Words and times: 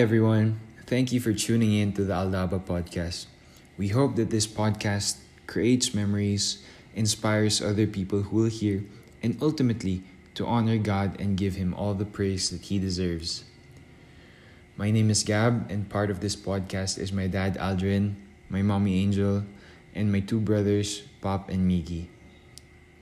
everyone. 0.00 0.58
Thank 0.86 1.12
you 1.12 1.20
for 1.20 1.34
tuning 1.34 1.74
in 1.74 1.92
to 1.92 2.04
the 2.04 2.14
Aldaba 2.14 2.58
podcast. 2.64 3.26
We 3.76 3.88
hope 3.88 4.16
that 4.16 4.30
this 4.30 4.46
podcast 4.46 5.18
creates 5.46 5.92
memories, 5.92 6.64
inspires 6.94 7.60
other 7.60 7.86
people 7.86 8.22
who 8.22 8.36
will 8.38 8.48
hear, 8.48 8.82
and 9.22 9.36
ultimately 9.42 10.02
to 10.36 10.46
honor 10.46 10.78
God 10.78 11.20
and 11.20 11.36
give 11.36 11.56
Him 11.56 11.74
all 11.74 11.92
the 11.92 12.06
praise 12.06 12.48
that 12.48 12.62
He 12.62 12.78
deserves. 12.78 13.44
My 14.74 14.90
name 14.90 15.10
is 15.10 15.22
Gab, 15.22 15.70
and 15.70 15.90
part 15.90 16.10
of 16.10 16.20
this 16.20 16.34
podcast 16.34 16.96
is 16.98 17.12
my 17.12 17.26
dad 17.26 17.58
Aldrin, 17.58 18.14
my 18.48 18.62
mommy 18.62 19.02
Angel, 19.02 19.44
and 19.94 20.10
my 20.10 20.20
two 20.20 20.40
brothers, 20.40 21.02
Pop 21.20 21.50
and 21.50 21.70
Miggy. 21.70 22.06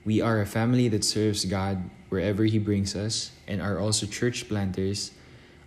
We 0.03 0.19
are 0.19 0.41
a 0.41 0.45
family 0.45 0.89
that 0.89 1.05
serves 1.05 1.45
God 1.45 1.89
wherever 2.09 2.43
He 2.43 2.59
brings 2.59 2.93
us 2.93 3.31
and 3.47 3.61
are 3.61 3.79
also 3.79 4.05
church 4.05 4.49
planters 4.49 5.11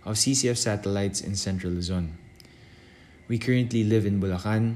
of 0.05 0.15
CCF 0.15 0.57
satellites 0.57 1.21
in 1.21 1.35
Central 1.35 1.73
Luzon. 1.73 2.17
We 3.27 3.37
currently 3.37 3.83
live 3.83 4.05
in 4.05 4.19
Bulacan, 4.19 4.75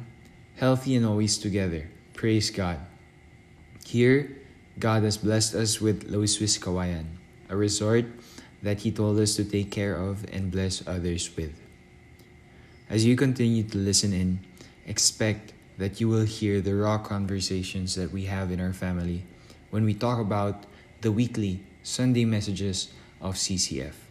healthy 0.56 0.96
and 0.96 1.06
always 1.06 1.38
together. 1.38 1.90
Praise 2.14 2.50
God. 2.50 2.80
Here, 3.86 4.38
God 4.80 5.04
has 5.04 5.18
blessed 5.18 5.56
us 5.56 5.82
with 5.82 6.10
Loiswis 6.10 6.60
Kawayan, 6.60 7.06
a 7.50 7.56
resort 7.56 8.06
that 8.64 8.82
He 8.82 8.92
told 8.92 9.20
us 9.20 9.36
to 9.36 9.44
take 9.44 9.72
care 9.72 9.96
of 9.96 10.26
and 10.32 10.52
bless 10.52 10.86
others 10.88 11.36
with. 11.36 11.60
As 12.90 13.06
you 13.06 13.16
continue 13.16 13.64
to 13.64 13.78
listen 13.78 14.14
in, 14.14 14.40
expect 14.86 15.54
that 15.78 16.00
you 16.00 16.08
will 16.08 16.26
hear 16.26 16.62
the 16.62 16.74
raw 16.74 16.98
conversations 16.98 17.96
that 17.96 18.12
we 18.12 18.26
have 18.26 18.52
in 18.52 18.60
our 18.60 18.74
family 18.74 19.24
when 19.70 19.84
we 19.84 19.94
talk 19.94 20.20
about 20.20 20.66
the 21.02 21.12
weekly 21.12 21.62
Sunday 21.84 22.26
messages 22.26 22.90
of 23.22 23.36
CCF. 23.36 24.07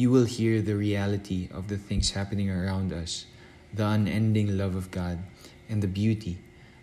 You 0.00 0.08
will 0.08 0.24
hear 0.24 0.62
the 0.62 0.76
reality 0.76 1.50
of 1.52 1.68
the 1.68 1.76
things 1.76 2.12
happening 2.12 2.48
around 2.48 2.90
us, 2.90 3.26
the 3.74 3.84
unending 3.84 4.56
love 4.56 4.74
of 4.74 4.90
God, 4.90 5.18
and 5.68 5.82
the 5.82 5.92
beauty 5.92 6.38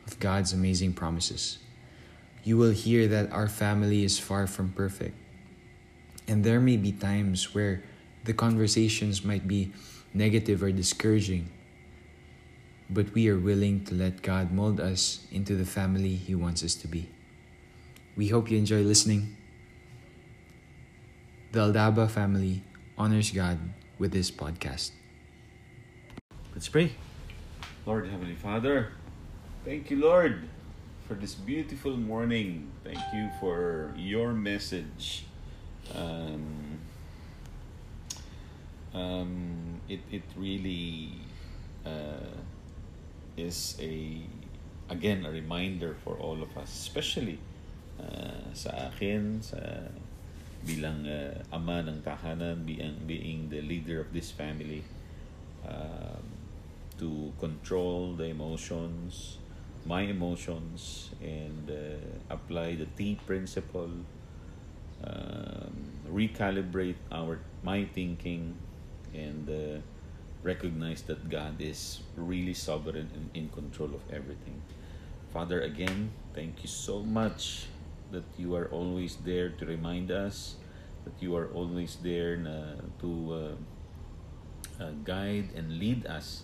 of 0.06 0.20
God's 0.20 0.54
amazing 0.54 0.94
promises. 0.94 1.58
You 2.44 2.58
will 2.58 2.70
hear 2.70 3.08
that 3.08 3.32
our 3.32 3.48
family 3.48 4.04
is 4.04 4.20
far 4.20 4.46
from 4.46 4.70
perfect, 4.70 5.18
and 6.28 6.44
there 6.44 6.60
may 6.60 6.78
be 6.78 6.92
times 6.92 7.56
where 7.56 7.82
the 8.24 8.36
conversations 8.38 9.26
might 9.26 9.48
be 9.48 9.74
negative 10.14 10.62
or 10.62 10.72
discouraging, 10.72 11.50
but 12.88 13.16
we 13.16 13.30
are 13.30 13.40
willing 13.40 13.84
to 13.86 13.96
let 13.96 14.22
God 14.22 14.52
mold 14.52 14.80
us 14.80 15.26
into 15.32 15.56
the 15.56 15.66
family 15.66 16.14
He 16.14 16.36
wants 16.36 16.64
us 16.64 16.76
to 16.76 16.88
be. 16.88 17.10
We 18.16 18.28
hope 18.28 18.52
you 18.52 18.60
enjoy 18.60 18.82
listening. 18.84 19.36
The 21.52 21.62
Aldaba 21.62 22.12
family 22.12 22.62
honors 22.98 23.30
God 23.30 23.60
with 24.00 24.12
this 24.12 24.32
podcast. 24.32 24.92
Let's 26.54 26.68
pray. 26.68 26.94
Lord 27.86 28.10
Heavenly 28.10 28.36
Father, 28.36 28.90
thank 29.64 29.92
you, 29.92 30.02
Lord, 30.02 30.50
for 31.08 31.14
this 31.14 31.36
beautiful 31.36 31.96
morning. 31.96 32.72
Thank 32.84 33.00
you 33.14 33.30
for 33.40 33.94
your 33.96 34.34
message. 34.34 35.26
Um, 35.94 36.80
um, 38.94 39.80
it, 39.88 40.02
it 40.12 40.24
really 40.36 41.14
uh, 41.86 42.34
is 43.38 43.78
a, 43.80 44.22
again, 44.90 45.24
a 45.24 45.30
reminder 45.30 45.96
for 46.04 46.16
all 46.18 46.42
of 46.42 46.58
us, 46.58 46.74
especially 46.74 47.38
uh, 48.02 48.50
sa 48.54 48.90
akin, 48.90 49.40
sa 49.42 49.86
bilang 50.68 51.08
uh, 51.08 51.32
ama 51.56 51.80
ng 51.80 52.04
tahanan, 52.04 52.68
being, 52.68 53.00
being 53.08 53.48
the 53.48 53.64
leader 53.64 54.04
of 54.04 54.12
this 54.12 54.36
family, 54.36 54.84
um, 55.64 56.28
to 57.00 57.32
control 57.40 58.12
the 58.20 58.28
emotions, 58.28 59.40
my 59.88 60.04
emotions, 60.04 61.10
and 61.24 61.72
uh, 61.72 61.96
apply 62.28 62.76
the 62.76 62.86
T 63.00 63.16
principle, 63.24 64.04
um, 65.08 65.74
recalibrate 66.12 67.00
our 67.16 67.40
my 67.64 67.88
thinking, 67.96 68.60
and 69.16 69.48
uh, 69.48 69.80
recognize 70.44 71.02
that 71.08 71.32
God 71.32 71.64
is 71.64 72.04
really 72.20 72.54
sovereign 72.54 73.08
and 73.16 73.32
in 73.34 73.48
control 73.50 73.96
of 73.96 74.04
everything. 74.12 74.62
Father, 75.32 75.62
again, 75.62 76.12
thank 76.34 76.64
you 76.64 76.70
so 76.70 77.04
much 77.04 77.68
that 78.12 78.26
you 78.38 78.56
are 78.56 78.68
always 78.72 79.18
there 79.24 79.50
to 79.60 79.66
remind 79.66 80.12
us, 80.12 80.56
that 81.06 81.16
you 81.20 81.36
are 81.36 81.48
always 81.54 81.98
there 82.04 82.38
na, 82.38 82.80
to 83.00 83.12
uh, 83.32 83.56
uh, 84.84 84.92
guide 85.04 85.50
and 85.56 85.80
lead 85.80 86.06
us 86.08 86.44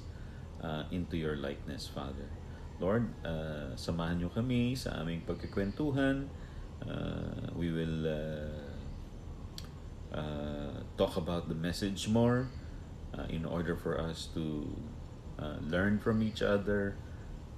uh, 0.62 0.84
into 0.91 1.18
your 1.18 1.35
likeness, 1.35 1.88
Father. 1.88 2.28
Lord, 2.79 3.07
uh, 3.23 3.78
samahan 3.78 4.19
niyo 4.19 4.34
kami 4.34 4.75
sa 4.75 5.00
aming 5.00 5.23
pagkikwentuhan. 5.23 6.28
Uh, 6.84 7.47
we 7.56 7.72
will 7.72 8.03
uh, 8.03 8.73
uh, 10.12 10.84
talk 11.00 11.16
about 11.16 11.47
the 11.47 11.56
message 11.56 12.12
more 12.12 12.52
uh, 13.16 13.23
in 13.29 13.46
order 13.46 13.75
for 13.78 13.96
us 13.96 14.28
to 14.35 14.68
uh, 15.40 15.57
learn 15.63 16.00
from 16.00 16.22
each 16.22 16.41
other, 16.41 16.97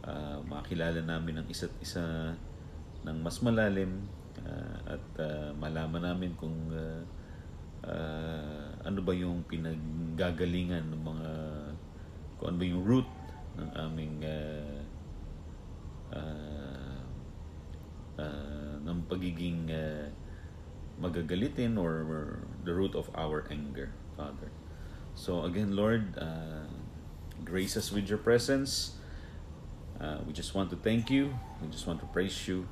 uh, 0.04 0.40
makilala 0.46 1.02
namin 1.02 1.42
ang 1.42 1.48
isa't 1.50 1.74
isa 1.82 2.36
ng 3.06 3.18
mas 3.22 3.38
malalim 3.46 4.10
uh, 4.42 4.98
at 4.98 5.06
uh, 5.22 5.50
malaman 5.56 6.02
namin 6.02 6.34
kung 6.36 6.58
uh, 6.74 7.02
uh, 7.86 8.70
ano 8.82 9.00
ba 9.06 9.14
yung 9.14 9.46
pinaggagalingan 9.46 10.90
ng 10.90 11.02
mga 11.06 11.32
kung 12.42 12.46
ano 12.52 12.58
ba 12.58 12.66
yung 12.66 12.84
root 12.84 13.10
ng 13.56 13.70
aming 13.78 14.16
uh, 14.26 14.80
uh, 16.12 17.00
uh, 18.20 18.76
ng 18.84 19.00
pagiging 19.08 19.72
uh, 19.72 20.10
magagalitin 21.00 21.78
or, 21.78 22.04
or 22.08 22.24
the 22.64 22.74
root 22.74 22.96
of 22.96 23.10
our 23.16 23.48
anger, 23.52 23.92
Father. 24.16 24.52
So 25.16 25.44
again, 25.44 25.76
Lord, 25.76 26.18
uh, 26.18 26.68
grace 27.44 27.76
us 27.78 27.92
with 27.92 28.08
your 28.08 28.20
presence. 28.20 28.96
Uh, 30.00 30.20
we 30.28 30.34
just 30.34 30.56
want 30.56 30.70
to 30.72 30.76
thank 30.76 31.10
you. 31.10 31.36
We 31.62 31.68
just 31.72 31.88
want 31.88 32.00
to 32.00 32.08
praise 32.08 32.48
you. 32.48 32.68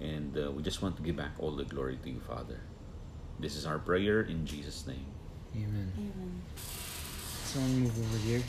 And 0.00 0.36
uh, 0.36 0.50
we 0.50 0.62
just 0.62 0.82
want 0.82 0.96
to 0.96 1.02
give 1.02 1.16
back 1.16 1.32
all 1.38 1.52
the 1.52 1.64
glory 1.64 1.98
to 2.02 2.10
you, 2.10 2.20
Father. 2.20 2.60
This 3.38 3.56
is 3.56 3.66
our 3.66 3.78
prayer 3.78 4.22
in 4.22 4.46
Jesus' 4.46 4.86
name. 4.86 5.06
Amen. 5.56 5.92
Amen. 5.96 6.42
Someone 7.44 7.80
move 7.80 7.98
over 7.98 8.18
here. 8.18 8.42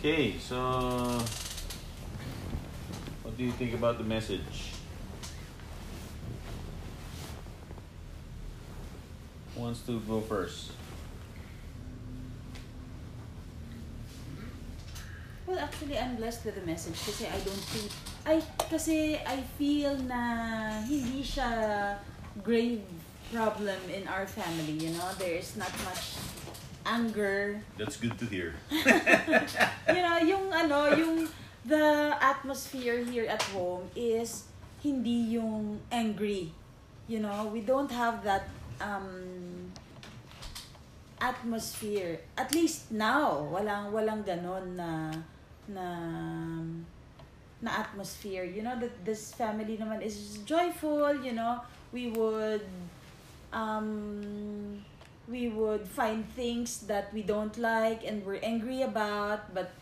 Okay, 0.00 0.36
so 0.38 0.58
what 3.22 3.38
do 3.38 3.44
you 3.44 3.52
think 3.52 3.72
about 3.72 3.96
the 3.96 4.04
message? 4.04 4.73
Wants 9.64 9.80
to 9.88 9.96
go 10.04 10.20
first? 10.20 10.76
Well, 15.48 15.58
actually, 15.58 15.96
I'm 15.96 16.16
blessed 16.16 16.44
with 16.44 16.60
the 16.60 16.66
message 16.68 17.00
kasi 17.00 17.24
I 17.24 17.40
don't 17.40 17.64
think, 17.72 17.88
I, 18.28 18.34
kasi 18.68 19.16
I 19.24 19.40
feel 19.56 19.96
na 20.04 20.20
hindi 20.84 21.24
siya 21.24 21.96
grave 22.44 22.84
problem 23.32 23.80
in 23.88 24.04
our 24.08 24.28
family, 24.28 24.76
you 24.76 24.92
know? 24.92 25.08
There 25.16 25.32
is 25.32 25.56
not 25.56 25.72
much 25.88 26.20
anger. 26.84 27.64
That's 27.80 27.96
good 27.96 28.20
to 28.20 28.28
hear. 28.28 28.52
You 29.88 30.00
know, 30.00 30.18
yung 30.20 30.48
ano, 30.52 30.92
yung 30.92 31.28
the 31.64 32.16
atmosphere 32.20 33.00
here 33.04 33.28
at 33.28 33.40
home 33.52 33.88
is 33.96 34.48
hindi 34.84 35.36
yung 35.40 35.80
angry. 35.88 36.52
You 37.08 37.20
know, 37.20 37.48
we 37.52 37.60
don't 37.60 37.92
have 37.92 38.24
that 38.24 38.48
um, 38.80 39.43
atmosphere. 41.24 42.20
At 42.36 42.52
least 42.52 42.92
now, 42.92 43.48
walang 43.48 43.96
walang 43.96 44.20
ganon 44.28 44.76
na 44.76 45.08
na 45.64 45.86
na 47.64 47.70
atmosphere. 47.80 48.44
You 48.44 48.60
know 48.60 48.76
that 48.76 48.92
this 49.08 49.32
family 49.32 49.80
naman 49.80 50.04
is 50.04 50.44
joyful, 50.44 51.16
you 51.24 51.32
know. 51.32 51.64
We 51.96 52.12
would 52.12 52.68
um 53.48 54.84
we 55.24 55.48
would 55.48 55.88
find 55.88 56.28
things 56.36 56.84
that 56.84 57.08
we 57.16 57.24
don't 57.24 57.56
like 57.56 58.04
and 58.04 58.20
we're 58.28 58.44
angry 58.44 58.84
about, 58.84 59.56
but 59.56 59.72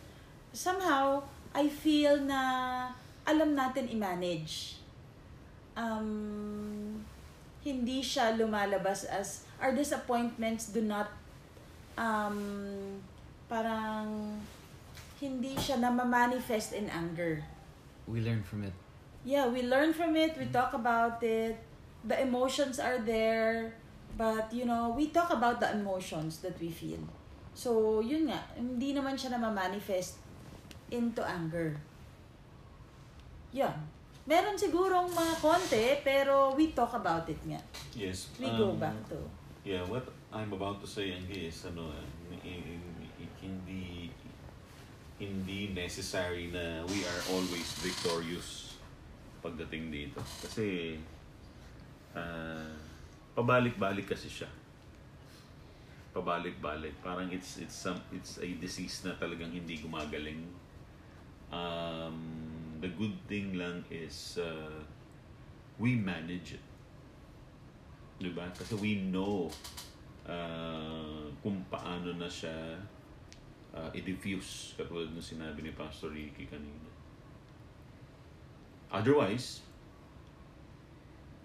somehow 0.55 1.27
I 1.51 1.67
feel 1.67 2.23
na 2.23 2.95
alam 3.27 3.59
natin 3.59 3.91
i-manage. 3.91 4.79
Um, 5.75 7.03
hindi 7.65 8.05
siya 8.05 8.37
lumalabas 8.37 9.09
as 9.09 9.49
our 9.59 9.73
disappointments 9.73 10.69
do 10.69 10.85
not 10.85 11.22
um, 11.97 12.39
parang 13.49 14.39
hindi 15.21 15.55
siya 15.55 15.79
na 15.79 15.91
manifest 15.93 16.75
in 16.75 16.91
anger. 16.91 17.45
We 18.09 18.21
learn 18.21 18.43
from 18.43 18.67
it. 18.67 18.75
Yeah, 19.23 19.47
we 19.47 19.63
learn 19.63 19.95
from 19.95 20.19
it, 20.19 20.35
we 20.35 20.51
talk 20.51 20.75
about 20.75 21.23
it, 21.23 21.55
the 22.03 22.19
emotions 22.19 22.83
are 22.83 22.99
there, 22.99 23.71
but 24.19 24.51
you 24.51 24.67
know, 24.67 24.91
we 24.91 25.15
talk 25.15 25.31
about 25.31 25.63
the 25.63 25.71
emotions 25.71 26.43
that 26.43 26.59
we 26.59 26.75
feel. 26.75 26.99
So, 27.55 28.01
yun 28.01 28.33
nga, 28.33 28.43
hindi 28.59 28.97
naman 28.97 29.15
siya 29.15 29.39
na 29.39 29.53
manifest 29.53 30.19
into 30.91 31.23
anger. 31.23 31.77
Yan. 33.53 33.77
Meron 34.25 34.57
sigurong 34.57 35.13
mga 35.13 35.35
konti, 35.39 35.87
pero 36.01 36.57
we 36.57 36.73
talk 36.73 36.97
about 36.97 37.29
it 37.29 37.39
nga. 37.45 37.61
Yes. 37.95 38.33
We 38.41 38.49
go 38.57 38.73
um, 38.73 38.81
back 38.81 38.97
to. 39.13 39.19
Yeah, 39.63 39.85
what 39.87 40.09
I'm 40.33 40.53
about 40.53 40.81
to 40.81 40.89
say 40.89 41.13
Anggi, 41.13 41.49
is 41.53 41.61
ano, 41.69 41.93
eh, 41.93 42.41
i- 42.49 42.65
i- 43.21 43.37
hindi 43.45 44.09
hindi 45.21 45.71
necessary 45.77 46.49
na 46.51 46.83
we 46.89 47.05
are 47.05 47.21
always 47.31 47.69
victorious 47.79 48.75
pagdating 49.45 49.93
dito. 49.93 50.19
Kasi 50.41 50.97
ah, 52.17 52.73
pabalik-balik 53.37 54.09
kasi 54.09 54.33
siya. 54.33 54.49
Pabalik-balik. 56.17 56.97
Parang 57.05 57.29
it's 57.29 57.61
it's 57.61 57.77
some 57.77 58.01
it's 58.11 58.41
a 58.41 58.49
disease 58.57 59.05
na 59.05 59.13
talagang 59.21 59.53
hindi 59.53 59.79
gumagaling. 59.85 60.49
Um, 61.53 62.17
the 62.81 62.89
good 62.89 63.15
thing 63.29 63.53
lang 63.61 63.85
is 63.93 64.41
uh, 64.41 64.81
we 65.77 65.93
manage 65.95 66.57
it. 66.57 66.65
Diba? 68.17 68.49
Kasi 68.57 68.73
we 68.81 68.97
know 68.97 69.53
uh, 70.29 71.27
kung 71.43 71.65
paano 71.67 72.15
na 72.15 72.29
siya 72.31 72.79
uh, 73.75 73.91
i-diffuse 73.97 74.77
katulad 74.79 75.11
ng 75.11 75.25
sinabi 75.25 75.65
ni 75.65 75.73
Pastor 75.75 76.13
Ricky 76.13 76.47
kanina. 76.47 76.91
Otherwise, 78.93 79.65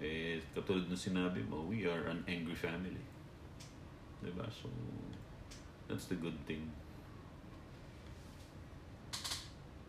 eh, 0.04 0.44
katulad 0.54 0.86
ng 0.92 1.00
sinabi 1.00 1.42
mo, 1.48 1.64
we 1.66 1.88
are 1.88 2.12
an 2.12 2.22
angry 2.28 2.54
family. 2.54 3.02
Diba? 4.22 4.46
So, 4.52 4.68
that's 5.88 6.12
the 6.12 6.20
good 6.20 6.36
thing. 6.46 6.68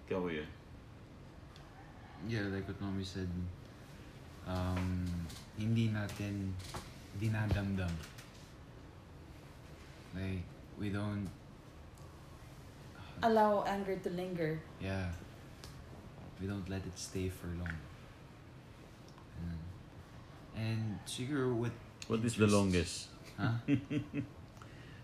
Ikaw, 0.09 0.33
yeah. 0.33 0.49
Yeah, 2.25 2.49
like 2.49 2.65
what 2.65 2.81
mommy 2.81 3.05
said, 3.05 3.29
um, 4.49 5.05
hindi 5.59 5.93
natin 5.93 6.57
dinadamdam. 7.21 8.18
Like, 10.15 10.45
we 10.79 10.91
don't, 10.91 11.29
Allow 13.23 13.67
anger 13.67 13.97
to 13.99 14.11
linger. 14.15 14.61
yeah, 14.79 15.11
we 16.41 16.47
don't 16.47 16.69
let 16.71 16.87
it 16.87 16.95
stay 16.95 17.29
for 17.29 17.51
long. 17.59 17.77
And, 19.39 19.61
and 20.55 20.99
siguro 21.03 21.55
what 21.55 21.75
What 22.09 22.25
is 22.25 22.39
the 22.41 22.47
longest? 22.49 23.13
Huh? 23.37 23.59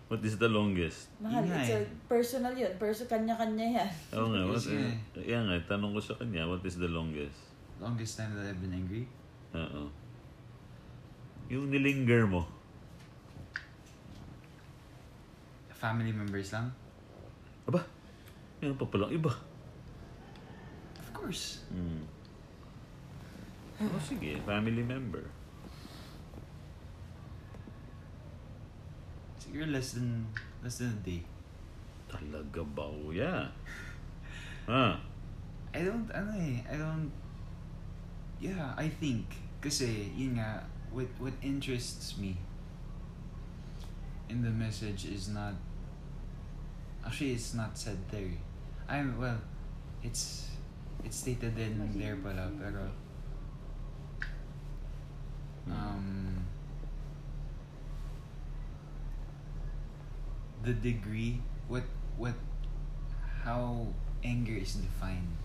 What 0.08 0.20
is 0.20 0.36
the 0.36 0.52
longest? 0.52 1.08
Mahal, 1.16 1.48
nga 1.48 1.64
it's 1.64 1.72
a 1.72 1.80
eh. 1.80 1.88
personal 2.06 2.52
yun. 2.52 2.68
Perso, 2.76 3.08
kanya-kanya 3.08 3.82
yan. 3.82 3.90
Oo 4.12 4.28
nga, 4.36 4.40
what, 4.44 4.60
eh, 4.68 4.94
yan 5.24 5.48
nga, 5.48 5.56
tanong 5.74 5.96
ko 5.96 6.00
sa 6.00 6.14
kanya, 6.20 6.44
what 6.44 6.60
is 6.62 6.76
the 6.76 6.86
longest? 6.86 7.34
Longest 7.80 8.20
time 8.20 8.36
that 8.36 8.44
I've 8.52 8.60
been 8.60 8.76
angry? 8.76 9.08
Oo. 9.56 9.88
Yung 11.48 11.72
nilinger 11.72 12.28
mo. 12.28 12.44
Family 15.84 16.16
members 16.16 16.48
lang? 16.48 16.72
Aba, 17.68 17.84
yan 18.64 18.72
pa 18.72 18.88
palang 18.88 19.12
iba. 19.12 19.28
Of 20.96 21.12
course. 21.12 21.60
Hmm. 21.68 22.08
O 23.84 24.00
sige, 24.00 24.40
family 24.48 24.80
member. 24.80 25.28
Siguro 29.36 29.68
less 29.68 30.00
than, 30.00 30.24
less 30.64 30.80
than 30.80 30.96
a 30.96 31.00
day. 31.04 31.20
Talaga 32.08 32.64
ba, 32.64 32.88
yeah. 33.12 33.52
Ha? 34.72 34.96
I 35.76 35.80
don't, 35.84 36.08
ano 36.08 36.32
eh, 36.40 36.64
I 36.64 36.80
don't, 36.80 37.12
yeah, 38.40 38.72
I 38.72 38.88
think, 38.88 39.28
kasi, 39.60 40.08
yun 40.16 40.40
nga, 40.40 40.64
what, 40.88 41.12
what 41.20 41.36
interests 41.44 42.16
me 42.16 42.40
in 44.32 44.40
the 44.40 44.48
message 44.48 45.04
is 45.04 45.28
not, 45.28 45.52
actually, 47.06 47.32
it's 47.32 47.54
not 47.54 47.76
said 47.78 47.98
there. 48.10 48.30
I'm, 48.88 49.18
well, 49.18 49.40
it's, 50.02 50.48
it's 51.04 51.16
stated 51.16 51.58
in 51.58 51.98
there 51.98 52.16
pala, 52.16 52.50
pero, 52.58 52.90
um, 55.70 56.44
the 60.62 60.72
degree, 60.72 61.40
what, 61.68 61.84
what, 62.16 62.34
how 63.44 63.86
anger 64.24 64.54
is 64.54 64.74
defined. 64.74 65.36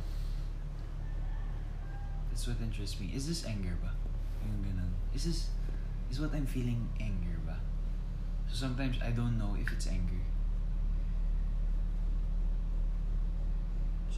That's 2.30 2.48
what 2.48 2.58
interests 2.62 3.00
me. 3.00 3.12
Is 3.14 3.28
this 3.28 3.46
anger 3.46 3.76
ba? 3.84 3.92
Yung 4.48 4.64
ganun. 4.64 4.92
Is 5.14 5.26
this, 5.26 5.50
is 6.10 6.20
what 6.20 6.32
I'm 6.34 6.46
feeling 6.46 6.88
anger 7.00 7.36
ba? 7.46 7.60
So 8.48 8.56
sometimes 8.56 8.98
I 9.04 9.12
don't 9.12 9.38
know 9.38 9.58
if 9.60 9.72
it's 9.72 9.88
anger. 9.88 10.24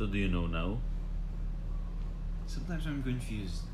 So 0.01 0.07
do 0.07 0.17
you 0.17 0.29
know 0.29 0.47
now? 0.47 0.81
Sometimes 2.47 2.87
I'm 2.87 3.03
confused. 3.03 3.69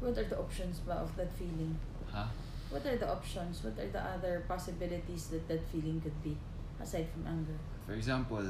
What 0.00 0.16
are 0.16 0.24
the 0.24 0.38
options 0.40 0.80
ba 0.80 1.04
of 1.04 1.12
that 1.20 1.28
feeling? 1.36 1.76
Huh? 2.08 2.24
What 2.70 2.86
are 2.88 2.96
the 2.96 3.04
options? 3.04 3.60
What 3.60 3.76
are 3.76 3.92
the 3.92 4.00
other 4.00 4.48
possibilities 4.48 5.28
that 5.28 5.44
that 5.44 5.60
feeling 5.68 6.00
could 6.00 6.16
be 6.24 6.38
aside 6.80 7.12
from 7.12 7.28
anger? 7.28 7.60
For 7.84 7.92
example, 7.92 8.40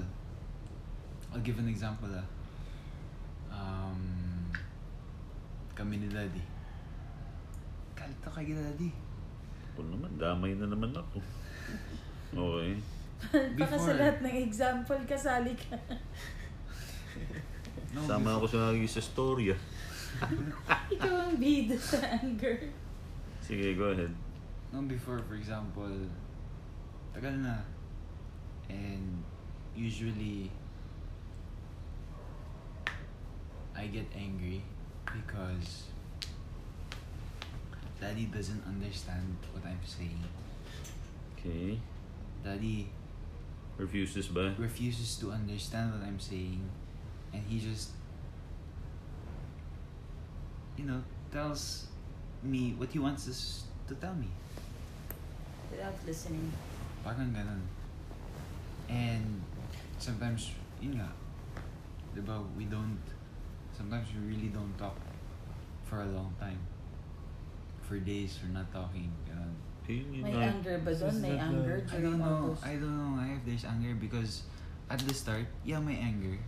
I'll 1.35 1.43
give 1.43 1.59
an 1.59 1.67
example 1.67 2.07
ah. 2.15 2.23
Um, 3.51 4.47
kami 5.75 6.07
ni 6.07 6.07
Daddy. 6.07 6.47
Galit 7.99 8.23
ako 8.23 8.47
kay 8.47 8.55
Daddy. 8.55 8.95
Ako 9.75 9.91
naman, 9.91 10.15
damay 10.23 10.55
na 10.55 10.71
naman 10.71 10.95
ako. 10.95 11.19
Okay. 12.33 12.92
Baka 13.31 13.77
sa 13.79 13.95
Before- 13.95 13.99
lahat 14.01 14.17
ng 14.25 14.37
example, 14.43 15.01
kasali 15.07 15.55
ka. 15.55 15.77
No, 17.93 18.01
Sama 18.09 18.41
ako 18.41 18.49
sa 18.89 19.01
storya. 19.05 19.53
Ikaw 20.97 21.13
ang 21.29 21.37
bida 21.37 21.77
sa 21.93 22.01
anger. 22.01 22.57
Sige, 23.45 23.77
go 23.77 23.93
ahead. 23.93 24.09
No, 24.73 24.81
before, 24.89 25.21
for 25.29 25.37
example, 25.37 25.93
tagal 27.13 27.37
na. 27.45 27.61
And 28.73 29.21
usually, 29.77 30.49
I 33.77 33.93
get 33.93 34.09
angry 34.17 34.65
because 35.05 35.93
Daddy 38.01 38.33
doesn't 38.33 38.65
understand 38.65 39.37
what 39.53 39.69
I'm 39.69 39.85
saying. 39.85 40.25
Okay. 41.37 41.77
Daddy 42.41 42.89
Refuses 43.79 44.29
ba? 44.29 44.55
refuses 44.59 45.17
to 45.17 45.33
understand 45.33 45.93
what 45.93 46.05
I'm 46.05 46.21
saying, 46.21 46.61
and 47.33 47.43
he 47.49 47.59
just, 47.59 47.91
you 50.77 50.85
know, 50.85 51.03
tells 51.33 51.89
me 52.43 52.75
what 52.77 52.93
he 52.93 52.99
wants 52.99 53.29
us 53.29 53.65
to 53.89 53.95
tell 53.97 54.15
me. 54.15 54.29
Without 55.71 55.97
listening. 56.05 56.53
Parang 57.03 57.33
ganun. 57.33 57.65
And 58.93 59.41
sometimes, 59.97 60.53
yun 60.79 61.01
nga, 61.01 61.11
diba, 62.13 62.45
we 62.55 62.69
don't, 62.69 63.01
sometimes 63.73 64.07
we 64.13 64.37
really 64.37 64.53
don't 64.53 64.77
talk 64.77 65.01
for 65.89 66.05
a 66.05 66.11
long 66.13 66.37
time. 66.39 66.61
For 67.81 67.97
days, 67.99 68.39
we're 68.45 68.53
not 68.53 68.69
talking. 68.73 69.11
Ganun. 69.25 69.72
Yun, 69.89 70.07
yun 70.15 70.23
May 70.23 70.33
na. 70.33 70.47
anger 70.55 70.77
ba 70.81 70.93
doon? 70.95 71.15
May 71.21 71.37
anger 71.37 71.77
the- 71.83 71.91
I 71.91 71.99
don't 72.01 72.21
know? 72.23 72.55
I 72.63 72.75
don't 72.79 72.97
know 72.97 73.11
nga 73.19 73.25
if 73.35 73.41
there's 73.45 73.67
anger 73.67 73.95
because 73.99 74.47
at 74.89 75.01
the 75.03 75.15
start, 75.15 75.47
yeah, 75.67 75.81
may 75.83 75.99
anger. 75.99 76.39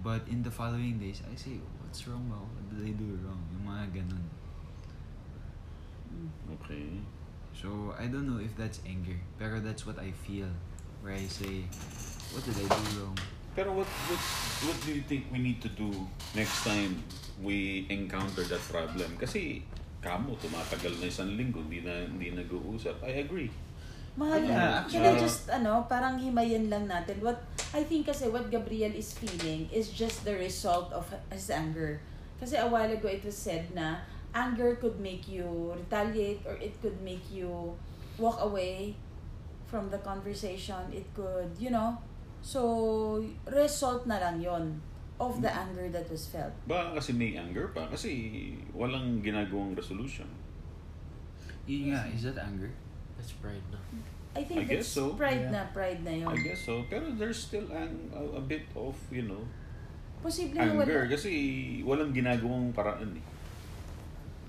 But 0.00 0.24
in 0.30 0.40
the 0.42 0.50
following 0.50 0.96
days, 0.96 1.20
I 1.28 1.36
say, 1.36 1.60
what's 1.84 2.06
wrong 2.08 2.24
ba? 2.32 2.40
What 2.40 2.64
did 2.72 2.80
I 2.88 2.92
do 2.96 3.04
wrong? 3.20 3.42
Yung 3.52 3.64
mga 3.68 3.84
ganun. 4.00 4.24
Mm. 6.08 6.28
Okay. 6.56 6.86
So, 7.52 7.92
I 7.98 8.08
don't 8.08 8.24
know 8.24 8.40
if 8.40 8.56
that's 8.56 8.80
anger. 8.88 9.18
Pero 9.36 9.60
that's 9.60 9.84
what 9.84 10.00
I 10.00 10.12
feel. 10.24 10.48
Where 11.04 11.12
I 11.12 11.28
say, 11.28 11.68
what 12.32 12.40
did 12.48 12.56
I 12.56 12.66
do 12.68 12.84
wrong? 13.02 13.16
Pero 13.52 13.74
what, 13.74 13.88
what, 14.08 14.22
what 14.64 14.76
do 14.86 14.94
you 14.94 15.02
think 15.04 15.26
we 15.28 15.38
need 15.42 15.60
to 15.60 15.68
do 15.68 15.90
next 16.32 16.64
time 16.64 17.02
we 17.42 17.84
encounter 17.90 18.46
that 18.46 18.62
problem? 18.72 19.18
Kasi 19.18 19.66
kamo, 20.00 20.32
tumatagal 20.40 20.96
na 20.96 21.06
isang 21.06 21.36
linggo, 21.36 21.60
hindi 21.60 21.84
na, 21.84 22.08
hindi 22.08 22.32
nag-uusap. 22.32 23.04
I 23.04 23.24
agree. 23.24 23.52
Mahal 24.16 24.42
Yeah, 24.42 24.82
na. 24.82 24.88
Can 24.88 25.04
I 25.04 25.14
actually- 25.14 25.22
just, 25.22 25.46
ano, 25.52 25.86
parang 25.86 26.18
himayin 26.18 26.66
lang 26.72 26.88
natin. 26.88 27.20
What, 27.22 27.38
I 27.70 27.84
think 27.84 28.08
kasi 28.10 28.26
what 28.26 28.50
Gabriel 28.50 28.90
is 28.90 29.14
feeling 29.14 29.70
is 29.70 29.92
just 29.92 30.26
the 30.26 30.34
result 30.34 30.90
of 30.90 31.06
his 31.30 31.46
anger. 31.52 32.00
Kasi 32.40 32.56
a 32.56 32.66
while 32.66 32.90
ago 32.90 33.06
it 33.06 33.22
was 33.22 33.36
said 33.36 33.70
na 33.76 34.00
anger 34.32 34.74
could 34.80 34.98
make 34.98 35.28
you 35.28 35.44
retaliate 35.76 36.40
or 36.48 36.56
it 36.58 36.74
could 36.80 36.96
make 37.04 37.22
you 37.30 37.76
walk 38.16 38.40
away 38.40 38.96
from 39.68 39.92
the 39.92 40.00
conversation. 40.02 40.80
It 40.90 41.06
could, 41.14 41.54
you 41.60 41.70
know, 41.70 42.00
so 42.40 43.20
result 43.46 44.08
na 44.08 44.18
lang 44.18 44.40
yon 44.40 44.80
of 45.20 45.44
the 45.44 45.52
anger 45.52 45.92
that 45.92 46.08
was 46.08 46.24
felt. 46.26 46.50
Baka 46.64 46.96
kasi 46.96 47.12
may 47.12 47.36
anger 47.36 47.68
pa. 47.70 47.84
Kasi 47.86 48.10
walang 48.72 49.20
ginagawang 49.20 49.76
resolution. 49.76 50.24
Yun 51.68 51.92
nga, 51.92 52.08
is 52.10 52.24
that 52.24 52.40
anger? 52.40 52.72
That's 53.20 53.36
pride 53.36 53.62
na. 53.68 53.78
I 54.32 54.42
think 54.46 54.64
I 54.64 54.64
guess 54.64 54.88
that's 54.88 54.96
so. 54.96 55.12
pride 55.14 55.50
Yeah. 55.50 55.52
na, 55.52 55.60
pride 55.70 56.00
na 56.00 56.12
yun. 56.14 56.30
I 56.30 56.38
guess 56.40 56.64
so. 56.64 56.82
Pero 56.88 57.12
there's 57.14 57.36
still 57.36 57.68
an, 57.68 58.08
a, 58.10 58.40
a 58.40 58.42
bit 58.42 58.64
of, 58.72 58.96
you 59.12 59.28
know, 59.28 59.44
Posible 60.24 60.56
na 60.56 60.72
anger. 60.72 61.04
wala. 61.04 61.12
Kasi 61.12 61.30
walang 61.84 62.10
ginagawang 62.10 62.72
paraan 62.72 63.12
eh. 63.12 63.24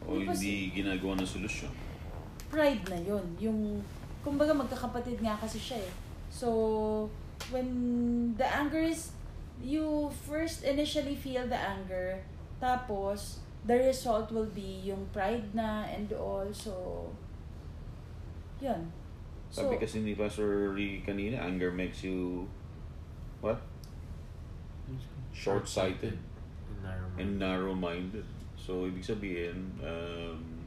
O 0.01 0.17
Di 0.17 0.25
hindi 0.25 0.53
ginagawa 0.73 1.19
ng 1.19 1.27
solusyon. 1.27 1.69
pride 2.51 2.83
na 2.87 2.99
yun. 2.99 3.23
Yung, 3.39 3.59
kumbaga 4.21 4.51
magkakapatid 4.51 5.19
nga 5.19 5.35
kasi 5.39 5.55
siya 5.55 5.79
eh. 5.79 5.91
So, 6.27 6.47
when 7.49 7.67
the 8.35 8.43
anger 8.45 8.83
is, 8.83 9.11
you 9.63 10.11
first 10.25 10.63
initially 10.63 11.15
feel 11.15 11.47
the 11.47 11.57
anger, 11.57 12.21
tapos, 12.61 13.41
the 13.65 13.77
result 13.77 14.31
will 14.31 14.49
be 14.49 14.81
yung 14.85 15.05
pride 15.13 15.53
na 15.53 15.85
and 15.85 16.11
all. 16.13 16.49
So, 16.53 17.09
yun. 18.61 18.91
So, 19.49 19.67
Sabi 19.67 19.77
kasi 19.81 20.01
ni 20.01 20.13
Pastor 20.15 20.73
Lee 20.73 21.03
kanina, 21.05 21.41
anger 21.41 21.71
makes 21.73 22.05
you, 22.05 22.47
what? 23.41 23.61
Short-sighted. 25.33 26.17
And 26.17 26.79
narrow 26.81 27.07
and 27.17 27.31
narrow-minded. 27.39 28.27
So, 28.55 28.85
ibig 28.85 29.03
sabihin, 29.03 29.75
um, 29.81 30.65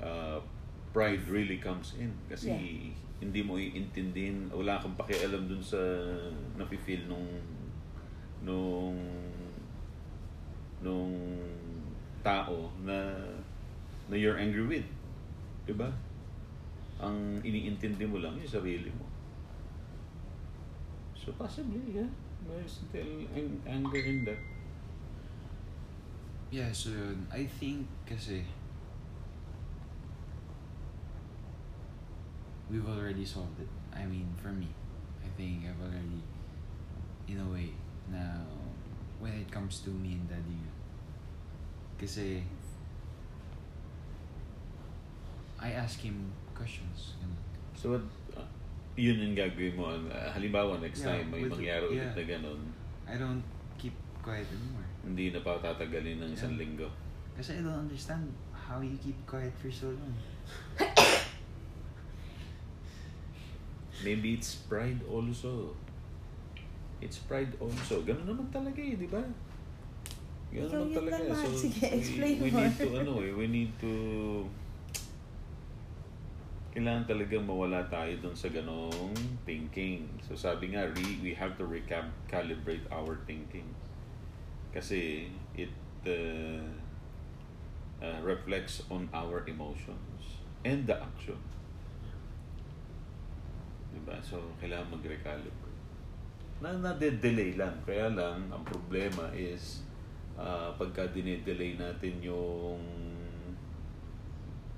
uh, 0.00 0.40
pride 0.92 1.22
really 1.28 1.60
comes 1.60 1.94
in. 2.00 2.10
Kasi 2.28 2.50
Yeah. 2.50 2.96
hindi 3.18 3.40
mo 3.44 3.58
iintindihin, 3.58 4.48
wala 4.50 4.78
kang 4.80 4.94
pakialam 4.96 5.50
dun 5.50 5.62
sa 5.62 5.78
nafe-feel 6.56 7.06
nung 7.10 7.26
nung 8.42 8.98
nung 10.82 11.14
tao 12.22 12.70
na 12.84 13.14
na 14.08 14.14
you're 14.16 14.38
angry 14.38 14.64
with. 14.64 14.88
Diba? 15.66 15.90
Ang 16.98 17.42
iniintindi 17.44 18.08
mo 18.08 18.18
lang 18.18 18.34
yung 18.38 18.48
sarili 18.50 18.90
mo. 18.94 19.06
So 21.14 21.34
possibly, 21.36 21.82
yeah. 21.92 22.08
There's 22.48 22.80
still 22.88 23.26
ang- 23.34 23.60
anger 23.66 24.00
in 24.00 24.24
that. 24.24 24.40
Yeah, 26.48 26.72
so 26.72 26.88
yun. 26.88 27.28
I 27.28 27.44
think 27.44 27.84
kasi 28.08 28.40
we've 32.70 32.88
already 32.88 33.24
solved 33.24 33.60
it. 33.60 33.68
I 33.92 34.08
mean, 34.08 34.32
for 34.40 34.48
me, 34.48 34.68
I 35.24 35.28
think 35.36 35.64
I've 35.68 35.80
already, 35.80 36.24
in 37.28 37.40
a 37.40 37.48
way, 37.52 37.76
now, 38.08 38.40
when 39.18 39.32
it 39.34 39.50
comes 39.50 39.80
to 39.84 39.90
me 39.90 40.16
and 40.16 40.28
Daddy, 40.28 40.62
kasi 41.98 42.42
I 45.58 45.74
ask 45.74 45.98
him 45.98 46.30
questions. 46.54 47.18
ganun. 47.18 47.34
So, 47.74 47.94
what, 47.94 48.04
uh, 48.34 48.46
yun 48.94 49.18
yung 49.18 49.34
gagawin 49.34 49.74
mo. 49.74 49.90
Uh, 49.90 50.30
halimbawa, 50.30 50.78
next 50.78 51.02
Yeah, 51.02 51.18
time 51.18 51.26
may 51.30 51.42
mangyari 51.42 51.84
ulit 51.86 51.98
yeah. 51.98 52.14
na 52.14 52.24
ganun, 52.24 52.60
I 53.06 53.14
don't 53.18 53.42
keep 53.74 53.94
quiet 54.22 54.46
anymore. 54.46 54.86
hindi 55.02 55.30
na 55.32 55.40
pa 55.40 55.58
tatagalin 55.58 56.20
ng 56.22 56.30
isang 56.34 56.54
Yeah. 56.54 56.62
linggo. 56.62 56.88
Kasi 57.34 57.58
I 57.58 57.62
don't 57.62 57.86
understand 57.86 58.26
how 58.52 58.82
you 58.82 58.98
keep 58.98 59.16
quiet 59.24 59.54
for 59.58 59.70
so 59.70 59.90
long. 59.90 60.14
Maybe 64.04 64.34
it's 64.34 64.54
pride 64.54 65.02
also. 65.10 65.74
It's 66.98 67.18
pride 67.22 67.54
also. 67.62 68.02
Ganun 68.02 68.26
naman 68.26 68.46
talaga 68.50 68.80
eh, 68.82 68.98
di 68.98 69.06
ba? 69.06 69.22
Ganun 70.50 70.66
Ikaw 70.66 70.82
naman 70.82 70.96
talaga. 70.96 71.18
naman. 71.30 71.44
So, 71.46 71.48
Sige, 71.54 71.84
explain 71.94 72.34
we, 72.42 72.48
we 72.48 72.50
more. 72.50 72.66
need 72.66 72.76
to, 72.78 72.88
ano 72.98 73.12
eh, 73.22 73.32
we 73.32 73.46
need 73.46 73.72
to, 73.78 73.92
kailangan 76.74 77.04
talagang 77.10 77.44
mawala 77.46 77.82
tayo 77.90 78.12
dun 78.22 78.34
sa 78.34 78.50
ganong 78.50 79.14
thinking. 79.42 80.06
So 80.22 80.38
sabi 80.38 80.74
nga, 80.74 80.86
re, 80.86 81.06
we 81.22 81.34
have 81.34 81.54
to 81.58 81.64
recalibrate 81.66 82.86
our 82.90 83.18
thinking. 83.26 83.66
Kasi 84.70 85.26
it 85.58 85.72
uh, 86.06 86.62
uh, 87.98 88.18
reflects 88.22 88.82
on 88.90 89.08
our 89.10 89.42
emotions 89.48 90.38
and 90.62 90.86
the 90.86 90.94
action. 90.94 91.38
Diba? 93.90 94.20
So, 94.22 94.38
kailangan 94.62 95.00
mag-recalibrate. 95.00 95.67
Na 96.58 96.74
nade-delay 96.74 97.54
lang. 97.54 97.74
Kaya 97.86 98.10
lang, 98.10 98.50
ang 98.50 98.62
problema 98.66 99.30
is 99.30 99.86
uh, 100.34 100.74
pagka 100.74 101.06
dinedelay 101.14 101.78
natin 101.78 102.18
yung 102.18 102.82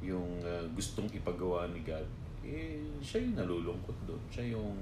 yung 0.00 0.40
uh, 0.40 0.64
gustong 0.72 1.08
ipagawa 1.12 1.68
ni 1.68 1.84
God, 1.84 2.08
eh, 2.40 2.80
siya 3.04 3.20
yung 3.20 3.36
nalulungkot 3.36 3.96
doon. 4.08 4.20
Siya 4.32 4.56
yung, 4.56 4.76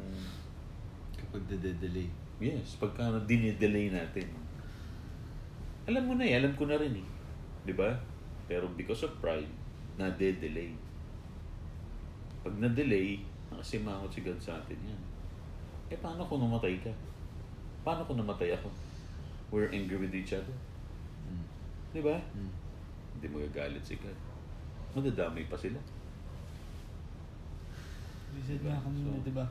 Kapag 1.18 1.42
nade-delay. 1.50 2.06
yes, 2.38 2.78
pagka 2.78 3.10
dinedelay 3.26 3.90
natin. 3.90 4.30
Alam 5.90 6.02
mo 6.06 6.14
na 6.14 6.22
eh, 6.22 6.38
alam 6.38 6.54
ko 6.54 6.70
na 6.70 6.78
rin 6.78 6.94
eh. 6.94 7.06
Di 7.66 7.74
ba? 7.74 7.98
Pero 8.46 8.70
because 8.78 9.02
of 9.02 9.18
pride, 9.18 9.50
nade-delay. 9.98 10.70
Pag 12.46 12.54
na-delay, 12.62 13.26
nakasimangot 13.50 14.14
si 14.14 14.22
God 14.22 14.38
sa 14.38 14.62
atin 14.62 14.78
yan. 14.86 15.02
Eh, 15.88 15.96
paano 15.96 16.20
kung 16.28 16.44
namatay 16.44 16.76
ka? 16.84 16.92
Paano 17.80 18.04
kung 18.04 18.20
namatay 18.20 18.52
ako? 18.52 18.68
We're 19.48 19.72
angry 19.72 19.96
with 19.96 20.12
each 20.12 20.36
other. 20.36 20.52
Mm. 21.24 21.44
Di 21.96 22.00
ba? 22.04 22.20
Mm. 22.36 22.52
Hindi 23.16 23.26
mo 23.32 23.40
gagalit 23.48 23.80
si 23.80 23.96
God. 23.96 24.12
Madadamay 24.92 25.48
pa 25.48 25.56
sila. 25.56 25.80
We 28.36 28.44
said 28.44 28.60
Diba? 28.60 28.76
nga 28.76 28.84
kanina, 28.84 29.08
So- 29.16 29.24
di 29.24 29.32
ba? 29.32 29.46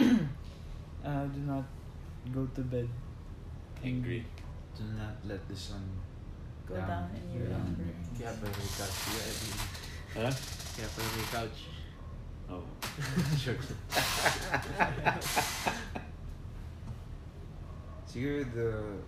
uh, 1.04 1.24
do 1.28 1.40
not 1.44 1.66
go 2.32 2.48
to 2.56 2.62
bed. 2.64 2.88
Angry. 3.84 4.24
Do 4.72 4.88
not 4.96 5.12
let 5.28 5.44
the 5.46 5.56
sun 5.56 5.84
Go 6.64 6.78
down 6.80 7.10
in 7.12 7.28
your 7.36 7.52
down 7.52 7.68
anger. 7.76 7.92
Kaya 8.16 8.32
pa 8.40 8.46
yung 8.48 8.72
couch. 8.80 8.98
Kaya, 10.14 10.30
Ha? 10.30 10.32
kaya 10.72 10.88
pa 10.88 10.98
yung 11.04 11.28
couch. 11.28 11.60
Oh. 12.48 12.64
Joke. 13.42 13.60
Siguro 18.12 18.44
the 18.52 19.00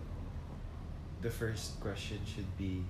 the 1.21 1.29
first 1.29 1.77
question 1.79 2.17
should 2.25 2.49
be, 2.57 2.81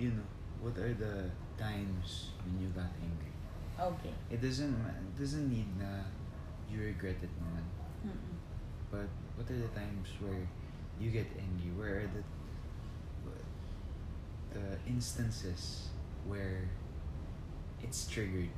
you 0.00 0.08
know, 0.08 0.24
what 0.64 0.72
are 0.80 0.94
the 0.96 1.28
times 1.60 2.32
when 2.40 2.56
you 2.56 2.72
got 2.72 2.88
angry? 2.96 3.36
Okay. 3.76 4.14
It 4.32 4.40
doesn't 4.40 4.72
ma- 4.72 4.96
it 4.96 5.12
doesn't 5.20 5.52
need 5.52 5.68
na 5.76 6.08
you 6.72 6.80
regret 6.80 7.20
it 7.20 7.28
naman. 7.36 7.68
Mm-mm. 8.08 8.40
But 8.88 9.12
what 9.36 9.44
are 9.52 9.60
the 9.60 9.68
times 9.76 10.08
where 10.16 10.48
you 10.96 11.12
get 11.12 11.28
angry? 11.36 11.76
Where 11.76 12.08
are 12.08 12.08
the 12.08 12.24
the 14.56 14.76
instances 14.88 15.88
where 16.24 16.68
it's 17.82 18.08
triggered? 18.08 18.48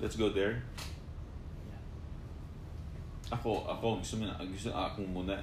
Let's 0.00 0.16
go 0.16 0.28
there. 0.28 0.64
Ako, 3.30 3.62
ako, 3.62 4.02
gusto 4.02 4.18
mo 4.18 4.26
na, 4.26 4.34
gusto 4.42 4.74
ako 4.74 5.06
muna. 5.06 5.38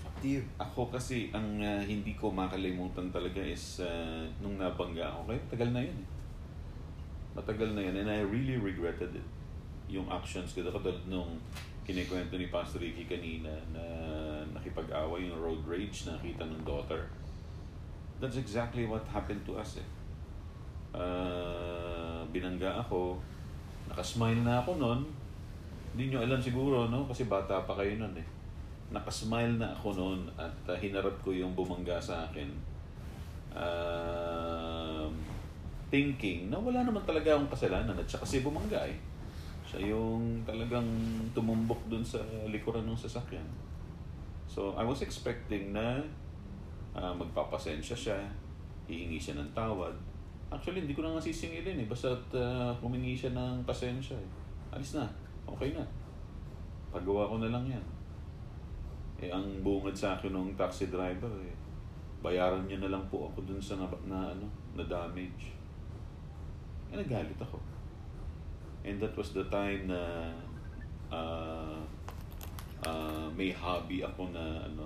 Up 0.00 0.14
to 0.24 0.40
you. 0.40 0.42
Ako 0.56 0.88
kasi, 0.88 1.28
ang 1.36 1.60
ah, 1.60 1.84
hindi 1.84 2.16
ko 2.16 2.32
makalimutan 2.32 3.12
talaga 3.12 3.44
is 3.44 3.84
ah, 3.84 4.24
nung 4.40 4.56
nabangga 4.56 5.04
ako. 5.04 5.28
Kaya 5.28 5.40
matagal 5.44 5.70
na 5.76 5.80
yun 5.84 5.96
eh. 6.00 6.08
Matagal 7.36 7.70
na 7.76 7.82
yun 7.84 7.94
and 8.00 8.08
I 8.08 8.24
really 8.24 8.56
regretted 8.56 9.12
it. 9.12 9.28
Yung 9.92 10.08
actions 10.08 10.56
ko. 10.56 10.64
Katulad 10.64 10.96
nung 11.04 11.36
kinikwento 11.84 12.40
ni 12.40 12.48
Pastor 12.48 12.80
Ricky 12.80 13.04
kanina 13.04 13.52
na 13.70 13.84
nakipag-away 14.56 15.28
yung 15.28 15.38
road 15.38 15.60
rage 15.68 16.08
na 16.08 16.16
nakita 16.16 16.48
ng 16.48 16.64
daughter. 16.64 17.12
That's 18.16 18.40
exactly 18.40 18.88
what 18.88 19.04
happened 19.12 19.44
to 19.44 19.60
us 19.60 19.76
eh. 19.76 19.88
Ah, 20.96 22.24
binangga 22.32 22.80
ako, 22.80 23.20
nakasmile 23.92 24.40
na 24.40 24.64
ako 24.64 24.80
noon. 24.80 25.25
Hindi 25.96 26.12
nyo 26.12 26.20
alam 26.20 26.36
siguro, 26.36 26.92
no? 26.92 27.08
Kasi 27.08 27.24
bata 27.24 27.64
pa 27.64 27.72
kayo 27.72 27.96
noon 27.96 28.12
eh. 28.20 28.28
Nakasmile 28.92 29.56
na 29.56 29.72
ako 29.72 29.96
noon 29.96 30.20
at 30.36 30.52
ah, 30.68 30.76
hinarap 30.76 31.16
ko 31.24 31.32
yung 31.32 31.56
bumangga 31.56 31.96
sa 31.96 32.20
akin. 32.28 32.44
Um, 33.56 35.08
thinking 35.88 36.52
na 36.52 36.60
wala 36.60 36.84
naman 36.84 37.00
talaga 37.08 37.32
akong 37.32 37.48
kasalanan 37.48 37.96
at 37.96 38.04
siya 38.04 38.20
kasi 38.20 38.44
bumangga 38.44 38.84
eh. 38.84 39.00
Siya 39.64 39.88
yung 39.96 40.44
talagang 40.44 40.84
tumumbok 41.32 41.88
dun 41.88 42.04
sa 42.04 42.20
likuran 42.44 42.84
ng 42.84 42.92
sasakyan. 42.92 43.48
So, 44.44 44.76
I 44.76 44.84
was 44.84 45.00
expecting 45.00 45.72
na 45.72 46.04
ah, 46.92 47.16
magpapasensya 47.16 47.96
siya, 47.96 48.20
hihingi 48.84 49.16
siya 49.16 49.40
ng 49.40 49.48
tawad. 49.56 49.96
Actually, 50.52 50.84
hindi 50.84 50.92
ko 50.92 51.00
na 51.00 51.16
nga 51.16 51.24
sisingilin 51.24 51.80
eh. 51.80 51.88
Basta 51.88 52.12
uh, 52.36 52.70
humingi 52.84 53.16
siya 53.16 53.32
ng 53.32 53.64
pasensya 53.64 54.14
eh. 54.14 54.30
Alis 54.76 54.92
na. 54.92 55.25
Okay 55.46 55.70
na. 55.72 55.84
Pagawa 56.90 57.30
ko 57.30 57.38
na 57.38 57.48
lang 57.48 57.64
yan. 57.70 57.86
Eh, 59.16 59.32
ang 59.32 59.46
bungad 59.64 59.96
sa 59.96 60.18
akin 60.18 60.34
ng 60.34 60.52
taxi 60.60 60.92
driver 60.92 61.32
eh, 61.40 61.54
bayaran 62.20 62.68
niya 62.68 62.84
na 62.84 62.92
lang 62.92 63.04
po 63.08 63.32
ako 63.32 63.48
dun 63.48 63.62
sa 63.62 63.80
na, 63.80 63.88
na 64.04 64.36
ano, 64.36 64.44
na 64.76 64.84
damage. 64.84 65.56
Eh, 66.92 67.00
nagalit 67.00 67.38
ako. 67.40 67.56
And 68.84 69.00
that 69.00 69.16
was 69.16 69.32
the 69.32 69.46
time 69.48 69.88
na 69.88 70.30
ah, 71.08 71.80
ah, 72.84 73.26
may 73.32 73.50
hobby 73.56 74.04
ako 74.04 74.30
na 74.36 74.62
ano, 74.68 74.84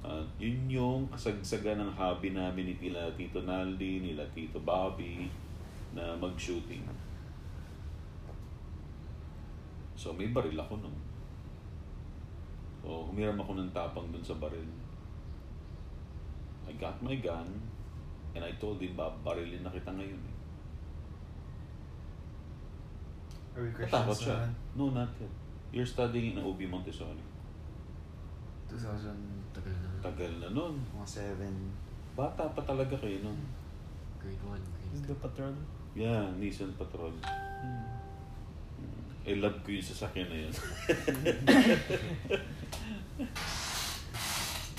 ah, 0.00 0.24
yun 0.40 0.64
yung 0.70 1.02
kasagsagan 1.12 1.78
ng 1.84 1.92
hobby 1.92 2.32
namin 2.32 2.72
ni 2.72 2.74
Tito 2.80 3.44
Naldi, 3.44 4.00
nila 4.00 4.24
Tito 4.32 4.58
Bobby 4.64 5.28
na 5.92 6.16
mag-shooting. 6.16 7.07
So 9.98 10.14
may 10.14 10.30
baril 10.30 10.54
ako 10.54 10.78
nun. 10.78 10.94
So 12.78 13.10
humiram 13.10 13.34
ako 13.34 13.58
ng 13.58 13.74
tapang 13.74 14.06
dun 14.14 14.22
sa 14.22 14.38
baril. 14.38 14.70
I 16.70 16.72
got 16.78 17.02
my 17.02 17.18
gun 17.18 17.50
and 18.38 18.46
I 18.46 18.54
told 18.62 18.78
him, 18.78 18.94
babarilin 18.94 19.66
na 19.66 19.72
kita 19.74 19.90
ngayon. 19.90 20.20
Eh. 20.22 20.36
Are 23.58 23.64
we 23.66 23.70
Natakot 23.74 24.14
Christians 24.14 24.22
siya. 24.22 24.36
naman? 24.38 24.52
No, 24.78 24.84
not 24.94 25.10
yet. 25.18 25.32
You're 25.74 25.88
studying 25.88 26.38
in 26.38 26.38
OB 26.38 26.62
Montessori. 26.70 27.18
2000, 28.70 29.10
Tagal 29.50 29.74
na. 29.74 29.88
Tagal 29.98 30.32
na 30.38 30.48
nun. 30.54 30.78
mga 30.94 31.08
7. 31.34 31.42
Bata 32.14 32.46
pa 32.54 32.62
talaga 32.62 32.94
kayo 32.94 33.18
nun. 33.26 33.40
Grade 34.22 34.38
1, 34.46 34.54
grade 34.54 35.08
The 35.10 35.16
patrol. 35.18 35.56
Yeah, 35.98 36.30
Nissan 36.38 36.70
Patrol. 36.78 37.10
Hmm. 37.18 37.97
Eh, 39.28 39.36
love 39.36 39.60
ko 39.60 39.76
yung 39.76 39.84
sasakyan 39.84 40.24
na 40.32 40.38
yun. 40.40 40.54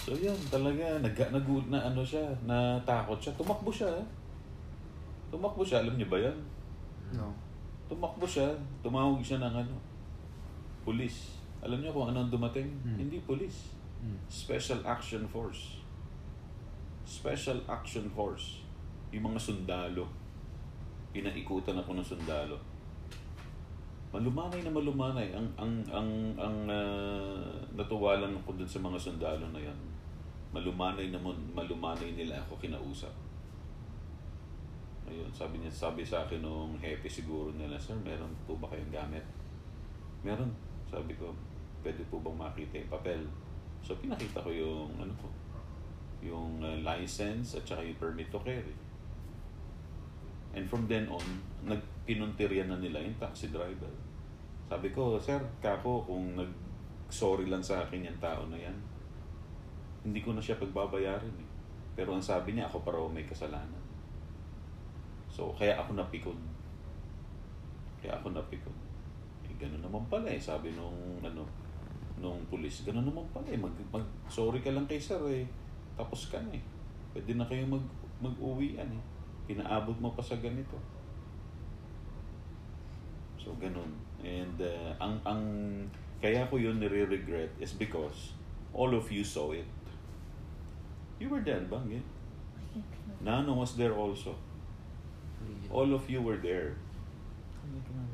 so 0.01 0.17
yan, 0.17 0.33
talaga, 0.49 0.97
nag, 1.05 1.13
nag, 1.13 1.45
na 1.69 1.79
ano 1.85 2.01
siya, 2.01 2.25
natakot 2.49 3.21
siya. 3.21 3.37
Tumakbo 3.37 3.69
siya. 3.69 3.93
eh. 3.93 4.05
Tumakbo 5.29 5.61
siya, 5.61 5.85
alam 5.85 5.93
niyo 5.93 6.09
ba 6.09 6.17
yan? 6.17 6.33
No. 7.13 7.29
Tumakbo 7.85 8.25
siya, 8.25 8.49
tumawag 8.81 9.21
siya 9.21 9.37
ng 9.37 9.53
ano, 9.53 9.75
pulis. 10.81 11.37
Alam 11.61 11.85
niyo 11.85 11.93
kung 11.93 12.09
ano 12.09 12.25
ang 12.25 12.33
dumating? 12.33 12.65
Hmm. 12.81 12.97
Hindi 12.97 13.21
pulis. 13.21 13.77
Hmm. 14.01 14.17
Special 14.25 14.81
Action 14.81 15.29
Force. 15.29 15.77
Special 17.05 17.61
Action 17.69 18.09
Force. 18.09 18.65
Yung 19.13 19.29
mga 19.29 19.37
sundalo. 19.37 20.09
Pinaikutan 21.13 21.77
ako 21.77 21.93
ng 21.97 22.05
sundalo. 22.05 22.57
Malumanay 24.09 24.65
na 24.65 24.73
malumanay. 24.73 25.29
Ang 25.37 25.47
ang 25.53 25.73
ang 25.93 26.09
ang 26.41 26.57
ah, 26.65 27.53
natuwa 27.77 28.17
lang 28.17 28.33
ako 28.41 28.57
dun 28.57 28.69
sa 28.69 28.81
mga 28.81 28.97
sundalo 28.97 29.45
na 29.53 29.61
yan. 29.61 29.79
Malumanay 30.49 31.13
na 31.13 31.21
malumanay 31.53 32.17
nila 32.17 32.41
ako 32.41 32.57
kinausap. 32.57 33.13
Ayun, 35.09 35.29
sabi 35.33 35.57
niya, 35.57 35.73
sabi 35.73 36.05
sa 36.05 36.21
akin 36.21 36.45
nung 36.45 36.77
hepe 36.77 37.09
siguro 37.09 37.49
nila, 37.57 37.81
Sir, 37.81 37.97
meron 38.05 38.29
po 38.45 38.53
ba 38.61 38.69
kayong 38.69 38.93
gamit? 38.93 39.25
Meron. 40.21 40.53
Sabi 40.85 41.17
ko, 41.17 41.33
pwede 41.81 42.05
po 42.13 42.21
bang 42.21 42.37
makita 42.37 42.77
yung 42.77 42.93
papel? 42.93 43.21
So, 43.81 43.97
pinakita 43.97 44.37
ko 44.37 44.53
yung, 44.53 44.93
ano 45.01 45.09
ko, 45.17 45.29
yung 46.21 46.61
uh, 46.61 46.77
license 46.85 47.57
at 47.57 47.65
saka 47.65 47.81
yung 47.81 47.97
permit 47.97 48.29
to 48.29 48.37
carry. 48.45 48.77
And 50.53 50.69
from 50.69 50.85
then 50.85 51.09
on, 51.09 51.25
nagpinuntiryan 52.09 52.73
na 52.73 52.81
nila 52.81 52.97
yung 52.97 53.21
taxi 53.21 53.53
driver. 53.53 53.93
Sabi 54.65 54.89
ko, 54.89 55.21
Sir, 55.21 55.37
kako, 55.61 56.09
kung 56.09 56.33
nag-sorry 56.33 57.45
lang 57.45 57.61
sa 57.61 57.85
akin 57.85 58.09
yung 58.09 58.17
tao 58.17 58.49
na 58.49 58.57
yan, 58.57 58.73
hindi 60.01 60.25
ko 60.25 60.33
na 60.33 60.41
siya 60.41 60.57
pagbabayaran 60.57 61.37
eh. 61.37 61.49
Pero 61.93 62.17
ang 62.17 62.23
sabi 62.25 62.57
niya, 62.57 62.65
ako 62.65 62.81
pa 62.81 62.97
raw 62.97 63.05
may 63.05 63.29
kasalanan. 63.29 63.77
So, 65.29 65.53
kaya 65.53 65.77
ako 65.77 65.93
napikon. 66.01 66.39
Kaya 68.01 68.17
ako 68.17 68.33
napikon. 68.33 68.73
Eh, 69.45 69.53
ganun 69.61 69.85
naman 69.85 70.01
pala 70.09 70.33
eh. 70.33 70.41
Sabi 70.41 70.73
nung, 70.73 71.21
ano, 71.21 71.45
nung 72.17 72.41
pulis, 72.49 72.89
ganun 72.89 73.05
naman 73.05 73.25
pala 73.29 73.53
eh. 73.53 73.59
Mag, 73.61 73.73
mag, 73.93 74.05
sorry 74.25 74.65
ka 74.65 74.73
lang 74.73 74.89
kay 74.89 74.97
sir 74.97 75.21
eh. 75.29 75.45
Tapos 75.93 76.33
ka 76.33 76.41
na 76.41 76.57
eh. 76.57 76.63
Pwede 77.13 77.37
na 77.37 77.45
kayo 77.45 77.69
mag, 77.69 77.85
mag-uwian 78.17 78.89
eh. 78.89 79.03
Pinaabot 79.45 79.97
mo 80.01 80.09
pa 80.17 80.25
sa 80.25 80.39
ganito. 80.41 80.73
So, 83.49 83.57
ganun. 83.57 83.89
And 84.21 84.61
uh, 84.61 84.93
ang, 85.01 85.17
ang, 85.25 85.41
kaya 86.21 86.45
ko 86.45 86.61
yun 86.61 86.77
nire-regret 86.77 87.57
is 87.57 87.73
because 87.73 88.37
all 88.77 88.93
of 88.93 89.09
you 89.09 89.25
saw 89.25 89.49
it. 89.57 89.65
You 91.17 91.33
were 91.33 91.41
there, 91.41 91.65
bang 91.65 91.97
eh? 91.97 92.05
Nano 93.25 93.57
was 93.57 93.73
there 93.73 93.97
also. 93.97 94.37
All 95.73 95.89
of 95.89 96.05
you 96.05 96.21
were 96.21 96.37
there. 96.37 96.77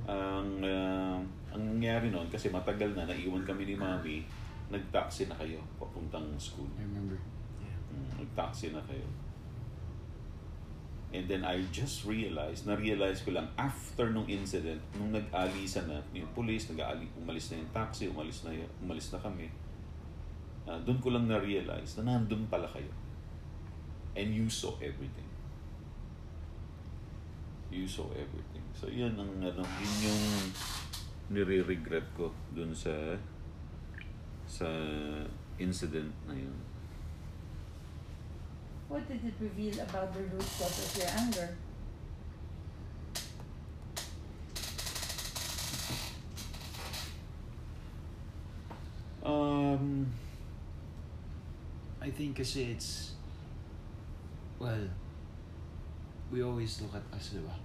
Ang 0.08 0.64
uh, 0.64 1.20
ang 1.52 1.62
nangyari 1.76 2.08
noon 2.08 2.32
kasi 2.32 2.48
matagal 2.48 2.96
na 2.96 3.04
naiwan 3.04 3.44
kami 3.44 3.68
ni 3.68 3.76
Mami, 3.76 4.24
nag-taxi 4.72 5.28
na 5.28 5.36
kayo 5.36 5.60
papuntang 5.76 6.32
school. 6.40 6.72
I 6.80 6.88
remember. 6.88 7.20
Mm, 7.92 8.24
nag-taxi 8.24 8.72
na 8.72 8.80
kayo. 8.88 9.04
And 11.16 11.32
then 11.32 11.48
I 11.48 11.64
just 11.72 12.04
realized, 12.04 12.68
na-realize 12.68 13.24
ko 13.24 13.32
lang 13.32 13.48
after 13.56 14.12
nung 14.12 14.28
incident, 14.28 14.84
nung 15.00 15.16
nag-alisa 15.16 15.88
na 15.88 16.04
yung 16.12 16.28
police, 16.36 16.68
nag-aali, 16.68 17.08
umalis 17.16 17.56
na 17.56 17.64
yung 17.64 17.72
taxi, 17.72 18.12
umalis 18.12 18.44
na, 18.44 18.52
y- 18.52 18.68
umalis 18.84 19.16
na 19.16 19.20
kami, 19.24 19.48
uh, 20.68 20.76
doon 20.84 21.00
ko 21.00 21.16
lang 21.16 21.32
na-realize 21.32 21.96
na 22.04 22.20
nandun 22.20 22.44
pala 22.52 22.68
kayo. 22.68 22.92
And 24.20 24.36
you 24.36 24.52
saw 24.52 24.76
everything. 24.84 25.28
You 27.72 27.88
saw 27.88 28.12
everything. 28.12 28.64
So 28.76 28.92
yun 28.92 29.16
ang 29.16 29.40
ano, 29.40 29.64
yun 29.64 29.96
yung 30.04 30.24
nire-regret 31.32 32.12
ko 32.20 32.36
dun 32.52 32.76
sa 32.76 32.92
sa 34.46 34.68
incident 35.58 36.12
na 36.28 36.36
yun. 36.36 36.56
What 38.88 39.08
did 39.08 39.26
it 39.26 39.34
reveal 39.40 39.82
about 39.82 40.14
the 40.14 40.22
root 40.22 40.46
cause 40.60 40.78
of 40.86 40.98
your 40.98 41.10
anger? 41.18 41.58
Um, 49.24 50.06
I 52.00 52.12
think 52.12 52.38
kasi 52.38 52.78
it's 52.78 53.18
well 54.62 54.86
we 56.30 56.44
always 56.44 56.78
look 56.82 56.94
at 56.94 57.06
us, 57.10 57.34
diba? 57.34 57.58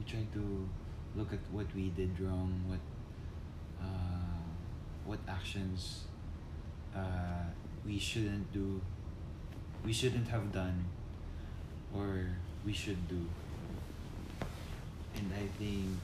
We 0.00 0.04
try 0.08 0.24
to 0.32 0.44
look 1.14 1.32
at 1.32 1.44
what 1.52 1.68
we 1.76 1.92
did 1.92 2.16
wrong, 2.20 2.56
what 2.64 2.80
uh, 3.84 4.48
what 5.04 5.20
actions 5.28 6.08
uh, 6.96 7.52
we 7.84 7.98
shouldn't 7.98 8.48
do, 8.52 8.80
we 9.84 9.92
shouldn't 9.92 10.28
have 10.28 10.52
done, 10.52 10.84
or 11.94 12.38
we 12.64 12.72
should 12.72 13.08
do. 13.08 13.26
And 15.14 15.30
I 15.34 15.46
think 15.58 15.98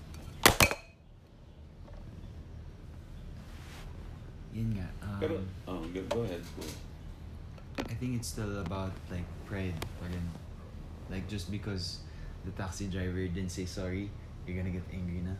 yun 4.52 4.74
nga. 4.74 4.88
Um, 5.02 5.18
pero, 5.20 5.34
oh, 5.66 5.82
go, 5.94 6.02
go 6.10 6.20
ahead. 6.22 6.42
Go. 6.58 6.66
I 7.78 7.94
think 7.94 8.18
it's 8.18 8.28
still 8.28 8.58
about 8.60 8.92
like 9.10 9.26
pride 9.46 9.78
pa 10.02 10.06
rin. 10.10 10.26
Like 11.10 11.30
just 11.30 11.50
because 11.50 12.02
the 12.44 12.50
taxi 12.52 12.90
driver 12.90 13.22
didn't 13.30 13.54
say 13.54 13.64
sorry, 13.64 14.10
you're 14.46 14.58
gonna 14.58 14.74
get 14.74 14.84
angry 14.92 15.22
na. 15.22 15.38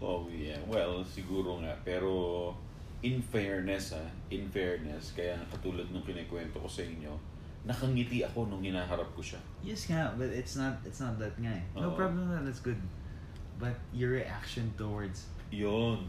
Oh, 0.00 0.26
yeah. 0.32 0.56
Well, 0.64 1.04
siguro 1.04 1.60
nga. 1.60 1.76
Pero, 1.84 2.56
in 3.00 3.20
fairness, 3.20 3.96
ha, 3.96 4.04
in 4.28 4.44
fairness, 4.52 5.16
kaya 5.16 5.36
katulad 5.48 5.88
nung 5.88 6.04
kinikwento 6.04 6.60
ko 6.60 6.68
sa 6.68 6.84
inyo, 6.84 7.16
nakangiti 7.64 8.20
ako 8.24 8.48
nung 8.48 8.60
hinaharap 8.60 9.08
ko 9.16 9.20
siya. 9.24 9.40
Yes 9.64 9.88
nga, 9.88 10.12
but 10.16 10.28
it's 10.28 10.56
not 10.56 10.80
it's 10.84 11.00
not 11.00 11.16
that 11.20 11.32
nga. 11.40 11.52
eh. 11.52 11.64
No 11.76 11.92
Oo. 11.92 11.96
problem 11.96 12.28
na, 12.28 12.40
that's 12.44 12.60
good. 12.60 12.80
But 13.60 13.76
your 13.92 14.16
reaction 14.16 14.72
towards 14.76 15.28
Yun. 15.50 16.06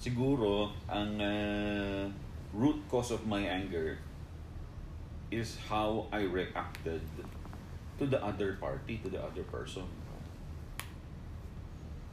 Siguro, 0.00 0.72
ang 0.88 1.20
uh, 1.20 2.08
root 2.56 2.80
cause 2.88 3.12
of 3.12 3.28
my 3.28 3.44
anger 3.44 4.00
is 5.30 5.60
how 5.68 6.08
I 6.10 6.24
reacted 6.24 7.04
to 8.00 8.04
the 8.08 8.16
other 8.16 8.56
party, 8.56 8.96
to 9.04 9.12
the 9.12 9.20
other 9.20 9.44
person. 9.46 9.84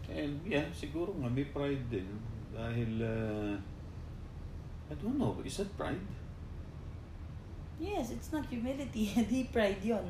And 0.07 0.39
yeah, 0.43 0.67
siguro 0.71 1.15
nga 1.19 1.31
may 1.31 1.47
pride 1.47 1.83
din. 1.89 2.07
Dahil, 2.57 2.91
uh, 3.05 3.53
I 4.89 4.93
don't 4.97 5.21
know, 5.21 5.37
is 5.45 5.61
that 5.61 5.69
pride? 5.77 6.01
Yes, 7.77 8.09
it's 8.09 8.33
not 8.33 8.49
humility. 8.49 9.13
Di 9.29 9.45
pride 9.53 9.85
yun. 9.85 10.01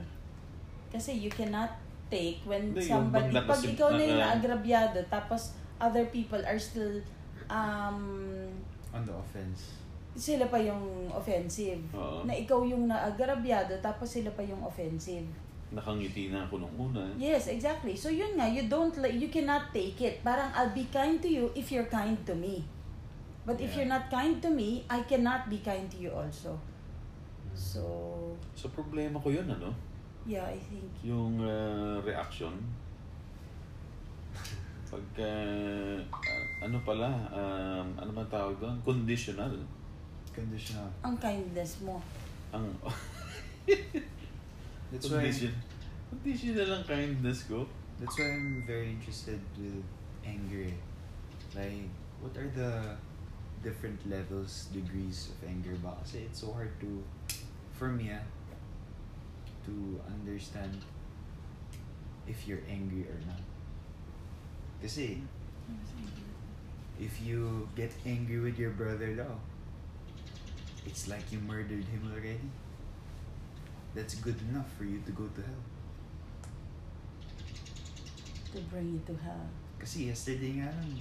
Kasi 0.88 1.20
you 1.20 1.28
cannot 1.28 1.76
take 2.08 2.40
when 2.48 2.72
Hindi, 2.72 2.88
yung 2.88 3.12
somebody, 3.12 3.36
bang 3.36 3.44
pag 3.44 3.60
ikaw 3.60 3.90
na 3.92 4.04
yung 4.08 4.22
naagrabyado, 4.24 5.00
tapos 5.12 5.52
other 5.76 6.08
people 6.08 6.40
are 6.48 6.56
still, 6.56 7.04
um, 7.52 8.48
On 8.96 9.04
the 9.04 9.12
offense. 9.12 9.84
sila 10.16 10.48
pa 10.48 10.56
yung 10.56 11.12
offensive. 11.12 11.84
Oo. 11.92 12.24
Na 12.24 12.32
ikaw 12.32 12.64
yung 12.64 12.88
naagrabyado, 12.88 13.76
tapos 13.84 14.08
sila 14.08 14.32
pa 14.32 14.42
yung 14.42 14.64
offensive. 14.64 15.28
Nakangiti 15.68 16.32
na 16.32 16.48
ako 16.48 16.64
nung 16.64 16.76
una. 16.80 17.04
Yes, 17.20 17.52
exactly. 17.52 17.92
So 17.92 18.08
yun 18.08 18.40
nga, 18.40 18.48
you 18.48 18.72
don't 18.72 18.96
like, 18.96 19.20
you 19.20 19.28
cannot 19.28 19.76
take 19.76 20.00
it. 20.00 20.24
Parang 20.24 20.48
I'll 20.56 20.72
be 20.72 20.88
kind 20.88 21.20
to 21.20 21.28
you 21.28 21.52
if 21.54 21.72
you're 21.72 21.92
kind 21.92 22.16
to 22.24 22.32
me. 22.32 22.64
But 23.44 23.60
if 23.60 23.72
Yeah. 23.72 23.84
you're 23.84 23.92
not 23.92 24.08
kind 24.08 24.40
to 24.44 24.50
me, 24.52 24.84
I 24.88 25.04
cannot 25.04 25.48
be 25.52 25.60
kind 25.60 25.88
to 25.92 25.98
you 26.00 26.12
also. 26.12 26.56
So, 27.52 27.84
So 28.56 28.68
problema 28.72 29.20
ko 29.20 29.32
yun, 29.32 29.48
ano? 29.48 29.72
yeah, 30.24 30.44
I 30.44 30.60
think. 30.60 30.88
Yung 31.04 31.40
uh, 31.40 32.00
reaction. 32.04 32.52
Pagka, 34.88 35.28
uh, 35.28 36.00
ano 36.64 36.80
pala, 36.84 37.12
um, 37.32 37.88
ano 38.00 38.12
man 38.12 38.24
tawag 38.32 38.56
doon? 38.60 38.76
Conditional. 38.84 39.52
Conditional. 40.32 40.88
Ang 41.04 41.16
kindness 41.20 41.84
mo. 41.84 42.00
Ang 42.56 42.64
That's 44.92 45.10
why 45.10 45.28
condition. 45.28 45.54
Conditional 46.10 46.70
ang 46.72 46.86
kindness 46.88 47.44
ko. 47.44 47.68
that's 48.00 48.18
why 48.18 48.30
I'm 48.30 48.64
very 48.66 48.90
interested 48.90 49.40
with 49.58 49.84
anger. 50.26 50.70
Like, 51.56 51.90
what 52.22 52.38
are 52.38 52.50
the 52.54 52.96
different 53.64 53.98
levels, 54.10 54.70
degrees 54.72 55.30
of 55.34 55.50
anger 55.50 55.74
ba? 55.82 55.98
Kasi 56.06 56.30
it's 56.30 56.42
so 56.42 56.54
hard 56.54 56.70
to, 56.80 57.04
for 57.74 57.90
me 57.90 58.14
ah, 58.14 58.22
to 59.66 60.00
understand 60.06 60.78
if 62.28 62.48
you're 62.48 62.64
angry 62.70 63.10
or 63.10 63.18
not. 63.26 63.42
Kasi, 64.82 65.26
if 67.02 67.18
you 67.26 67.68
get 67.76 67.90
angry 68.06 68.38
with 68.38 68.62
your 68.62 68.72
brother 68.78 69.18
daw, 69.18 69.34
it's 70.86 71.10
like 71.10 71.26
you 71.34 71.42
murdered 71.42 71.84
him 71.90 72.14
already. 72.14 72.46
That's 73.96 74.16
good 74.16 74.40
enough 74.50 74.68
for 74.78 74.84
you 74.84 75.02
to 75.06 75.12
go 75.12 75.26
to 75.28 75.42
hell. 75.42 75.64
To 78.56 78.60
bring 78.72 78.94
you 78.94 79.02
to 79.08 79.16
hell. 79.22 79.48
Kasi 79.78 80.10
yesterday 80.10 80.60
nga 80.60 80.74
lang, 80.74 80.98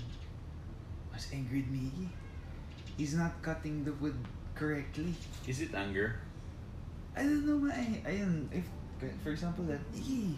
I 1.10 1.16
was 1.16 1.26
angry 1.32 1.64
with 1.64 1.72
Miggy. 1.72 2.08
He's 2.96 3.14
not 3.16 3.40
cutting 3.40 3.84
the 3.84 3.92
wood 4.00 4.16
correctly. 4.54 5.12
Is 5.46 5.60
it 5.60 5.74
anger? 5.76 6.20
I 7.16 7.24
don't 7.24 7.44
know 7.44 7.60
ma 7.60 7.72
eh. 7.72 8.04
Ayun, 8.04 8.48
if, 8.52 8.64
for 9.24 9.30
example, 9.32 9.64
that, 9.68 9.80
Miggy, 9.92 10.36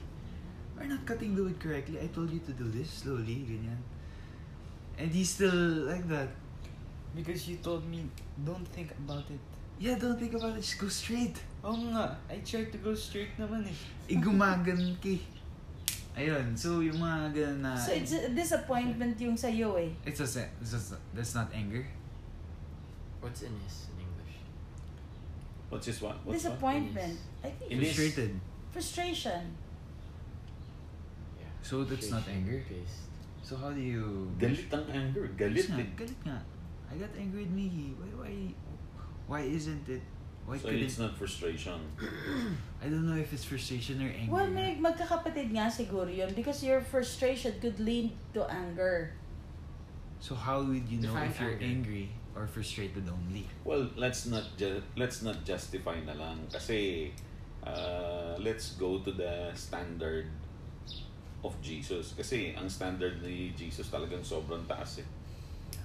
we're 0.79 0.87
not 0.87 1.07
cutting 1.07 1.35
the 1.35 1.43
wood 1.43 1.59
correctly. 1.59 1.99
I 1.99 2.07
told 2.11 2.31
you 2.31 2.39
to 2.47 2.53
do 2.55 2.71
this 2.71 3.03
slowly, 3.03 3.47
ganyan. 3.47 3.83
And 4.99 5.11
he's 5.11 5.31
still 5.31 5.87
like 5.87 6.07
that. 6.11 6.31
Because 7.15 7.47
you 7.49 7.59
told 7.63 7.87
me, 7.87 8.07
don't 8.47 8.67
think 8.75 8.91
about 8.95 9.27
it. 9.31 9.43
Yeah, 9.79 9.95
don't 9.95 10.19
think 10.19 10.35
about 10.35 10.59
it. 10.59 10.63
Just 10.63 10.79
go 10.79 10.91
straight. 10.91 11.39
Oo 11.63 11.95
nga, 11.95 12.19
I 12.27 12.43
tried 12.43 12.75
to 12.75 12.79
go 12.83 12.95
straight 12.95 13.35
naman 13.39 13.63
eh. 13.67 13.79
Igumagan 14.11 14.99
ki. 14.99 15.23
Ayun, 16.19 16.51
so 16.59 16.83
yung 16.83 16.99
mga 16.99 17.31
ganun 17.31 17.63
na... 17.63 17.79
So 17.79 17.95
it's 17.95 18.11
a 18.11 18.35
disappointment 18.35 19.15
yung 19.23 19.39
sa'yo 19.39 19.79
eh. 19.79 19.95
It's 20.03 20.19
a, 20.19 20.27
se- 20.27 20.51
it's 20.59 20.75
a, 20.75 20.99
that's 21.15 21.39
not 21.39 21.47
anger. 21.55 21.87
What's 23.23 23.47
inis 23.47 23.87
in 23.95 24.03
English? 24.03 24.35
What's 25.71 25.87
his 25.87 26.03
what? 26.03 26.19
What's 26.27 26.43
Disappointment. 26.43 27.23
I 27.47 27.55
think. 27.55 27.71
Frustrated. 27.71 28.35
frustration. 28.75 29.55
Yeah. 31.39 31.55
So 31.63 31.87
that's 31.87 32.11
not 32.11 32.27
anger? 32.27 32.67
Based. 32.67 33.07
So 33.47 33.55
how 33.55 33.71
do 33.71 33.81
you... 33.81 34.27
Galit 34.43 34.71
ang 34.75 34.87
anger. 34.91 35.31
Galit 35.39 35.71
nga, 35.71 35.83
eh. 35.83 35.91
galit 35.95 36.21
nga. 36.27 36.39
I 36.91 36.95
got 36.99 37.15
angry 37.15 37.47
with 37.47 37.55
Miggy. 37.55 37.95
Why, 37.95 38.11
why, 38.19 38.35
why 39.29 39.45
isn't 39.45 39.87
it? 39.89 40.03
Why 40.49 40.57
So 40.57 40.73
it's 40.73 40.97
not 40.97 41.13
frustration. 41.21 41.77
I 42.83 42.89
don't 42.89 43.05
know 43.05 43.21
if 43.21 43.37
it's 43.37 43.45
frustration 43.45 44.01
or 44.01 44.09
anger. 44.09 44.33
Well, 44.33 44.49
may 44.49 44.81
magkakapatid 44.81 45.53
nga 45.53 45.69
siguro 45.69 46.09
yun 46.09 46.33
because 46.33 46.65
your 46.65 46.81
frustration 46.81 47.53
could 47.61 47.77
lead 47.77 48.17
to 48.33 48.49
anger. 48.49 49.13
So 50.25 50.33
how 50.35 50.65
would 50.65 50.89
you 50.89 51.05
know 51.05 51.13
Define 51.13 51.29
if 51.29 51.37
you're 51.39 51.61
anger. 51.61 51.69
angry 51.69 52.07
or 52.33 52.49
frustrated 52.49 53.05
only? 53.07 53.45
Well, 53.63 53.93
let's 53.95 54.25
not 54.25 54.57
ju- 54.57 54.83
let's 54.97 55.21
not 55.21 55.45
justify 55.45 56.01
na 56.01 56.17
lang 56.17 56.49
kasi 56.49 57.13
uh, 57.63 58.35
let's 58.41 58.75
go 58.81 59.05
to 59.05 59.13
the 59.13 59.53
standard 59.53 60.33
of 61.45 61.55
Jesus 61.61 62.17
kasi 62.17 62.57
ang 62.57 62.67
standard 62.73 63.21
ni 63.23 63.53
Jesus 63.53 63.93
talagang 63.93 64.25
sobrang 64.25 64.65
taas 64.65 65.05
eh. 65.05 65.09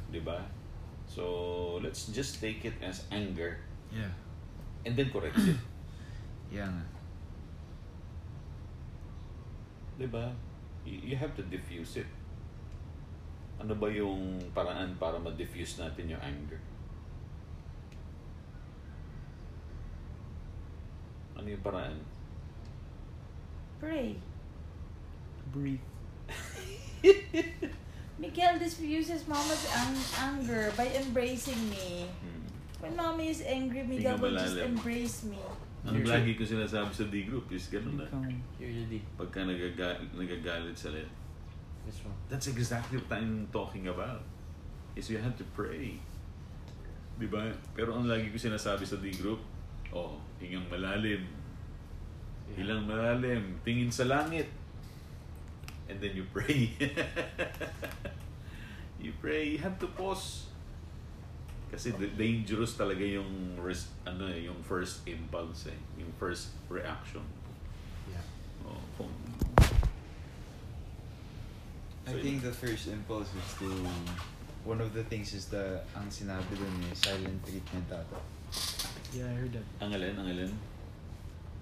'Di 0.10 0.24
ba? 0.24 0.40
So, 1.14 1.78
let's 1.78 2.10
just 2.10 2.42
take 2.42 2.66
it 2.66 2.74
as 2.82 3.06
anger 3.14 3.62
Yeah. 3.94 4.10
and 4.82 4.98
then 4.98 5.14
correct 5.14 5.38
it. 5.38 5.54
Yeah 6.54 6.70
nga. 6.70 6.86
'Di 9.98 10.06
ba? 10.10 10.34
You, 10.86 11.14
you 11.14 11.16
have 11.18 11.34
to 11.38 11.46
diffuse 11.46 11.98
it. 12.02 12.10
Ano 13.62 13.78
ba 13.78 13.90
yung 13.90 14.38
paraan 14.54 14.98
para 14.98 15.18
ma-diffuse 15.22 15.78
natin 15.82 16.14
yung 16.14 16.22
anger? 16.22 16.58
Ano 21.38 21.48
yung 21.50 21.62
paraan? 21.66 21.98
Pray. 23.82 24.18
Breathe. 25.54 25.86
Miguel 28.22 28.62
diffuses 28.62 29.26
mama's 29.26 29.66
ang- 29.74 30.06
anger 30.38 30.70
by 30.78 30.86
embracing 30.94 31.58
me. 31.70 32.06
Hmm. 32.22 32.42
When 32.80 32.94
mommy 32.96 33.30
is 33.30 33.42
angry, 33.42 33.84
Miguel 33.84 34.18
will 34.22 34.36
just 34.38 34.54
malalim. 34.56 34.76
embrace 34.78 35.24
me. 35.26 35.40
Ang 35.84 36.00
Usually- 36.00 36.16
lagi 36.16 36.32
ko 36.40 36.44
sinasabi 36.48 36.92
sa 36.96 37.04
D-group 37.12 37.52
is 37.52 37.68
ganun 37.68 38.00
na. 38.00 38.08
Usually, 38.56 39.04
Pagka 39.20 39.44
nagaga- 39.44 40.00
nagagalit 40.16 40.78
sila. 40.78 41.00
one? 41.84 42.16
That's 42.32 42.48
exactly 42.48 42.96
what 42.96 43.12
I'm 43.12 43.52
talking 43.52 43.92
about. 43.92 44.24
Is 44.96 45.12
you 45.12 45.20
have 45.20 45.36
to 45.36 45.46
pray. 45.52 46.00
Di 47.20 47.28
ba? 47.28 47.52
Pero 47.76 48.00
ang 48.00 48.08
lagi 48.08 48.32
ko 48.32 48.40
sinasabi 48.40 48.88
sa 48.88 48.96
D-group, 48.96 49.42
oh, 49.92 50.16
hingang 50.40 50.70
malalim. 50.72 51.28
Hilang 52.56 52.88
malalim. 52.88 53.60
Tingin 53.66 53.92
sa 53.92 54.08
langit. 54.08 54.48
And 55.90 56.00
then 56.00 56.16
you 56.16 56.26
pray. 56.32 56.72
you 59.02 59.12
pray. 59.22 59.44
You 59.50 59.60
have 59.60 59.78
to 59.80 59.88
pause. 59.88 60.48
Kasi 61.74 61.90
dangerous 62.14 62.78
talaga 62.78 63.02
yung 63.02 63.58
res- 63.58 63.90
ano 64.06 64.30
eh, 64.30 64.46
yung 64.46 64.62
first 64.62 65.02
impulse 65.10 65.66
eh, 65.74 65.80
yung 65.98 66.14
first 66.22 66.54
reaction. 66.70 67.26
Yeah. 68.06 68.22
Oh, 68.62 68.78
kung 68.94 69.10
I 72.06 72.12
So, 72.14 72.20
think 72.22 72.44
the 72.46 72.54
first 72.54 72.88
impulse 72.94 73.32
is 73.34 73.50
to 73.58 73.74
one 74.68 74.86
of 74.86 74.94
the 74.94 75.02
things 75.10 75.34
is 75.34 75.50
the 75.50 75.82
ang 75.98 76.14
sinabi 76.14 76.54
dun 76.54 76.78
eh, 76.86 76.94
silent 76.94 77.42
treatment 77.42 77.90
ata. 77.90 78.22
Yeah, 79.10 79.34
I 79.34 79.34
heard 79.42 79.54
that. 79.58 79.66
ang 79.82 79.98
alin, 79.98 80.14
ang 80.14 80.30
alin? 80.30 80.52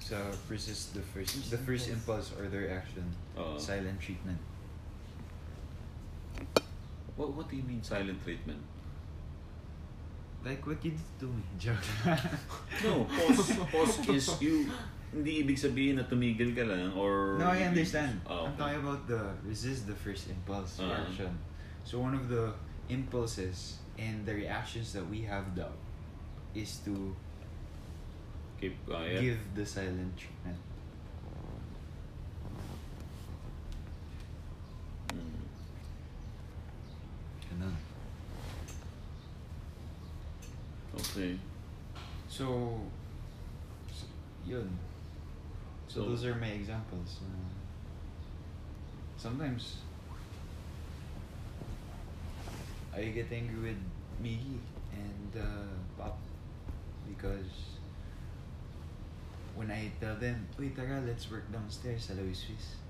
So 0.02 0.18
versus 0.50 0.90
the 0.98 1.06
first 1.14 1.38
the 1.54 1.62
first 1.62 1.88
impulse. 1.88 2.34
impulse 2.34 2.42
or 2.42 2.50
the 2.50 2.58
reaction. 2.58 3.06
Oo. 3.38 3.56
Silent 3.62 4.02
treatment. 4.02 4.42
What, 7.16 7.34
what 7.38 7.46
do 7.50 7.56
you 7.56 7.64
mean 7.64 7.84
silent 7.84 8.18
treatment? 8.24 8.60
Like 10.44 10.66
what 10.66 10.82
you 10.84 10.92
did 10.98 11.10
to 11.22 11.26
me. 11.30 11.44
Joke. 11.62 11.86
No, 12.84 13.06
pause, 13.06 13.54
pause 13.70 14.10
is 14.10 14.26
you, 14.42 14.66
hindi 15.14 15.46
ibig 15.46 15.54
sabihin 15.60 16.02
na 16.02 16.04
tumigil 16.10 16.56
ka 16.58 16.66
lang 16.66 16.98
or... 16.98 17.38
no, 17.38 17.46
I 17.46 17.62
understand. 17.70 18.18
Oh, 18.26 18.50
I'm 18.50 18.58
talking 18.58 18.82
about 18.82 19.06
the 19.06 19.22
resist 19.46 19.86
the 19.86 19.94
first 19.94 20.34
impulse 20.34 20.82
Uh-huh. 20.82 20.90
reaction. 20.90 21.30
So 21.86 22.02
one 22.02 22.18
of 22.18 22.26
the 22.26 22.58
impulses 22.90 23.78
and 24.02 24.26
the 24.26 24.34
reactions 24.34 24.98
that 24.98 25.06
we 25.06 25.22
have 25.30 25.54
though 25.54 25.78
is 26.58 26.82
to 26.90 27.14
Keep 28.62 28.86
quiet. 28.86 29.22
give 29.22 29.40
the 29.56 29.66
silent 29.66 30.16
treatment. 30.16 30.58
Mm. 35.10 35.42
Ganun. 37.50 37.76
Okay. 40.96 41.38
So, 42.30 42.80
so 43.92 44.06
yun. 44.46 44.70
So, 45.88 46.02
So- 46.04 46.10
those 46.10 46.26
are 46.26 46.36
my 46.36 46.48
examples. 46.48 47.20
Uh, 47.26 47.50
sometimes 49.18 49.78
I 52.94 53.06
get 53.06 53.32
angry 53.32 53.60
with 53.74 53.82
Miggy 54.24 54.60
and 54.94 55.42
uh, 55.42 55.74
Pop 55.98 56.20
because 57.08 57.81
when 59.62 59.70
I 59.70 59.94
tell 60.02 60.18
them, 60.18 60.50
Uy, 60.58 60.74
tara, 60.74 61.06
let's 61.06 61.30
work 61.30 61.46
downstairs 61.54 62.10
sa 62.10 62.18
Louis 62.18 62.34
Swiss. 62.34 62.82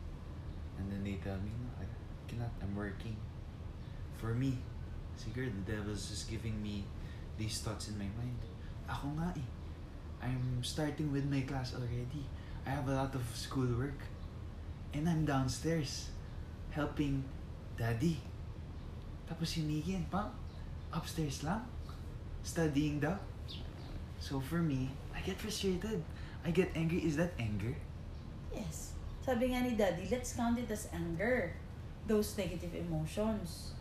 And 0.80 0.88
then 0.88 1.04
they 1.04 1.20
tell 1.20 1.36
me, 1.44 1.52
no, 1.52 1.68
I 1.76 1.86
cannot, 2.32 2.56
I'm 2.64 2.72
working. 2.72 3.20
For 4.16 4.32
me, 4.32 4.56
siguro 5.20 5.52
the 5.52 5.68
devil's 5.68 6.08
just 6.08 6.32
giving 6.32 6.64
me 6.64 6.88
these 7.36 7.60
thoughts 7.60 7.92
in 7.92 8.00
my 8.00 8.08
mind. 8.16 8.40
Ako 8.88 9.12
nga 9.20 9.36
eh. 9.36 9.50
I'm 10.24 10.64
starting 10.64 11.12
with 11.12 11.28
my 11.28 11.44
class 11.44 11.76
already. 11.76 12.24
I 12.64 12.72
have 12.72 12.88
a 12.88 12.96
lot 12.96 13.12
of 13.20 13.28
schoolwork. 13.36 14.08
And 14.96 15.12
I'm 15.12 15.28
downstairs 15.28 16.08
helping 16.72 17.28
daddy. 17.76 18.16
Tapos 19.28 19.60
si 19.60 19.60
Miggy 19.60 20.00
and 20.00 20.08
Pam, 20.08 20.32
upstairs 20.96 21.44
lang, 21.44 21.68
studying 22.48 23.04
daw. 23.04 23.20
So 24.24 24.40
for 24.40 24.64
me, 24.64 24.88
I 25.12 25.20
get 25.20 25.36
frustrated. 25.36 26.00
I 26.46 26.50
get 26.52 26.74
angry. 26.76 27.06
Is 27.06 27.18
that 27.18 27.34
anger? 27.38 27.76
Yes. 28.50 28.98
Sabi 29.22 29.54
nga 29.54 29.62
ni 29.62 29.78
Daddy, 29.78 30.10
let's 30.10 30.34
count 30.34 30.58
it 30.58 30.70
as 30.74 30.90
anger. 30.90 31.54
Those 32.10 32.34
negative 32.34 32.74
emotions. 32.74 33.78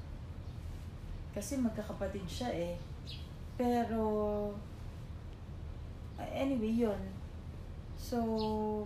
Kasi 1.32 1.56
magkakapatid 1.56 2.28
siya 2.28 2.50
eh. 2.52 2.74
Pero, 3.56 4.04
uh, 6.20 6.30
anyway, 6.32 6.68
yun. 6.68 7.00
So, 7.96 8.84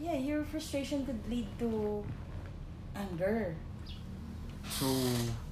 yeah, 0.00 0.16
your 0.16 0.44
frustration 0.44 1.08
could 1.08 1.20
lead 1.28 1.48
to 1.60 2.04
anger. 2.92 3.56
So, 4.68 4.84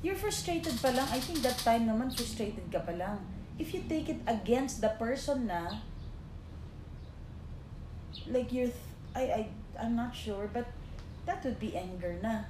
You're 0.05 0.19
frustrated 0.19 0.77
pa 0.85 0.93
lang. 0.93 1.09
I 1.09 1.21
think 1.21 1.41
that 1.41 1.57
time 1.65 1.89
naman 1.89 2.13
frustrated 2.13 2.69
ka 2.69 2.85
pa 2.85 2.93
lang. 2.93 3.25
If 3.57 3.73
you 3.73 3.81
take 3.89 4.13
it 4.13 4.21
against 4.29 4.85
the 4.85 4.93
person 5.01 5.49
na, 5.49 5.81
like 8.29 8.53
you're, 8.53 8.71
th- 8.73 8.93
I, 9.15 9.21
I, 9.23 9.49
I'm 9.81 9.97
not 9.97 10.15
sure, 10.15 10.49
but 10.53 10.67
that 11.27 11.45
would 11.45 11.59
be 11.59 11.77
anger 11.77 12.19
na. 12.23 12.45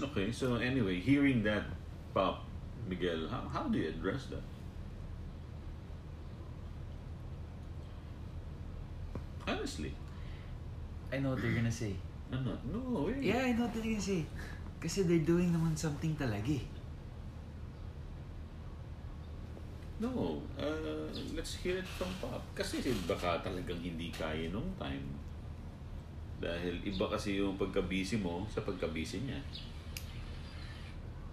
Okay, 0.00 0.30
so 0.30 0.56
anyway, 0.56 1.00
hearing 1.00 1.42
that, 1.44 1.64
Pop, 2.12 2.44
Miguel, 2.88 3.28
how, 3.28 3.48
how 3.48 3.64
do 3.68 3.78
you 3.78 3.88
address 3.88 4.26
that? 4.28 4.42
Honestly, 9.48 9.94
I 11.12 11.18
know 11.18 11.30
what 11.30 11.42
they're 11.42 11.54
gonna 11.54 11.70
say. 11.72 11.94
ano? 12.32 12.58
No, 12.66 13.06
wait. 13.06 13.22
Yeah, 13.22 13.46
I 13.46 13.52
know 13.52 13.64
what 13.70 13.74
they're 13.74 13.82
gonna 13.86 14.00
say. 14.02 14.26
Kasi 14.82 15.06
they're 15.06 15.22
doing 15.24 15.54
naman 15.54 15.78
something 15.78 16.12
talaga 16.18 16.50
eh. 16.50 16.66
No, 19.96 20.42
uh, 20.60 21.08
let's 21.34 21.56
hear 21.56 21.78
it 21.80 21.88
from 21.88 22.12
Pop. 22.20 22.44
Kasi 22.52 22.84
baka 23.08 23.40
talagang 23.40 23.80
hindi 23.80 24.12
kaya 24.12 24.52
nung 24.52 24.68
time. 24.76 25.08
Dahil 26.36 26.84
iba 26.84 27.08
kasi 27.08 27.40
yung 27.40 27.56
pagka-busy 27.56 28.20
mo 28.20 28.44
sa 28.52 28.60
pagka-busy 28.60 29.24
niya. 29.24 29.40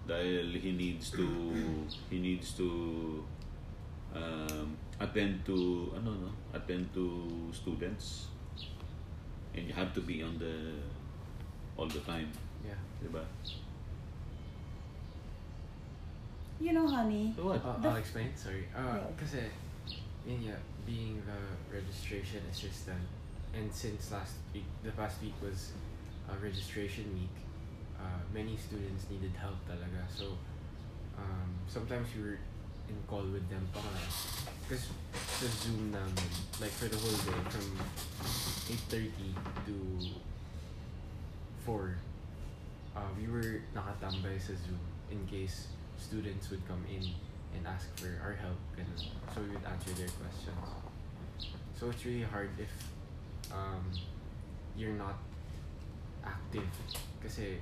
Dahil 0.08 0.56
he 0.56 0.72
needs 0.72 1.12
to 1.12 1.28
he 2.08 2.24
needs 2.24 2.56
to 2.56 2.68
um, 4.16 4.76
attend 4.96 5.44
to 5.44 5.92
ano 6.00 6.28
no, 6.28 6.32
attend 6.56 6.88
to 6.96 7.28
students. 7.52 8.32
And 9.52 9.68
you 9.68 9.76
have 9.76 9.92
to 9.92 10.02
be 10.08 10.24
on 10.24 10.40
the 10.40 10.80
all 11.76 11.92
the 11.92 12.00
time, 12.08 12.32
Yeah. 12.64 12.80
'di 13.04 13.12
ba? 13.12 13.24
You 16.60 16.72
know, 16.74 16.88
honey, 16.88 17.34
So 17.36 17.46
what? 17.46 17.64
Uh, 17.66 17.76
I'll 17.90 17.96
explain. 17.98 18.32
Sorry. 18.36 18.68
Uh, 18.76 19.02
Yeah. 19.04 19.12
kasi, 19.20 19.42
yun 20.26 20.42
yeah, 20.42 20.60
being 20.86 21.20
the 21.26 21.40
registration 21.74 22.40
assistant, 22.50 23.04
and 23.54 23.68
since 23.74 24.12
last 24.12 24.38
week, 24.54 24.66
the 24.84 24.92
past 24.96 25.20
week 25.22 25.36
was 25.42 25.74
a 26.30 26.36
registration 26.40 27.04
week, 27.14 27.36
uh, 28.00 28.22
many 28.34 28.56
students 28.56 29.10
needed 29.12 29.34
help 29.36 29.60
talaga. 29.68 30.08
So, 30.08 30.38
um, 31.20 31.52
sometimes 31.68 32.08
we 32.16 32.24
were 32.24 32.40
in 32.88 32.98
call 33.08 33.24
with 33.28 33.44
them 33.50 33.68
pa. 33.74 33.82
Because 34.64 34.88
the 35.44 35.48
Zoom 35.52 35.92
namin, 35.92 36.32
like 36.64 36.72
for 36.72 36.88
the 36.88 36.96
whole 36.96 37.20
day, 37.28 37.40
from 37.52 37.68
8.30 38.72 39.36
to 39.68 39.76
4, 41.66 41.98
uh, 42.96 43.00
we 43.20 43.28
were 43.28 43.60
nakatambay 43.76 44.40
sa 44.40 44.56
Zoom 44.56 44.80
in 45.12 45.20
case 45.28 45.68
students 45.98 46.50
would 46.50 46.66
come 46.68 46.84
in 46.90 47.04
and 47.56 47.68
ask 47.68 47.88
for 47.98 48.08
our 48.24 48.34
help 48.34 48.58
and 48.78 48.88
so 49.34 49.42
we 49.42 49.50
would 49.50 49.64
answer 49.66 49.92
their 49.92 50.10
questions. 50.20 50.66
So 51.80 51.90
it's 51.90 52.06
really 52.06 52.24
hard 52.24 52.50
if 52.58 52.72
um, 53.52 53.86
you're 54.78 54.94
not 54.98 55.18
active. 56.26 56.68
Kasi 57.22 57.58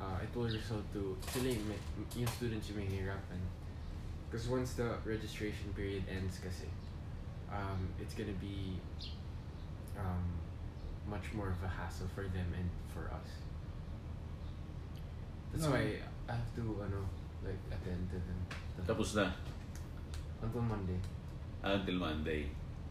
uh, 0.00 0.18
it 0.22 0.30
will 0.36 0.44
result 0.48 0.84
to 0.92 1.16
sila 1.32 1.48
yung, 1.50 1.66
may- 1.68 1.84
yung 2.16 2.28
students 2.28 2.68
yung 2.70 2.78
mahihirapan 2.84 3.40
because 4.30 4.46
once 4.48 4.74
the 4.78 4.94
registration 5.04 5.74
period 5.74 6.04
ends 6.08 6.38
kasi 6.38 6.64
um, 7.50 7.88
it's 8.00 8.14
gonna 8.14 8.36
be 8.40 8.78
um, 9.98 10.22
much 11.10 11.34
more 11.34 11.50
of 11.50 11.58
a 11.64 11.68
hassle 11.68 12.06
for 12.14 12.22
them 12.30 12.46
and 12.54 12.70
for 12.94 13.10
us. 13.10 13.30
That's 15.52 15.64
No. 15.66 15.70
why 15.74 15.98
I 16.30 16.38
have 16.38 16.50
to 16.54 16.62
ano 16.78 17.02
like 17.42 17.58
attend 17.74 18.06
to 18.14 18.18
them 18.22 18.38
Tapos 18.86 19.18
na 19.18 19.26
until 20.38 20.62
Monday 20.62 20.98
until 21.60 21.96
Monday. 21.98 22.46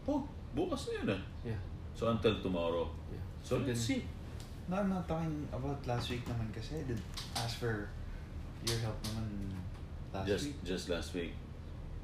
Oh, 0.06 0.22
bukas 0.54 0.92
na 0.92 0.92
yun 1.00 1.08
ah. 1.16 1.22
yeah 1.42 1.60
So 1.96 2.12
until 2.12 2.36
tomorrow. 2.44 2.86
yeah 3.10 3.24
So 3.40 3.58
then- 3.58 3.72
let's 3.72 3.80
see. 3.88 4.04
No, 4.70 4.78
I'm 4.78 4.92
not 4.92 5.08
talking 5.10 5.48
about 5.50 5.82
last 5.82 6.06
week 6.14 6.22
naman 6.28 6.46
kasi. 6.54 6.78
I 6.78 6.84
did 6.86 7.00
ask 7.34 7.58
for 7.58 7.90
your 8.62 8.78
help 8.78 8.94
naman 9.02 9.26
last 10.14 10.30
just 10.30 10.44
week. 10.46 10.56
just 10.62 10.86
last 10.86 11.10
week. 11.16 11.34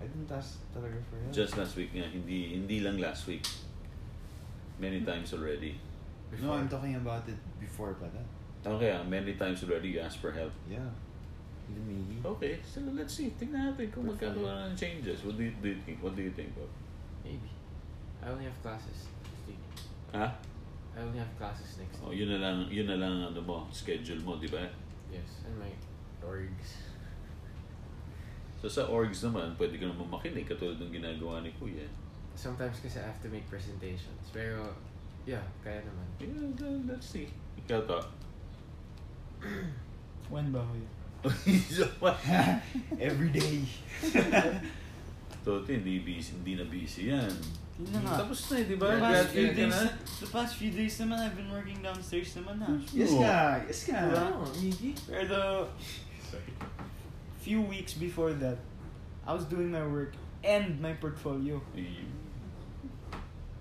I 0.03 0.05
didn't 0.11 0.27
ask 0.33 0.59
talaga 0.75 0.99
for 1.07 1.15
help. 1.23 1.31
Just 1.31 1.55
last 1.55 1.79
week 1.79 1.95
nga, 1.95 2.11
hindi 2.11 2.59
hindi 2.59 2.83
lang 2.83 2.99
last 2.99 3.31
week. 3.31 3.47
Many 4.83 5.07
times 5.07 5.31
already. 5.31 5.79
no, 6.43 6.59
I'm 6.59 6.67
talking 6.67 6.99
about 6.99 7.23
it 7.31 7.39
before 7.63 7.95
pa 7.95 8.11
that. 8.11 8.27
Okay, 8.67 8.91
ah, 8.91 9.07
many 9.07 9.39
times 9.39 9.63
already 9.63 9.95
you 9.95 10.03
asked 10.03 10.19
for 10.19 10.35
help. 10.35 10.51
Yeah. 10.67 10.91
Miggy. 11.75 12.23
Okay, 12.23 12.55
so 12.63 12.79
let's 12.95 13.15
see. 13.15 13.35
Tingnan 13.35 13.75
natin 13.75 13.91
kung 13.91 14.07
magkakaroon 14.07 14.71
ng 14.71 14.77
changes. 14.79 15.27
What 15.27 15.35
do 15.35 15.45
you, 15.45 15.55
do 15.59 15.69
you 15.75 15.81
think? 15.83 15.99
What 15.99 16.15
do 16.15 16.23
you 16.23 16.31
think? 16.31 16.55
Bob? 16.55 16.71
maybe 17.27 17.51
I 18.23 18.31
only 18.31 18.47
have 18.47 18.55
classes 18.63 19.11
next 19.11 19.43
week 19.51 19.59
Ha? 20.15 20.31
I 20.95 20.99
only 21.03 21.19
have 21.19 21.33
classes 21.35 21.75
next 21.75 21.99
Oh, 21.99 22.15
yun 22.15 22.31
na 22.31 22.39
lang, 22.39 22.71
yun 22.71 22.87
na 22.87 22.95
lang 23.03 23.35
ano 23.35 23.43
mo, 23.43 23.67
schedule 23.75 24.23
mo, 24.23 24.39
di 24.39 24.47
ba? 24.47 24.63
yes 25.11 25.43
and 25.43 25.59
my 25.59 25.71
orgs 26.23 26.79
So 28.63 28.71
sa 28.71 28.87
orgs 28.87 29.27
naman, 29.27 29.59
pwede 29.59 29.75
ka 29.83 29.91
naman 29.91 30.07
makinig 30.07 30.47
katulad 30.47 30.79
ng 30.79 30.95
ginagawa 30.95 31.43
ni 31.43 31.51
Kuya. 31.59 31.83
sometimes 32.39 32.79
kasi 32.79 33.03
I 33.03 33.11
have 33.11 33.19
to 33.27 33.31
make 33.33 33.43
presentations 33.51 34.31
pero 34.31 34.71
yeah 35.27 35.43
kaya 35.67 35.83
naman 35.83 36.07
Yeah, 36.23 36.79
let's 36.87 37.11
see. 37.11 37.27
Ikaw 37.67 37.91
to. 37.91 37.99
When 40.31 40.55
ba 40.55 40.63
huy? 41.29 41.55
Every 43.09 43.31
day. 43.31 43.63
Tote, 45.47 45.79
hindi 45.79 46.03
busy, 46.03 46.35
hindi 46.43 46.59
na 46.59 46.65
busy 46.67 47.15
yan. 47.15 47.31
Na 47.93 48.01
nga. 48.03 48.25
Tapos 48.25 48.51
na 48.51 48.55
eh, 48.59 48.67
di 48.67 48.75
ba? 48.75 48.89
The 48.89 49.01
past 49.05 49.29
few 49.31 49.47
ka 49.47 49.55
days, 49.55 49.77
na. 49.79 49.89
the 50.19 50.31
past 50.33 50.53
few 50.57 50.71
days 50.75 50.95
naman, 50.99 51.17
I've 51.23 51.37
been 51.37 51.53
working 51.53 51.79
downstairs 51.85 52.35
naman 52.35 52.57
ha. 52.65 52.73
yes 52.91 53.13
Oo. 53.15 53.23
nga. 53.23 53.63
Yes 53.69 53.81
nga. 53.87 54.01
Diba? 54.11 54.27
Pero 55.07 55.23
the 55.29 55.45
few 57.39 57.63
weeks 57.63 57.95
before 57.95 58.35
that, 58.43 58.59
I 59.23 59.31
was 59.37 59.47
doing 59.47 59.71
my 59.71 59.87
work 59.87 60.19
and 60.43 60.81
my 60.83 60.99
portfolio. 60.99 61.63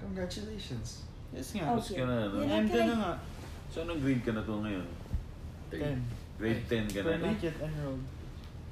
Congratulations. 0.01 1.05
Yes 1.29 1.53
nga. 1.53 1.75
Tapos 1.75 1.93
ka 1.93 2.01
na, 2.07 2.31
no? 2.31 2.41
Yeah. 2.41 2.65
I- 2.65 2.87
na 2.87 2.95
nga. 2.97 3.13
So 3.69 3.83
anong 3.85 4.01
grade 4.01 4.23
ka 4.23 4.31
na 4.33 4.41
to 4.41 4.57
ngayon? 4.63 4.87
Ten. 5.69 5.99
Grade 6.37 6.63
10 6.69 6.87
ka 6.91 7.01
na. 7.01 7.33
Get 7.39 7.55
enrolled. 7.61 8.03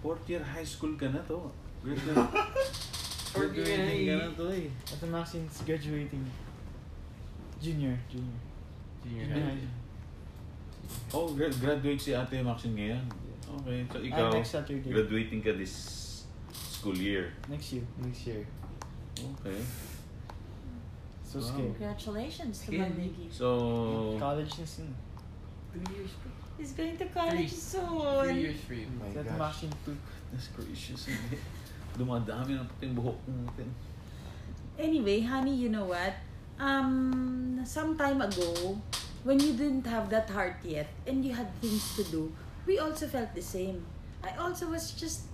Fourth 0.01 0.27
year 0.29 0.43
high 0.43 0.63
school 0.67 0.95
ka 0.99 1.07
na 1.07 1.19
to. 1.27 1.39
Grade 1.83 2.01
10. 2.07 2.15
Fourth 3.33 3.55
year 3.55 3.65
Graduating 3.65 4.07
ka 4.09 4.15
na 4.19 4.31
to 4.35 4.45
eh. 4.51 4.67
At 4.91 4.99
the 4.99 5.07
Maxim's 5.07 5.61
graduating. 5.65 6.25
Junior. 7.63 7.95
Junior. 8.11 8.39
junior 9.03 9.25
Junior 9.25 9.39
high 9.39 9.55
high. 9.55 9.71
Oh, 11.15 11.31
gra- 11.33 11.49
graduate 11.63 12.01
si 12.01 12.11
Ate 12.13 12.43
Maxine 12.43 12.75
ngayon. 12.75 13.03
Okay, 13.63 13.85
so 13.87 13.97
ikaw, 14.01 14.27
Ah, 14.27 14.33
next 14.35 14.51
Saturday. 14.51 14.89
graduating 14.91 15.39
ka 15.45 15.53
this 15.55 15.73
school 16.51 16.97
year. 16.97 17.31
Next 17.47 17.71
year. 17.71 17.85
Next 18.03 18.25
year. 18.27 18.43
Okay. 19.15 19.61
So 21.23 21.39
Wow. 21.39 21.55
congratulations 21.55 22.65
to 22.65 22.75
Yeah. 22.75 22.89
So, 23.31 23.47
College 24.19 24.51
na 24.59 24.65
soon. 24.67 24.91
two 25.71 25.81
years 25.95 26.11
pa 26.21 26.29
He's 26.63 26.71
going 26.71 26.95
to 26.95 27.03
college 27.11 27.51
Three. 27.51 27.75
soon. 27.75 28.23
Three 28.23 28.39
years 28.39 28.61
free. 28.63 28.87
Oh 28.87 29.03
my 29.03 29.11
That 29.11 29.27
gosh. 29.35 29.67
machine 29.67 29.75
too. 29.83 29.99
That's 30.31 30.47
gracious. 30.55 31.11
Hindi. 31.11 31.35
Dumadami 31.99 32.55
ng 32.55 32.63
puting 32.79 32.95
buhok 32.95 33.19
natin. 33.27 33.67
Anyway, 34.79 35.19
honey, 35.27 35.51
you 35.51 35.67
know 35.67 35.91
what? 35.91 36.15
Um, 36.55 37.59
some 37.67 37.99
time 37.99 38.23
ago, 38.23 38.79
when 39.27 39.43
you 39.43 39.51
didn't 39.59 39.83
have 39.91 40.07
that 40.07 40.31
heart 40.31 40.63
yet 40.63 40.87
and 41.03 41.27
you 41.27 41.35
had 41.35 41.51
things 41.59 41.83
to 41.99 42.03
do, 42.07 42.31
we 42.63 42.79
also 42.79 43.11
felt 43.11 43.35
the 43.35 43.43
same. 43.43 43.83
I 44.23 44.31
also 44.39 44.71
was 44.71 44.95
just 44.95 45.27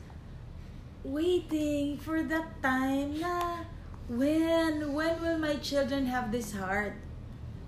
waiting 1.05 2.01
for 2.01 2.25
that 2.25 2.57
time 2.65 3.21
na 3.21 3.69
when 4.09 4.81
when 4.97 5.13
will 5.21 5.37
my 5.37 5.61
children 5.61 6.09
have 6.09 6.33
this 6.33 6.57
heart? 6.57 6.97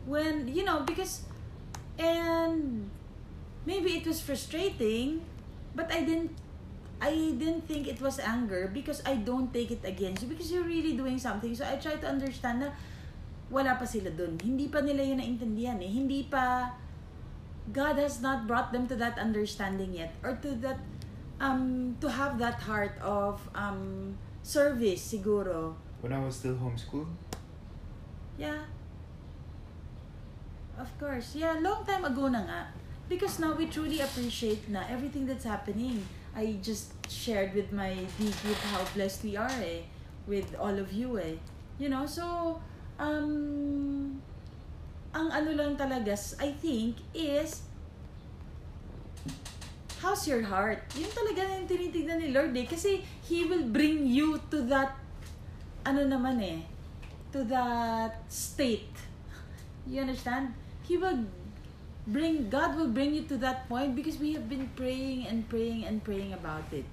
When 0.09 0.49
you 0.49 0.65
know 0.65 0.81
because 0.81 1.29
and 2.01 2.89
maybe 3.65 3.97
it 3.97 4.05
was 4.05 4.21
frustrating, 4.21 5.21
but 5.75 5.91
I 5.91 6.01
didn't 6.01 6.35
I 7.01 7.33
didn't 7.33 7.65
think 7.65 7.89
it 7.89 7.97
was 7.97 8.21
anger 8.21 8.69
because 8.69 9.01
I 9.01 9.17
don't 9.17 9.49
take 9.49 9.73
it 9.73 9.81
against 9.81 10.21
you 10.21 10.29
because 10.29 10.53
you're 10.53 10.67
really 10.67 10.93
doing 10.93 11.17
something. 11.17 11.49
So 11.57 11.65
I 11.65 11.81
try 11.81 11.97
to 11.97 12.07
understand 12.07 12.61
na 12.61 12.69
wala 13.49 13.73
pa 13.73 13.89
sila 13.89 14.13
dun. 14.13 14.37
Hindi 14.37 14.69
pa 14.69 14.85
nila 14.85 15.01
yun 15.01 15.17
naintindihan 15.17 15.81
eh. 15.81 15.89
Hindi 15.89 16.29
pa 16.29 16.77
God 17.73 17.97
has 17.97 18.21
not 18.21 18.45
brought 18.45 18.69
them 18.69 18.85
to 18.85 18.95
that 19.01 19.17
understanding 19.17 19.97
yet 19.97 20.13
or 20.21 20.37
to 20.45 20.53
that 20.61 20.77
um 21.41 21.97
to 22.01 22.09
have 22.09 22.37
that 22.37 22.61
heart 22.69 22.93
of 23.01 23.41
um 23.57 24.13
service 24.45 25.01
siguro. 25.01 25.73
When 26.05 26.13
I 26.13 26.21
was 26.21 26.37
still 26.37 26.57
homeschooled, 26.57 27.09
Yeah. 28.37 28.65
Of 30.77 30.89
course. 30.97 31.37
Yeah, 31.37 31.61
long 31.61 31.85
time 31.85 32.05
ago 32.05 32.25
na 32.29 32.41
nga. 32.41 32.61
Because 33.11 33.43
now 33.43 33.51
we 33.51 33.67
truly 33.67 33.99
appreciate 33.99 34.71
na 34.71 34.87
everything 34.87 35.27
that's 35.27 35.43
happening. 35.43 35.99
I 36.31 36.63
just 36.63 36.95
shared 37.11 37.51
with 37.51 37.75
my 37.75 37.91
D 38.15 38.31
group 38.39 38.55
how 38.71 38.87
blessed 38.95 39.27
we 39.27 39.35
are 39.35 39.51
eh. 39.59 39.83
With 40.31 40.55
all 40.55 40.79
of 40.79 40.95
you 40.95 41.19
eh. 41.19 41.35
You 41.75 41.91
know, 41.91 42.07
so, 42.07 42.55
um, 42.95 44.15
ang 45.11 45.27
ano 45.27 45.51
lang 45.51 45.75
talaga, 45.75 46.15
I 46.39 46.55
think, 46.55 47.03
is, 47.11 47.67
how's 49.99 50.23
your 50.23 50.47
heart? 50.47 50.79
Yun 50.95 51.11
talaga 51.11 51.43
yung 51.51 51.67
tinitignan 51.67 52.23
ni 52.23 52.31
Lord 52.31 52.55
eh. 52.55 52.63
Kasi 52.63 53.03
He 53.27 53.43
will 53.43 53.67
bring 53.67 54.07
you 54.07 54.39
to 54.55 54.63
that, 54.71 54.95
ano 55.83 56.07
naman 56.07 56.39
eh, 56.39 56.63
to 57.35 57.43
that 57.51 58.23
state. 58.31 58.95
You 59.83 60.07
understand? 60.07 60.55
He 60.87 60.95
will 60.95 61.27
bring, 62.07 62.49
God 62.49 62.75
will 62.75 62.87
bring 62.89 63.13
you 63.13 63.23
to 63.23 63.37
that 63.37 63.69
point 63.69 63.95
because 63.95 64.17
we 64.17 64.33
have 64.33 64.49
been 64.49 64.69
praying 64.75 65.27
and 65.27 65.47
praying 65.47 65.85
and 65.85 66.03
praying 66.03 66.33
about 66.33 66.71
it. 66.71 66.85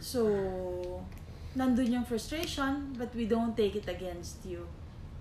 So, 0.00 1.04
nandun 1.56 1.92
yung 1.92 2.04
frustration, 2.04 2.96
but 2.98 3.14
we 3.14 3.26
don't 3.26 3.56
take 3.56 3.76
it 3.76 3.88
against 3.88 4.44
you. 4.44 4.66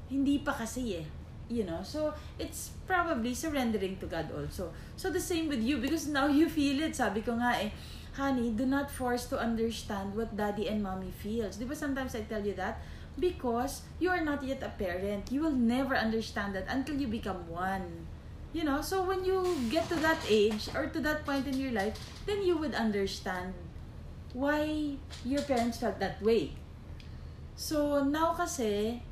Hindi 0.10 0.39
pa 0.39 0.52
kasi 0.56 1.04
eh. 1.04 1.08
You 1.52 1.67
know, 1.67 1.84
so 1.84 2.15
it's 2.39 2.71
probably 2.88 3.36
surrendering 3.36 4.00
to 4.00 4.08
God 4.08 4.32
also. 4.32 4.71
So 4.95 5.12
the 5.12 5.19
same 5.19 5.52
with 5.52 5.60
you 5.60 5.84
because 5.84 6.08
now 6.08 6.32
you 6.32 6.47
feel 6.47 6.80
it. 6.80 6.95
Sabi 6.95 7.19
ko 7.19 7.36
nga 7.36 7.60
eh, 7.60 7.76
honey, 8.15 8.56
do 8.56 8.63
not 8.63 8.88
force 8.88 9.28
to 9.28 9.36
understand 9.36 10.15
what 10.15 10.32
daddy 10.32 10.71
and 10.71 10.80
mommy 10.80 11.12
feels. 11.12 11.60
Di 11.60 11.67
ba 11.67 11.76
sometimes 11.76 12.15
I 12.15 12.24
tell 12.24 12.39
you 12.39 12.56
that? 12.56 12.80
Because 13.19 13.82
you 14.00 14.10
are 14.10 14.24
not 14.24 14.43
yet 14.43 14.63
a 14.63 14.69
parent. 14.69 15.32
You 15.32 15.41
will 15.41 15.56
never 15.56 15.95
understand 15.95 16.56
that 16.56 16.65
until 16.69 16.95
you 16.95 17.08
become 17.08 17.47
one. 17.50 18.08
You 18.54 18.63
know, 18.63 18.82
so 18.82 19.04
when 19.04 19.24
you 19.24 19.56
get 19.69 19.88
to 19.89 19.95
that 20.04 20.19
age 20.28 20.67
or 20.76 20.88
to 20.88 21.00
that 21.02 21.26
point 21.26 21.47
in 21.47 21.56
your 21.56 21.71
life, 21.71 21.95
then 22.26 22.43
you 22.43 22.58
would 22.58 22.76
understand 22.76 23.54
why 24.34 24.95
your 25.24 25.41
parents 25.43 25.78
felt 25.78 26.00
that 26.00 26.21
way. 26.21 26.52
So 27.56 28.04
now 28.04 28.34
kasi, 28.34 29.04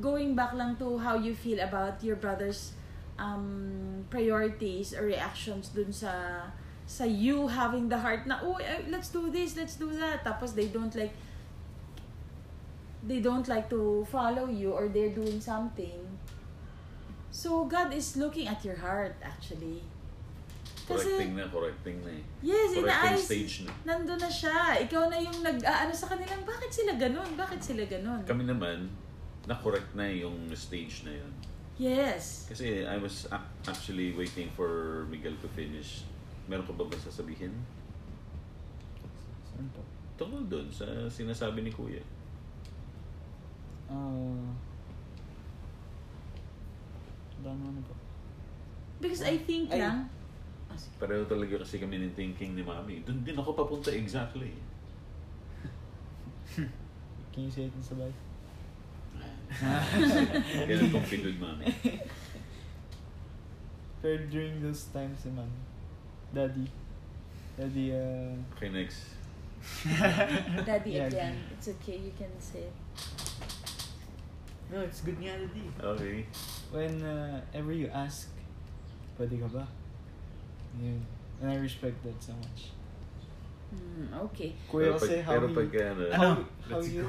going 0.00 0.34
back 0.34 0.54
lang 0.54 0.76
to 0.76 0.98
how 0.98 1.18
you 1.18 1.34
feel 1.34 1.60
about 1.60 2.02
your 2.02 2.16
brother's 2.16 2.72
um, 3.18 4.04
priorities 4.10 4.94
or 4.94 5.06
reactions 5.06 5.68
dun 5.70 5.92
sa 5.92 6.42
sa 6.86 7.02
you 7.02 7.48
having 7.50 7.88
the 7.90 7.98
heart 7.98 8.26
na, 8.26 8.38
oh, 8.42 8.58
let's 8.88 9.10
do 9.10 9.30
this, 9.30 9.56
let's 9.56 9.74
do 9.74 9.90
that. 9.98 10.22
Tapos 10.22 10.54
they 10.54 10.70
don't 10.70 10.94
like, 10.94 11.12
they 13.06 13.22
don't 13.22 13.46
like 13.46 13.70
to 13.70 14.04
follow 14.10 14.50
you 14.50 14.74
or 14.74 14.90
they're 14.90 15.14
doing 15.14 15.38
something. 15.40 16.02
So 17.30 17.64
God 17.64 17.94
is 17.94 18.16
looking 18.16 18.48
at 18.48 18.64
your 18.64 18.76
heart 18.76 19.14
actually. 19.22 19.82
Correcting 20.86 21.34
na, 21.34 21.50
correcting 21.50 21.98
na 22.06 22.14
eh. 22.14 22.22
Yes, 22.46 22.78
Correcting 22.78 22.86
inaayos. 22.86 23.26
stage 23.26 23.54
na. 23.66 23.72
Nandun 23.82 24.22
na 24.22 24.30
siya. 24.30 24.78
Ikaw 24.86 25.10
na 25.10 25.18
yung 25.18 25.42
nag-aano 25.42 25.90
sa 25.90 26.06
kanilang, 26.06 26.46
bakit 26.46 26.70
sila 26.70 26.94
ganun? 26.94 27.26
Bakit 27.34 27.58
sila 27.58 27.82
ganun? 27.90 28.22
Kami 28.22 28.46
naman, 28.46 28.86
na-correct 29.50 29.98
na 29.98 30.06
yung 30.06 30.46
stage 30.54 31.02
na 31.02 31.10
yun. 31.10 31.32
Yes. 31.74 32.46
Kasi 32.46 32.86
I 32.86 33.02
was 33.02 33.26
ac- 33.34 33.50
actually 33.66 34.14
waiting 34.14 34.46
for 34.54 35.02
Miguel 35.10 35.34
to 35.42 35.48
finish. 35.58 36.06
Meron 36.46 36.62
ka 36.62 36.72
ba 36.78 36.86
ba 36.86 36.94
sasabihin? 36.94 37.50
Saan 39.50 39.66
po? 39.74 39.82
Tungkol 40.16 40.46
doon 40.46 40.70
sa 40.70 40.86
sinasabi 41.10 41.66
ni 41.66 41.74
Kuya. 41.74 42.00
Ah... 43.90 44.46
Dano 47.44 47.62
ano 47.70 47.80
po? 47.86 47.94
Because 48.98 49.22
I 49.22 49.38
think 49.44 49.70
Ay. 49.70 49.78
lang, 49.84 50.08
Pareho 51.00 51.24
talaga 51.24 51.64
kasi 51.64 51.80
kami 51.80 51.96
ng 52.04 52.12
thinking 52.12 52.52
ni 52.52 52.60
Mami. 52.60 53.00
Doon 53.04 53.24
din 53.24 53.36
ako 53.36 53.56
papunta 53.56 53.88
exactly. 53.92 54.52
Can 57.32 57.48
you 57.48 57.52
say 57.52 57.68
it 57.68 57.72
in 57.72 57.80
sabay? 57.84 58.12
Ganun 60.68 60.88
kong 60.92 61.06
pilod, 61.08 61.36
Mami. 61.40 61.64
Pero 64.04 64.20
during 64.28 64.60
those 64.60 64.92
times 64.92 65.24
naman, 65.24 65.48
Daddy, 66.32 66.68
Daddy, 67.56 67.96
uh, 67.96 68.36
Okay, 68.56 68.68
next. 68.68 69.16
Daddy 70.68 71.00
Yeah, 71.00 71.08
again. 71.08 71.36
It's 71.56 71.68
okay, 71.80 71.96
you 71.96 72.12
can 72.16 72.32
say. 72.38 72.68
it. 72.68 72.76
No, 74.72 74.80
it's 74.82 75.00
good 75.00 75.18
nga, 75.20 75.36
Daddy. 75.38 75.64
Okay. 75.82 76.26
when 76.72 77.02
uh, 77.02 77.40
ever 77.54 77.72
you 77.72 77.88
ask, 77.92 78.28
pwede 79.18 79.38
ka 79.40 79.48
ba? 79.48 79.64
Yun. 80.80 81.00
And 81.42 81.50
I 81.52 81.56
respect 81.60 82.00
that 82.04 82.16
so 82.22 82.32
much. 82.40 82.72
Hmm, 83.70 84.08
okay. 84.30 84.54
Kuya 84.70 84.94
pero 84.94 84.98
pag, 84.98 85.20
how 85.26 85.32
pero 85.36 85.46
he, 85.48 85.54
pag 85.54 85.70
ano, 85.82 86.02
how, 86.12 86.30
Ano? 86.32 86.42
how 86.70 86.76
Let's 86.80 86.86
he 86.88 86.98
go. 87.02 87.08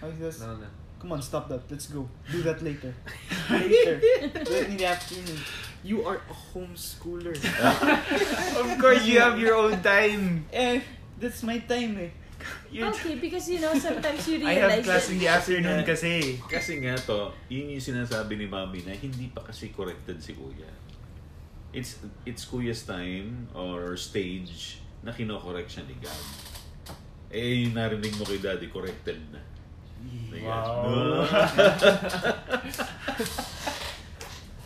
how 0.00 0.08
he 0.10 0.18
does, 0.20 0.38
No, 0.40 0.56
no. 0.56 0.68
come 0.98 1.12
on, 1.12 1.20
stop 1.22 1.48
that, 1.48 1.62
let's 1.70 1.86
go. 1.86 2.08
Do 2.32 2.42
that 2.42 2.58
later. 2.64 2.92
later. 3.50 3.96
Do 4.44 4.54
in 4.66 4.76
the 4.76 4.86
afternoon. 4.86 5.38
You 5.86 6.02
are 6.02 6.18
a 6.18 6.34
homeschooler. 6.34 7.36
of 8.58 8.68
course, 8.80 9.06
you 9.06 9.20
have 9.20 9.38
your 9.38 9.54
own 9.54 9.78
time. 9.82 10.46
eh, 10.52 10.80
that's 11.20 11.42
my 11.46 11.58
time 11.62 11.94
eh. 12.02 12.10
You're 12.76 12.92
Okay, 12.92 13.16
because 13.16 13.48
you 13.48 13.56
know, 13.64 13.72
sometimes 13.72 14.28
you 14.28 14.36
I 14.44 14.60
realize 14.60 14.84
have 14.84 14.84
class 14.84 15.08
in 15.08 15.16
the 15.16 15.32
afternoon 15.32 15.80
Kasi 15.80 16.36
kasi. 16.36 16.44
Kasi 16.44 16.72
nga 16.84 16.92
to, 17.08 17.32
yun 17.48 17.72
yung 17.72 17.80
sinasabi 17.80 18.36
ni 18.36 18.44
Mami 18.44 18.84
na 18.84 18.92
hindi 18.92 19.32
pa 19.32 19.40
kasi 19.40 19.72
corrected 19.72 20.20
si 20.20 20.36
Kuya. 20.36 20.68
It's 21.72 21.96
it's 22.28 22.44
Kuya's 22.44 22.84
time 22.84 23.48
or 23.56 23.96
stage 23.96 24.84
na 25.00 25.08
kino-correct 25.08 25.72
siya 25.72 25.88
ni 25.88 25.96
God. 25.96 26.24
Eh, 27.32 27.64
yung 27.64 27.80
narinig 27.80 28.12
mo 28.20 28.28
kay 28.28 28.44
Daddy, 28.44 28.68
corrected 28.68 29.24
na. 29.32 29.40
Wow. 30.44 31.24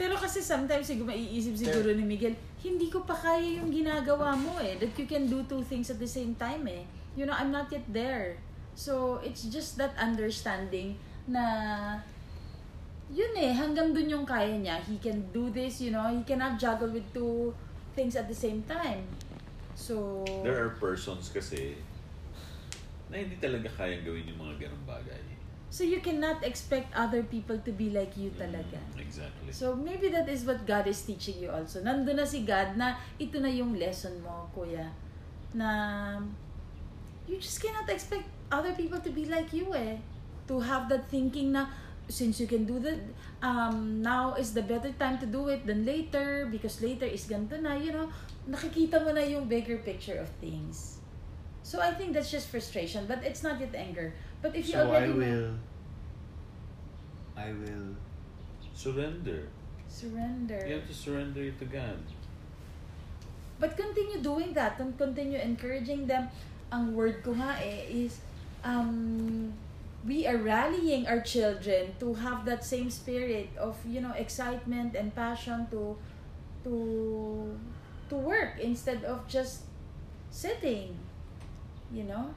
Pero 0.00 0.18
kasi 0.18 0.42
sometimes 0.42 0.90
siguro 0.90 1.14
maiisip 1.14 1.54
siguro 1.54 1.94
ni 1.94 2.02
Miguel, 2.02 2.34
hindi 2.66 2.90
ko 2.90 3.06
pa 3.06 3.14
kaya 3.14 3.62
yung 3.62 3.70
ginagawa 3.70 4.34
mo 4.34 4.58
eh. 4.58 4.74
That 4.82 4.98
you 4.98 5.06
can 5.06 5.30
do 5.30 5.46
two 5.46 5.62
things 5.62 5.94
at 5.94 6.02
the 6.02 6.10
same 6.10 6.34
time 6.34 6.66
eh. 6.66 6.82
You 7.16 7.26
know, 7.26 7.34
I'm 7.34 7.50
not 7.50 7.72
yet 7.72 7.84
there. 7.90 8.38
So, 8.74 9.20
it's 9.24 9.44
just 9.50 9.76
that 9.78 9.92
understanding 9.98 10.96
na 11.26 11.98
yun 13.10 13.34
eh, 13.34 13.52
hanggang 13.52 13.92
dun 13.92 14.08
yung 14.08 14.24
kaya 14.24 14.54
niya. 14.56 14.78
He 14.86 14.96
can 15.02 15.26
do 15.34 15.50
this, 15.50 15.82
you 15.82 15.90
know, 15.90 16.06
he 16.06 16.22
cannot 16.22 16.58
juggle 16.58 16.88
with 16.88 17.04
two 17.12 17.52
things 17.98 18.14
at 18.14 18.30
the 18.30 18.36
same 18.36 18.62
time. 18.64 19.04
So, 19.74 20.22
There 20.46 20.56
are 20.56 20.78
persons 20.78 21.28
kasi 21.34 21.76
na 23.10 23.18
hindi 23.18 23.34
talaga 23.42 23.66
kayang 23.74 24.06
gawin 24.06 24.30
yung 24.30 24.38
mga 24.38 24.70
ganong 24.70 24.86
bagay. 24.86 25.30
so 25.70 25.86
you 25.86 26.02
cannot 26.02 26.42
expect 26.42 26.90
other 26.98 27.22
people 27.22 27.54
to 27.62 27.70
be 27.70 27.94
like 27.94 28.18
you 28.18 28.34
talaga. 28.34 28.82
Mm, 28.90 29.06
exactly. 29.06 29.54
So 29.54 29.78
maybe 29.78 30.10
that 30.10 30.26
is 30.26 30.42
what 30.42 30.66
God 30.66 30.90
is 30.90 30.98
teaching 31.06 31.38
you 31.38 31.50
also. 31.54 31.78
Nandun 31.78 32.18
na 32.18 32.26
si 32.26 32.42
God 32.42 32.74
na 32.74 32.98
ito 33.22 33.38
na 33.38 33.46
yung 33.46 33.78
lesson 33.78 34.18
mo, 34.18 34.50
kuya. 34.50 34.90
Na 35.54 36.18
you 37.30 37.38
just 37.38 37.62
cannot 37.62 37.86
expect 37.88 38.26
other 38.50 38.74
people 38.74 38.98
to 38.98 39.10
be 39.14 39.24
like 39.30 39.52
you 39.54 39.70
eh. 39.74 39.96
To 40.50 40.58
have 40.58 40.90
that 40.90 41.06
thinking 41.06 41.52
na, 41.54 41.70
since 42.10 42.40
you 42.42 42.50
can 42.50 42.66
do 42.66 42.82
that, 42.82 42.98
um, 43.40 44.02
now 44.02 44.34
is 44.34 44.50
the 44.52 44.62
better 44.66 44.90
time 44.98 45.18
to 45.22 45.26
do 45.26 45.46
it 45.46 45.62
than 45.66 45.86
later 45.86 46.50
because 46.50 46.82
later 46.82 47.06
is 47.06 47.30
ganito 47.30 47.54
na, 47.62 47.78
you 47.78 47.94
know, 47.94 48.10
nakikita 48.50 48.98
mo 48.98 49.14
na 49.14 49.22
yung 49.22 49.46
bigger 49.46 49.78
picture 49.78 50.18
of 50.18 50.26
things. 50.42 50.98
So 51.62 51.78
I 51.78 51.94
think 51.94 52.18
that's 52.18 52.34
just 52.34 52.50
frustration, 52.50 53.06
but 53.06 53.22
it's 53.22 53.46
not 53.46 53.60
yet 53.62 53.70
anger. 53.78 54.10
But 54.42 54.58
if 54.58 54.66
you 54.66 54.74
So 54.74 54.82
I 54.82 54.86
already 54.90 55.14
know- 55.14 55.22
will. 55.22 55.48
I 57.38 57.54
will. 57.54 57.94
Surrender. 58.74 59.46
surrender. 59.90 60.58
You 60.66 60.78
have 60.78 60.86
to 60.86 60.94
surrender 60.94 61.42
it 61.50 61.58
to 61.58 61.66
God. 61.66 61.98
But 63.58 63.76
continue 63.76 64.22
doing 64.22 64.54
that. 64.54 64.78
Con- 64.78 64.94
Continue 64.96 65.36
encouraging 65.38 66.06
them. 66.06 66.30
Ang 66.70 66.94
word 66.94 67.22
ko 67.26 67.34
nga 67.34 67.58
eh 67.58 67.86
is 67.90 68.22
um, 68.62 69.50
we 70.06 70.26
are 70.26 70.38
rallying 70.38 71.06
our 71.06 71.20
children 71.20 71.92
to 72.00 72.14
have 72.14 72.44
that 72.46 72.64
same 72.64 72.88
spirit 72.88 73.50
of, 73.58 73.76
you 73.84 74.00
know, 74.00 74.12
excitement 74.16 74.96
and 74.96 75.12
passion 75.14 75.66
to 75.70 75.96
to 76.64 76.74
to 78.08 78.14
work 78.16 78.56
instead 78.60 79.04
of 79.04 79.26
just 79.28 79.66
sitting. 80.30 80.96
You 81.90 82.04
know? 82.06 82.30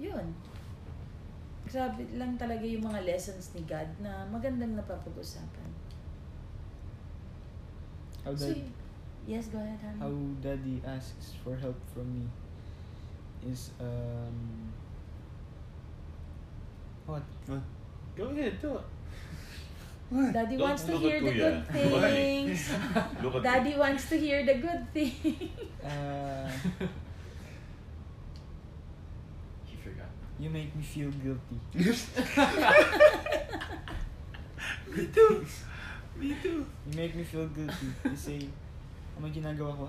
Yun. 0.00 0.34
Grabe 1.68 2.06
lang 2.16 2.38
talaga 2.38 2.64
yung 2.64 2.86
mga 2.86 3.04
lessons 3.04 3.52
ni 3.52 3.60
God 3.68 3.88
na 4.00 4.24
magandang 4.30 4.78
napapag-usapan. 4.78 5.70
How, 8.24 8.34
So, 8.34 8.50
dad, 8.50 8.85
yes, 9.26 9.46
go 9.46 9.58
ahead, 9.58 9.78
honey. 9.82 9.98
how 10.00 10.12
daddy 10.42 10.82
asks 10.86 11.32
for 11.42 11.56
help 11.56 11.76
from 11.92 12.06
me 12.14 12.24
is 13.52 13.70
um 13.80 14.72
what? 17.06 17.22
What? 17.46 17.62
Go 18.16 18.24
ahead, 18.30 18.60
do 18.60 18.74
it. 18.74 18.80
What? 20.08 20.32
Daddy 20.32 20.56
Don't 20.56 20.68
wants 20.68 20.84
to 20.84 20.92
look 20.92 21.02
hear 21.02 21.20
the 21.20 21.30
Kuya. 21.30 21.72
good 21.72 21.92
Why? 21.92 22.10
things. 22.10 22.70
Look 23.22 23.34
at 23.34 23.42
Daddy 23.48 23.74
wants 23.76 24.08
to 24.08 24.16
hear 24.16 24.46
the 24.46 24.54
good 24.54 24.82
things. 24.94 25.50
Uh, 25.82 26.48
He 29.64 29.76
forgot. 29.82 30.06
you 30.38 30.48
make 30.50 30.70
me 30.76 30.82
feel 30.82 31.10
guilty. 31.10 31.58
Me 34.94 35.06
too. 35.12 35.44
Me 36.16 36.36
too. 36.42 36.64
You 36.86 36.96
make 36.96 37.14
me 37.16 37.24
feel 37.24 37.46
guilty. 37.48 37.86
You 38.04 38.16
say, 38.16 38.40
ano 39.16 39.24
may 39.24 39.32
ginagawa 39.32 39.72
ko? 39.74 39.88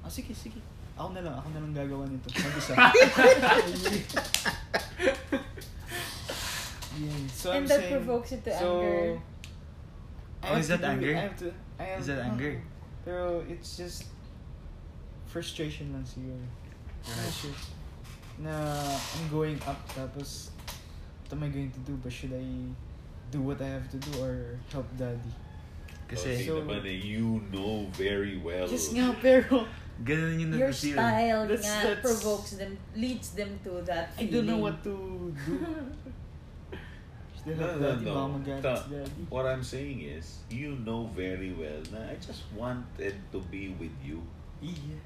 Ah, 0.00 0.08
sige, 0.08 0.32
sige. 0.32 0.56
Ako 0.96 1.12
na 1.12 1.20
lang, 1.22 1.36
ako 1.36 1.48
na 1.52 1.60
lang 1.62 1.72
gagawa 1.76 2.08
nito. 2.08 2.26
Mag-isa. 2.32 2.74
Yan. 6.98 7.28
So 7.30 7.52
I'm 7.52 7.62
and 7.62 7.68
that 7.68 7.80
saying, 7.80 7.92
provokes 7.94 8.32
you 8.32 8.40
to 8.42 8.58
so, 8.58 8.80
anger. 8.80 9.20
I 10.42 10.46
Oh, 10.48 10.48
have 10.54 10.58
is 10.60 10.66
to 10.66 10.76
that 10.76 10.80
do 10.80 10.86
it. 10.86 10.90
anger? 10.90 11.12
I 11.14 11.20
have 11.20 11.36
to, 11.38 11.48
I 11.78 11.82
have, 11.84 12.00
Is 12.00 12.06
that 12.06 12.18
anger? 12.24 12.62
Pero 13.04 13.44
it's 13.48 13.76
just 13.76 14.04
frustration 15.26 15.92
lang 15.94 16.02
siguro. 16.02 16.42
Sure. 17.30 17.54
Na 18.42 18.54
I'm 19.18 19.28
going 19.30 19.58
up 19.66 19.78
tapos 19.94 20.50
what 21.22 21.32
am 21.38 21.42
I 21.44 21.48
going 21.48 21.70
to 21.70 21.80
do? 21.86 21.94
But 22.02 22.12
should 22.12 22.32
I 22.34 22.42
do 23.30 23.42
what 23.42 23.60
I 23.62 23.68
have 23.68 23.86
to 23.92 23.98
do 23.98 24.10
or 24.22 24.58
help 24.72 24.86
daddy? 24.98 25.30
Kasi 26.08 26.40
So- 26.40 26.64
naman 26.64 26.82
eh, 26.82 26.96
you 26.98 27.36
know 27.52 27.84
very 27.92 28.40
well. 28.40 28.64
Yes 28.64 28.90
nga, 28.90 29.12
pero 29.20 29.68
Ganun 29.98 30.38
yung 30.38 30.54
Your 30.54 30.70
nag-feel. 30.70 30.94
style 30.94 31.42
That's- 31.50 31.66
nga 31.66 31.76
that's- 31.90 32.02
provokes 32.06 32.50
them, 32.54 32.70
leads 32.94 33.34
them 33.34 33.50
to 33.66 33.82
that 33.82 34.14
I 34.14 34.30
feeling. 34.30 34.30
don't 34.30 34.46
know 34.46 34.62
what 34.62 34.78
to 34.86 34.94
do. 35.34 35.54
I 37.48 37.50
No, 37.50 37.66
no, 37.80 38.36
no. 38.38 38.60
Ta-. 38.62 38.84
What 39.26 39.46
I'm 39.50 39.64
saying 39.64 40.04
is, 40.06 40.44
you 40.52 40.76
know 40.84 41.10
very 41.10 41.50
well 41.50 41.80
na 41.90 42.12
I 42.12 42.16
just 42.20 42.46
wanted 42.54 43.16
to 43.32 43.38
be 43.50 43.74
with 43.74 43.94
you. 43.98 44.20
Yeah. 44.62 45.02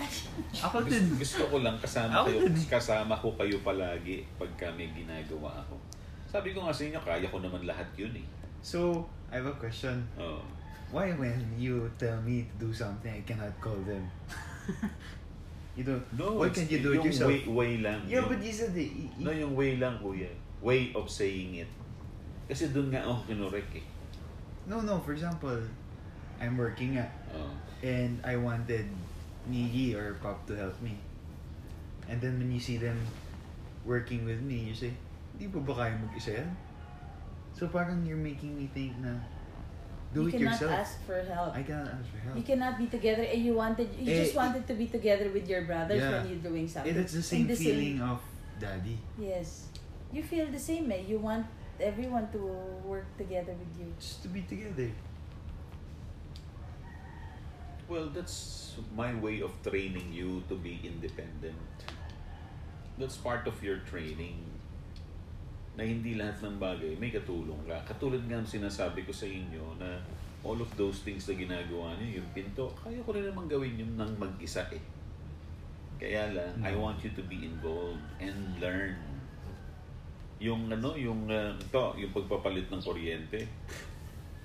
Ako 0.64 0.80
Gusto, 0.80 0.96
din. 0.96 1.04
gusto 1.20 1.42
ko 1.50 1.56
lang 1.60 1.76
kasama 1.76 2.24
Ako 2.24 2.32
kayo, 2.32 2.40
din. 2.48 2.64
kasama 2.64 3.12
ko 3.12 3.28
kayo 3.36 3.56
palagi 3.60 4.24
pagka 4.40 4.72
may 4.72 4.88
ginagawa 4.96 5.52
ako. 5.60 5.76
Sabi 6.24 6.56
ko 6.56 6.64
nga 6.64 6.72
sa 6.72 6.88
inyo, 6.88 6.96
kaya 6.96 7.28
ko 7.28 7.42
naman 7.44 7.68
lahat 7.68 7.84
yun 7.98 8.14
eh. 8.16 8.24
So, 8.64 9.04
I 9.30 9.38
have 9.38 9.46
a 9.46 9.56
question. 9.56 10.02
Oh. 10.18 10.42
Why 10.90 11.14
when 11.14 11.38
you 11.56 11.86
tell 11.98 12.18
me 12.22 12.50
to 12.50 12.66
do 12.66 12.74
something, 12.74 13.10
I 13.14 13.22
cannot 13.22 13.54
call 13.62 13.78
them? 13.86 14.10
you 15.78 15.84
don't. 15.86 16.02
No, 16.18 16.42
Why 16.42 16.50
can't 16.50 16.66
you 16.70 16.82
do 16.82 16.98
it 16.98 17.04
yourself? 17.06 17.30
Way, 17.30 17.46
way 17.46 17.72
lang. 17.78 18.02
Yeah, 18.10 18.20
Yung- 18.26 18.28
but 18.34 18.42
you 18.42 18.50
said 18.50 18.74
y- 18.74 19.06
No, 19.18 19.30
yung 19.30 19.54
way 19.54 19.78
lang, 19.78 20.02
kuya. 20.02 20.26
Way 20.60 20.90
of 20.98 21.06
saying 21.06 21.62
it. 21.62 21.70
Kasi 22.50 22.74
doon 22.74 22.90
nga 22.90 23.06
ako 23.06 23.30
kinorek 23.30 23.70
eh. 23.78 23.86
No, 24.66 24.82
no. 24.82 24.98
For 24.98 25.14
example, 25.14 25.56
I'm 26.42 26.58
working 26.58 26.98
at, 26.98 27.14
Oh. 27.30 27.54
and 27.86 28.18
I 28.26 28.34
wanted 28.34 28.90
Nigi 29.46 29.94
or 29.94 30.18
Pop 30.18 30.42
to 30.50 30.58
help 30.58 30.74
me. 30.82 30.98
And 32.10 32.18
then 32.18 32.42
when 32.42 32.50
you 32.50 32.58
see 32.58 32.76
them 32.82 32.98
working 33.86 34.26
with 34.26 34.42
me, 34.42 34.66
you 34.66 34.74
say, 34.74 34.90
di 35.38 35.46
ba 35.46 35.62
ba 35.62 35.86
kaya 35.86 35.94
mag-isa 35.94 36.42
yan? 36.42 36.50
So 37.56 37.68
parang 37.68 38.06
you're 38.06 38.16
making 38.20 38.56
me 38.56 38.70
think 38.72 38.96
na, 38.98 39.20
do 40.14 40.22
you 40.22 40.28
it 40.28 40.32
cannot 40.40 40.56
yourself. 40.60 40.72
ask 40.72 40.94
for 41.06 41.20
help. 41.22 41.54
I 41.54 41.62
cannot 41.62 41.88
ask 41.92 42.08
for 42.10 42.18
help. 42.24 42.36
You 42.36 42.42
cannot 42.42 42.78
be 42.78 42.86
together 42.86 43.22
and 43.22 43.40
you 43.44 43.54
wanted 43.54 43.88
you 43.98 44.10
Eh, 44.12 44.24
just 44.24 44.34
wanted 44.34 44.66
to 44.66 44.74
be 44.74 44.86
together 44.86 45.28
with 45.30 45.46
your 45.48 45.62
brothers 45.68 46.00
Yeah. 46.00 46.22
when 46.22 46.30
you're 46.30 46.44
doing 46.50 46.66
something. 46.66 46.94
That's 46.94 47.12
the 47.12 47.20
And 47.22 47.32
same 47.32 47.46
feeling 47.54 48.00
of 48.00 48.20
daddy. 48.58 48.98
Yes. 49.18 49.68
You 50.10 50.22
feel 50.24 50.46
the 50.50 50.58
same 50.58 50.90
eh. 50.90 51.04
You 51.06 51.18
want 51.20 51.46
everyone 51.78 52.28
to 52.32 52.40
work 52.84 53.06
together 53.16 53.52
with 53.54 53.72
you. 53.78 53.92
Just 54.00 54.22
to 54.24 54.28
be 54.28 54.42
together. 54.42 54.90
Well, 57.88 58.06
that's 58.14 58.76
my 58.94 59.14
way 59.14 59.42
of 59.42 59.50
training 59.62 60.12
you 60.12 60.42
to 60.48 60.54
be 60.54 60.78
independent. 60.84 61.58
That's 62.98 63.16
part 63.16 63.46
of 63.48 63.62
your 63.62 63.78
training. 63.78 64.49
Na 65.74 65.82
hindi 65.82 66.14
lahat 66.14 66.40
ng 66.40 66.56
bagay 66.56 66.94
may 66.96 67.08
katulong 67.08 67.60
ka. 67.64 67.78
Katulad 67.86 68.20
nga 68.24 68.40
sinasabi 68.40 69.02
ko 69.02 69.12
sa 69.12 69.24
inyo 69.24 69.76
na 69.76 69.98
all 70.40 70.56
of 70.56 70.70
those 70.74 71.00
things 71.00 71.24
na 71.24 71.36
ginagawa 71.36 71.92
niyo, 71.96 72.20
yung 72.20 72.28
pinto, 72.32 72.72
kaya 72.74 72.96
ko 73.00 73.12
rin 73.12 73.22
naman 73.22 73.44
gawin 73.44 73.76
yun 73.76 73.92
ng 73.94 74.12
mag-isa 74.16 74.64
eh. 74.72 74.80
Kaya 76.00 76.32
lang, 76.32 76.56
I 76.58 76.72
Mm. 76.72 76.80
want 76.80 76.98
you 77.00 77.12
to 77.12 77.20
be 77.22 77.44
involved 77.44 78.00
and 78.16 78.56
learn. 78.56 78.96
Yung 80.40 80.72
ano, 80.72 80.96
yung 80.96 81.28
uh, 81.28 81.52
ito, 81.52 81.84
yung 81.94 82.08
pagpapalit 82.10 82.72
ng 82.72 82.80
kuryente. 82.80 83.44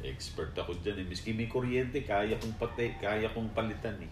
Expert 0.04 0.52
ako 0.54 0.76
dyan 0.84 1.00
eh. 1.00 1.06
Miski 1.08 1.32
may 1.32 1.48
kuryente, 1.48 2.04
kaya 2.04 2.36
kong 2.36 2.60
pati, 2.60 2.92
kaya 3.00 3.32
kong 3.32 3.48
palitan 3.56 3.96
eh. 4.04 4.12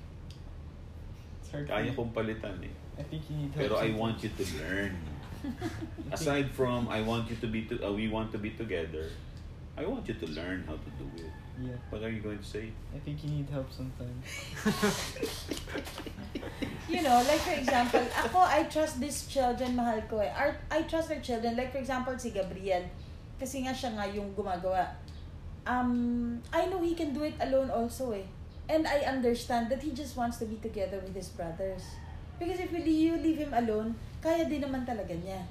Hard 1.51 1.67
Kaya 1.67 1.91
to- 1.91 1.99
kong 1.99 2.15
palitan 2.15 2.57
eh. 2.63 2.73
I 2.95 3.03
think 3.03 3.27
you 3.27 3.35
need. 3.35 3.51
Pero 3.51 3.75
I 3.75 3.91
want 3.91 4.23
you 4.23 4.31
to 4.31 4.45
learn. 4.57 4.95
Aside 6.11 6.51
from 6.51 6.87
I 6.87 7.01
want 7.01 7.29
you 7.29 7.35
to 7.37 7.47
be 7.47 7.63
to, 7.67 7.83
uh, 7.83 7.91
we 7.91 8.07
want 8.07 8.31
to 8.31 8.37
be 8.37 8.51
together. 8.51 9.09
I 9.75 9.85
want 9.85 10.07
you 10.07 10.13
to 10.13 10.27
learn 10.27 10.63
how 10.67 10.77
to 10.77 10.89
do 11.01 11.05
it. 11.17 11.31
Yeah. 11.61 11.77
What 11.89 12.03
are 12.03 12.09
you 12.09 12.21
going 12.21 12.37
to 12.37 12.45
say? 12.45 12.69
I 12.93 12.99
think 12.99 13.23
you 13.23 13.29
need 13.29 13.49
help 13.49 13.69
sometimes. 13.73 14.25
You 16.89 17.01
know, 17.01 17.23
like 17.25 17.39
for 17.39 17.55
example, 17.55 18.03
ako, 18.11 18.43
I 18.43 18.67
trust 18.67 18.99
these 18.99 19.25
children, 19.25 19.73
mahal 19.73 20.03
ko 20.11 20.19
eh. 20.19 20.29
Our, 20.35 20.59
I 20.69 20.83
trust 20.83 21.09
our 21.09 21.23
children. 21.23 21.55
Like 21.55 21.71
for 21.71 21.79
example, 21.79 22.13
si 22.19 22.29
Gabriel. 22.29 22.83
Kasi 23.39 23.63
nga 23.63 23.71
siya 23.71 23.95
nga 23.95 24.05
yung 24.05 24.35
gumagawa. 24.35 24.91
Um, 25.63 26.43
I 26.51 26.67
know 26.67 26.83
he 26.83 26.93
can 26.93 27.15
do 27.15 27.23
it 27.23 27.39
alone 27.39 27.71
also 27.71 28.11
eh. 28.11 28.27
And 28.67 28.85
I 28.85 29.07
understand 29.07 29.71
that 29.71 29.81
he 29.81 29.95
just 29.95 30.19
wants 30.19 30.37
to 30.43 30.45
be 30.45 30.59
together 30.59 30.99
with 30.99 31.15
his 31.15 31.31
brothers. 31.31 31.83
Because 32.43 32.59
if 32.59 32.75
you 32.75 32.83
you 32.83 33.15
leave 33.15 33.39
him 33.39 33.55
alone, 33.55 33.95
kaya 34.19 34.43
din 34.43 34.67
naman 34.67 34.83
talaga 34.83 35.15
niya. 35.15 35.47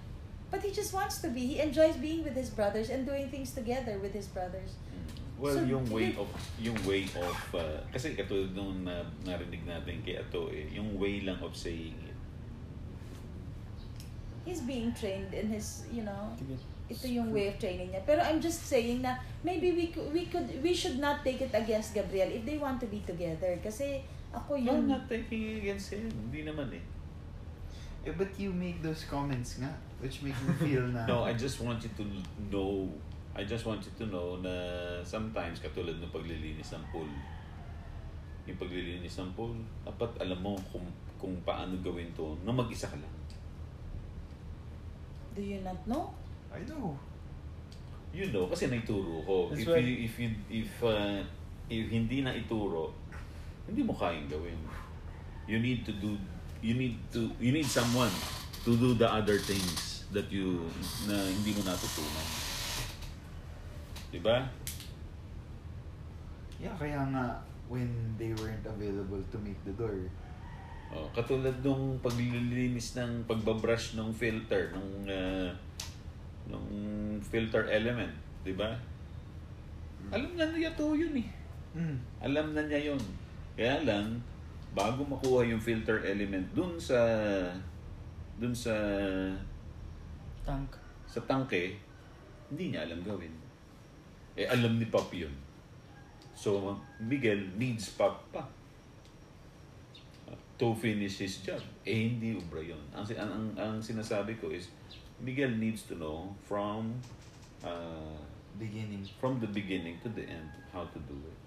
But 0.53 0.61
he 0.61 0.69
just 0.69 0.93
wants 0.93 1.25
to 1.25 1.33
be. 1.33 1.57
He 1.57 1.65
enjoys 1.65 1.97
being 1.97 2.21
with 2.21 2.37
his 2.37 2.53
brothers 2.53 2.93
and 2.93 3.09
doing 3.09 3.33
things 3.33 3.57
together 3.57 3.97
with 3.97 4.13
his 4.13 4.29
brothers. 4.29 4.77
Well, 5.41 5.57
So, 5.57 5.65
yung 5.65 5.89
way 5.89 6.13
of 6.15 6.29
yung 6.61 6.77
way 6.85 7.09
of 7.17 7.35
uh, 7.57 7.81
kasi 7.89 8.13
katulad 8.13 8.53
nung 8.53 8.85
na, 8.85 9.09
narinig 9.25 9.65
natin 9.65 10.05
kay 10.05 10.21
Ato 10.21 10.53
eh, 10.53 10.69
yung 10.71 11.01
way 11.01 11.25
lang 11.25 11.41
of 11.41 11.57
saying 11.57 11.97
it. 12.05 12.19
He's 14.45 14.61
being 14.61 14.93
trained 14.93 15.33
in 15.33 15.49
his, 15.49 15.89
you 15.89 16.05
know, 16.05 16.37
ito 16.93 17.09
yung 17.09 17.33
way 17.33 17.49
of 17.49 17.57
training 17.57 17.97
niya. 17.97 18.05
Pero 18.05 18.21
I'm 18.21 18.39
just 18.39 18.69
saying 18.69 19.01
na 19.01 19.17
maybe 19.41 19.73
we 19.73 19.89
we 20.13 20.29
could 20.29 20.47
we 20.61 20.77
should 20.77 21.01
not 21.01 21.25
take 21.25 21.41
it 21.41 21.57
against 21.57 21.97
Gabriel 21.97 22.29
if 22.29 22.45
they 22.45 22.61
want 22.61 22.79
to 22.85 22.87
be 22.87 23.01
together 23.09 23.57
kasi 23.65 24.05
ako 24.33 24.57
I'm 24.57 24.67
yung 24.67 24.83
not 24.89 25.05
taking 25.09 25.61
against 25.61 25.93
him. 25.93 26.09
Hindi 26.09 26.49
naman 26.49 26.73
eh. 26.73 26.85
Eh, 28.03 28.15
but 28.19 28.33
you 28.35 28.51
make 28.51 28.83
those 28.83 29.07
comments 29.07 29.63
nga, 29.63 29.71
which 30.03 30.27
make 30.27 30.35
me 30.43 30.53
feel 30.59 30.83
na... 30.91 31.07
No, 31.13 31.23
I 31.23 31.39
just 31.39 31.63
want 31.63 31.79
you 31.87 31.93
to 31.95 32.05
know, 32.51 32.91
I 33.37 33.47
just 33.47 33.63
want 33.63 33.85
you 33.87 33.95
to 34.03 34.05
know 34.11 34.43
na 34.43 34.51
sometimes 35.07 35.63
katulad 35.63 36.03
ng 36.03 36.11
paglilinis 36.11 36.75
ng 36.75 36.83
pool, 36.91 37.07
yung 38.43 38.59
paglilinis 38.59 39.15
ng 39.23 39.31
pool, 39.39 39.55
dapat 39.87 40.11
alam 40.19 40.41
mo 40.43 40.59
kung, 40.75 40.83
kung 41.15 41.39
paano 41.47 41.79
gawin 41.79 42.11
to 42.19 42.35
na 42.43 42.51
mag-isa 42.51 42.91
ka 42.91 42.99
lang. 42.99 43.15
do 45.35 45.43
you 45.43 45.61
not 45.65 45.81
know? 45.87 46.13
I 46.53 46.61
know. 46.69 46.97
You 48.13 48.29
know, 48.29 48.45
kasi 48.47 48.69
naituro 48.69 49.25
ko. 49.25 49.49
That's 49.49 49.65
if, 49.65 49.69
why- 49.69 49.81
you, 49.81 50.05
if, 50.05 50.15
you, 50.21 50.31
if, 50.53 50.71
uh, 50.85 51.25
if 51.73 51.89
hindi 51.89 52.21
na 52.21 52.37
ituro, 52.37 52.93
hindi 53.69 53.83
mo 53.83 53.95
kayang 53.95 54.29
gawin. 54.29 54.59
You 55.47 55.59
need 55.59 55.83
to 55.87 55.93
do, 55.93 56.19
you 56.63 56.75
need 56.75 56.97
to, 57.15 57.31
you 57.43 57.51
need 57.51 57.67
someone 57.67 58.13
to 58.65 58.71
do 58.79 58.95
the 58.95 59.07
other 59.11 59.39
things 59.39 60.07
that 60.15 60.31
you, 60.31 60.71
na 61.09 61.19
hindi 61.19 61.57
mo 61.57 61.67
natutunan. 61.67 62.27
Diba? 64.13 64.39
Yeah, 66.63 66.77
kaya 66.79 67.01
nga, 67.11 67.43
when 67.67 67.91
they 68.21 68.31
weren't 68.39 68.63
available 68.63 69.19
to 69.33 69.37
make 69.43 69.59
the 69.67 69.75
door, 69.75 69.97
Oh, 70.93 71.09
katulad 71.17 71.57
nung 71.65 71.97
paglilinis 72.05 72.93
ng 73.01 73.25
pagbabrush 73.25 73.97
ng 73.97 74.13
filter 74.13 74.77
ng 74.77 75.09
uh, 75.09 75.49
nung 76.53 76.69
filter 77.25 77.65
element, 77.73 78.13
'di 78.45 78.53
ba? 78.53 78.77
Alam 80.13 80.37
na 80.37 80.45
niya 80.53 80.69
to 80.77 80.93
yun 80.93 81.17
eh. 81.17 81.29
mm, 81.73 81.97
Alam 82.21 82.53
na 82.53 82.69
niya 82.69 82.93
yun. 82.93 83.01
Kaya 83.57 83.85
lang 83.85 84.21
bago 84.73 85.05
makuha 85.05 85.45
yung 85.45 85.61
filter 85.61 86.01
element 86.09 86.49
dun 86.57 86.81
sa 86.81 86.99
dun 88.41 88.57
sa 88.57 88.73
Tank. 90.43 90.75
sa 91.07 91.23
tangke, 91.23 91.79
hindi 92.51 92.75
niya 92.75 92.89
alam 92.89 92.99
gawin. 93.05 93.31
Eh 94.35 94.49
alam 94.49 94.81
ni 94.81 94.89
Pop 94.91 95.13
yun. 95.15 95.31
So 96.35 96.75
Miguel 96.99 97.53
needs 97.55 97.93
Pop 97.95 98.27
pa 98.33 98.43
to 100.63 100.75
finish 100.79 101.19
his 101.19 101.43
job. 101.43 101.59
Eh, 101.83 102.07
hindi 102.07 102.39
ubra 102.39 102.63
yun. 102.63 102.79
Ang, 102.95 103.03
ang, 103.19 103.31
ang, 103.35 103.47
ang 103.59 103.77
sinasabi 103.83 104.39
ko 104.39 104.47
is, 104.55 104.71
Miguel 105.19 105.51
needs 105.59 105.83
to 105.91 105.99
know 105.99 106.31
from 106.47 107.03
uh, 107.67 108.15
beginning. 108.63 109.03
from 109.19 109.43
the 109.43 109.51
beginning 109.51 109.99
to 110.07 110.09
the 110.15 110.23
end 110.23 110.55
how 110.71 110.87
to 110.95 111.03
do 111.11 111.19
it. 111.19 111.42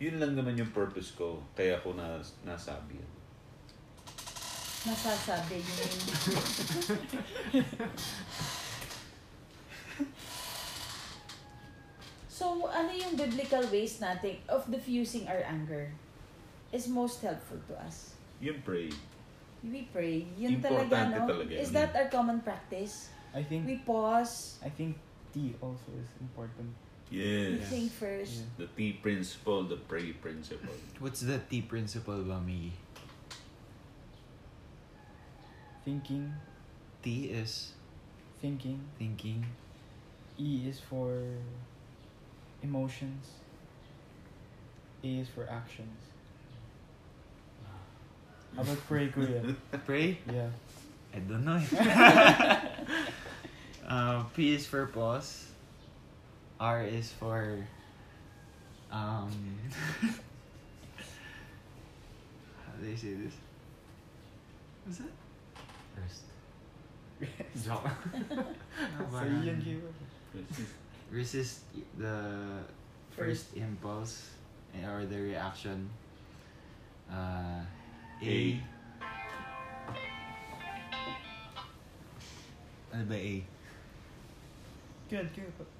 Yun 0.00 0.16
lang 0.16 0.32
naman 0.32 0.56
yung 0.56 0.72
purpose 0.72 1.12
ko. 1.12 1.44
Kaya 1.52 1.76
ko 1.84 1.92
na, 1.92 2.16
nasabi 2.48 2.96
yan. 2.96 3.12
Nasasabi 4.88 5.60
yun. 5.60 5.92
so, 12.32 12.64
ano 12.72 12.88
yung 12.96 13.12
biblical 13.12 13.60
ways 13.68 14.00
natin 14.00 14.40
of 14.48 14.64
diffusing 14.72 15.28
our 15.28 15.44
anger 15.44 15.92
is 16.72 16.88
most 16.88 17.20
helpful 17.20 17.60
to 17.68 17.76
us? 17.84 18.16
Yung 18.40 18.64
pray. 18.64 18.88
We 19.60 19.84
pray. 19.92 20.24
Yun 20.40 20.64
Importante 20.64 21.12
talaga, 21.12 21.28
no? 21.28 21.28
talaga 21.28 21.52
Is 21.60 21.68
yun. 21.68 21.76
that 21.76 21.92
our 21.92 22.08
common 22.08 22.40
practice? 22.40 23.12
I 23.36 23.44
think 23.44 23.68
We 23.68 23.84
pause, 23.84 24.56
I 24.64 24.72
think 24.72 24.96
tea 25.36 25.52
also 25.60 25.92
is 26.00 26.08
important. 26.24 26.72
We 27.10 27.18
Yes. 27.18 27.68
think 27.68 27.92
first. 27.92 28.34
Yeah. 28.36 28.44
The 28.58 28.66
T 28.76 28.92
principle, 29.02 29.64
the 29.64 29.76
pray 29.76 30.12
principle. 30.12 30.74
What's 31.00 31.20
the 31.20 31.38
T 31.38 31.62
principle 31.62 32.22
ba, 32.22 32.40
Miggy? 32.44 32.70
Thinking, 35.84 36.32
T 37.02 37.26
is 37.32 37.72
thinking. 38.40 38.80
thinking. 38.98 39.44
E 40.38 40.68
is 40.68 40.78
for 40.80 41.20
emotions. 42.62 43.26
A 45.02 45.18
is 45.18 45.28
for 45.28 45.48
actions. 45.48 45.96
How 48.54 48.62
about 48.62 48.78
pray, 48.86 49.08
Kuya? 49.08 49.54
Pray? 49.86 50.18
Yeah. 50.30 50.48
I 51.14 51.18
don't 51.20 51.44
know. 51.44 51.60
uh, 53.88 54.22
P 54.34 54.54
is 54.54 54.66
for 54.66 54.86
pause. 54.86 55.46
R 56.60 56.84
is 56.84 57.10
for 57.12 57.56
um. 58.92 59.32
how 62.60 62.72
do 62.78 62.84
they 62.84 62.94
say 62.94 63.14
this? 63.14 63.32
What's 64.84 64.98
that? 64.98 65.08
Rest. 65.96 66.22
Joke. 67.64 67.88
No, 68.30 68.44
So 69.00 69.04
parang 69.12 69.42
yun, 69.42 69.56
Kuya. 69.64 69.88
resist 71.10 71.60
the 71.96 72.60
first 73.16 73.56
impulse 73.56 74.28
eh, 74.76 74.84
or 74.84 75.06
the 75.06 75.16
reaction. 75.16 75.88
Uh, 77.10 77.64
A. 78.22 78.60
Ano 82.92 83.04
ba 83.08 83.16
A? 83.16 83.44
Good, 85.08 85.28
good. 85.34 85.79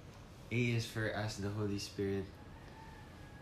A 0.50 0.60
is 0.74 0.86
for 0.86 1.12
ask 1.14 1.42
the 1.42 1.50
Holy 1.50 1.78
Spirit, 1.78 2.26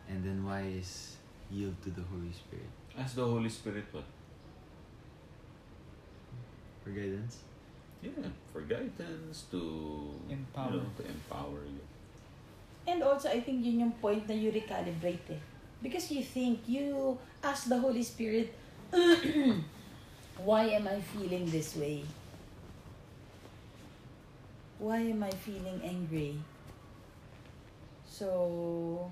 and 0.08 0.24
then 0.24 0.44
Y 0.44 0.80
is 0.80 1.16
yield 1.50 1.74
to 1.82 1.88
the 1.90 2.04
Holy 2.12 2.32
Spirit 2.32 2.68
Ask 2.98 3.14
the 3.14 3.24
Holy 3.24 3.48
Spirit 3.48 3.84
what? 3.92 4.02
for 6.82 6.90
guidance. 6.90 7.46
Yeah, 8.02 8.26
for 8.52 8.62
guidance, 8.62 9.46
to 9.50 10.10
Empower. 10.26 10.72
You 10.72 10.82
know, 10.82 10.90
to 10.98 11.04
empower 11.06 11.62
you. 11.62 11.84
And 12.88 13.02
also, 13.02 13.28
I 13.28 13.38
think 13.38 13.62
yun 13.62 13.86
yung 13.86 13.94
point 14.02 14.26
na 14.26 14.34
you 14.34 14.50
recalibrate 14.50 15.30
eh. 15.30 15.42
Because 15.78 16.10
you 16.10 16.24
think, 16.24 16.66
you 16.66 17.18
ask 17.44 17.68
the 17.68 17.78
Holy 17.78 18.02
Spirit, 18.02 18.50
why 20.42 20.62
am 20.74 20.88
I 20.88 20.98
feeling 21.14 21.46
this 21.46 21.76
way? 21.76 22.02
Why 24.82 25.06
am 25.06 25.22
I 25.22 25.30
feeling 25.30 25.78
angry? 25.84 26.34
So, 28.18 29.10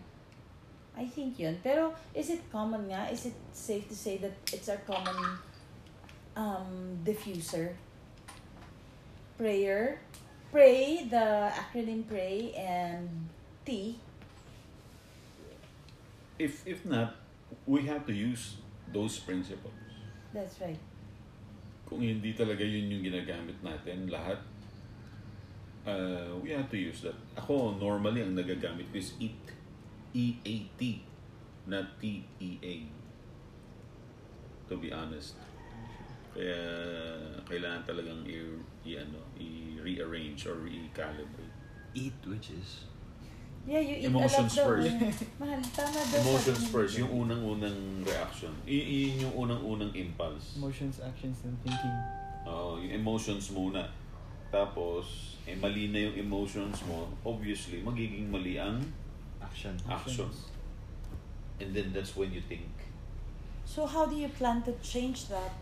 I 0.98 1.06
think 1.06 1.38
yun. 1.38 1.62
Pero, 1.62 1.94
is 2.10 2.30
it 2.30 2.42
common 2.50 2.90
nga? 2.90 3.06
Is 3.06 3.30
it 3.30 3.38
safe 3.54 3.86
to 3.86 3.94
say 3.94 4.18
that 4.18 4.34
it's 4.50 4.66
our 4.66 4.82
common 4.82 5.38
um, 6.34 6.98
diffuser? 7.06 7.78
Prayer. 9.38 10.02
Pray, 10.50 11.06
the 11.06 11.52
acronym 11.54 12.02
pray, 12.08 12.50
and 12.58 13.06
T. 13.62 14.00
If 16.38 16.66
if 16.66 16.82
not, 16.82 17.14
we 17.66 17.86
have 17.86 18.06
to 18.10 18.14
use 18.14 18.58
those 18.90 19.22
principles. 19.22 19.74
That's 20.34 20.58
right. 20.58 20.80
Kung 21.86 22.02
hindi 22.02 22.34
talaga 22.34 22.66
yun 22.66 22.90
yung 22.90 23.04
ginagamit 23.06 23.58
natin, 23.62 24.10
lahat, 24.10 24.42
uh, 25.86 26.34
we 26.42 26.50
have 26.50 26.68
to 26.70 26.76
use 26.76 27.00
that. 27.02 27.14
Ako, 27.38 27.78
normally, 27.78 28.20
ang 28.22 28.34
nagagamit 28.34 28.90
ko 28.90 28.98
is 28.98 29.14
EAT. 29.16 29.46
E-A-T. 30.16 30.80
Not 31.66 31.98
T-E-A. 32.00 32.74
To 34.68 34.74
be 34.76 34.90
honest. 34.90 35.38
Kaya, 36.36 36.60
kailangan 37.48 37.82
talagang 37.86 38.20
i, 38.28 38.36
i, 38.84 38.90
ano, 39.00 39.20
i-rearrange 39.40 40.44
or 40.46 40.60
recalibrate. 40.60 41.54
Eat, 41.96 42.16
which 42.28 42.52
is 42.52 42.84
Yeah, 43.66 43.82
you 43.82 43.98
eat 43.98 44.04
Emotions 44.06 44.54
a 44.54 44.62
lot 44.62 44.78
daw. 44.78 44.78
first. 44.78 45.26
Mahal, 45.42 45.58
tama 45.74 45.98
daw. 45.98 46.18
Emotions 46.22 46.62
sabi 46.62 46.70
mo. 46.70 46.74
first, 46.78 46.92
yung 47.02 47.12
unang-unang 47.26 47.78
reaction. 48.06 48.54
I- 48.62 48.86
yun 49.10 49.26
yung 49.26 49.34
unang-unang 49.34 49.90
impulse. 49.90 50.54
Emotions, 50.54 51.02
actions, 51.02 51.42
and 51.42 51.58
thinking. 51.66 51.96
Oo, 52.46 52.78
yung 52.78 52.94
emotions 52.94 53.50
muna. 53.50 53.90
Tapos, 54.56 55.36
eh, 55.44 55.52
mali 55.52 55.92
na 55.92 56.00
yung 56.08 56.16
emotions 56.16 56.80
mo, 56.88 57.12
obviously, 57.28 57.84
magiging 57.84 58.32
mali 58.32 58.56
ang 58.56 58.80
action. 59.36 59.76
action. 59.84 60.32
And 61.60 61.76
then 61.76 61.92
that's 61.92 62.16
when 62.16 62.32
you 62.32 62.40
think. 62.40 62.72
So 63.68 63.84
how 63.84 64.08
do 64.08 64.16
you 64.16 64.32
plan 64.32 64.64
to 64.64 64.72
change 64.80 65.28
that? 65.28 65.52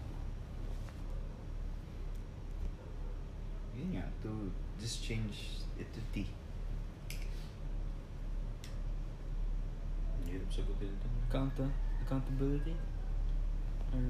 Yun 3.75 3.99
nga, 3.99 4.07
to 4.23 4.55
just 4.79 5.03
change 5.03 5.67
it 5.75 5.91
to 5.91 6.01
T. 6.15 6.31
Ang 10.15 10.25
hirap 10.31 10.51
sagutin 10.55 10.95
ito. 10.95 11.09
Account 11.27 11.59
accountability. 11.99 12.79
Or 13.91 14.07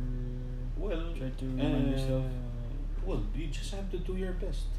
Well, 0.77 1.17
Try 1.17 1.33
to 1.33 1.45
remind 1.49 1.89
uh, 1.89 1.93
yourself. 1.97 2.29
Well, 3.05 3.21
you 3.37 3.53
just 3.53 3.77
have 3.77 3.93
to 3.93 4.01
do 4.01 4.17
your 4.17 4.33
best. 4.41 4.73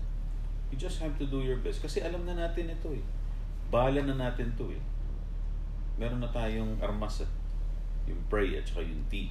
You 0.73 0.78
just 0.82 0.97
have 0.99 1.13
to 1.21 1.26
do 1.30 1.45
your 1.45 1.61
best. 1.61 1.82
Kasi 1.86 2.01
alam 2.01 2.26
na 2.26 2.34
natin 2.34 2.73
ito 2.73 2.89
eh. 2.89 3.03
Bahala 3.69 4.01
na 4.01 4.17
natin 4.17 4.49
to 4.57 4.73
eh. 4.73 4.82
Meron 6.01 6.19
na 6.19 6.30
tayong 6.34 6.82
armas 6.82 7.21
eh. 7.21 7.32
Yung 8.09 8.21
pray 8.30 8.57
at 8.57 8.65
saka 8.65 8.82
yung 8.82 9.05
T. 9.13 9.30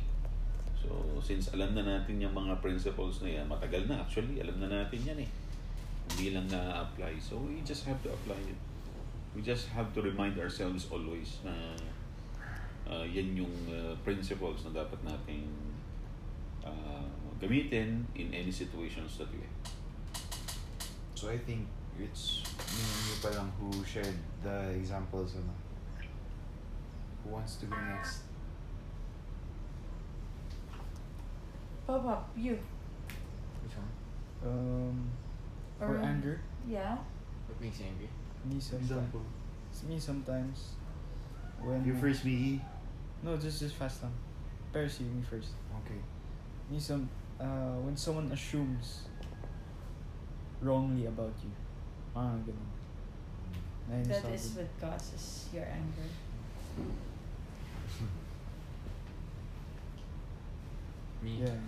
So, 0.79 0.95
since 1.19 1.51
alam 1.51 1.75
na 1.75 1.83
natin 1.83 2.23
yung 2.23 2.37
mga 2.37 2.63
principles 2.63 3.19
na 3.25 3.35
yan, 3.35 3.51
matagal 3.51 3.91
na 3.91 3.99
actually, 3.99 4.39
alam 4.39 4.63
na 4.63 4.71
natin 4.71 5.01
yan 5.03 5.19
eh. 5.27 5.31
Hindi 6.15 6.37
lang 6.37 6.47
na-apply. 6.47 7.19
So, 7.19 7.43
we 7.43 7.65
just 7.67 7.89
have 7.91 7.99
to 8.07 8.15
apply 8.15 8.39
it. 8.47 8.61
We 9.35 9.43
just 9.43 9.73
have 9.75 9.91
to 9.99 10.01
remind 10.05 10.39
ourselves 10.39 10.87
always 10.93 11.43
na 11.43 11.75
uh, 12.87 13.03
yan 13.03 13.35
yung 13.35 13.55
uh, 13.67 13.97
principles 14.07 14.63
na 14.69 14.85
dapat 14.85 15.01
nating 15.03 15.49
uh, 16.63 17.09
gamitin 17.49 18.05
in 18.15 18.33
any 18.35 18.51
situations 18.51 19.19
that 19.19 19.29
we 19.33 19.39
have. 19.45 19.65
So 21.15 21.29
I 21.31 21.39
think 21.39 21.67
It's 21.95 22.43
me 22.75 22.83
and 22.83 23.03
you 23.07 23.17
pa 23.23 23.31
lang 23.39 23.53
who 23.55 23.71
shared 23.87 24.19
the 24.43 24.75
examples. 24.75 25.39
Ano. 25.39 25.55
Who 27.23 27.31
wants 27.39 27.55
to 27.63 27.71
go 27.71 27.79
next? 27.79 28.27
Pop 31.87 32.05
up, 32.05 32.31
you. 32.37 32.59
Which 33.63 33.77
one? 33.79 33.91
Um, 34.43 35.11
for 35.79 35.95
Or- 35.95 36.03
anger, 36.03 36.41
Yeah. 36.67 36.97
What 37.47 37.61
makes 37.61 37.79
you 37.79 37.87
angry? 37.87 38.09
me 38.45 38.59
sometimes. 38.59 38.91
Example. 38.91 39.23
It's 39.71 39.83
me 39.85 39.95
sometimes. 40.01 40.75
When 41.63 41.85
You 41.87 41.95
first, 41.95 42.25
me. 42.25 42.61
No, 43.23 43.37
just 43.39 43.61
just 43.63 43.77
fast 43.77 44.03
time. 44.03 44.11
lang. 44.11 44.19
Percy, 44.73 45.05
me 45.07 45.23
first. 45.23 45.55
Okay. 45.87 46.01
Me 46.69 46.81
some 46.81 47.07
uh, 47.41 47.77
when 47.85 47.97
someone 47.97 48.31
assumes 48.33 49.03
wrongly 50.61 51.07
about 51.07 51.35
you. 51.43 51.51
Ah, 52.15 52.39
ganun. 52.47 52.71
Nainis 53.91 54.09
That 54.09 54.25
ako 54.25 54.39
what 54.57 54.73
causes 54.81 55.49
your 55.53 55.67
anger. 55.69 56.09
Me? 61.21 61.41
Yeah. 61.41 61.61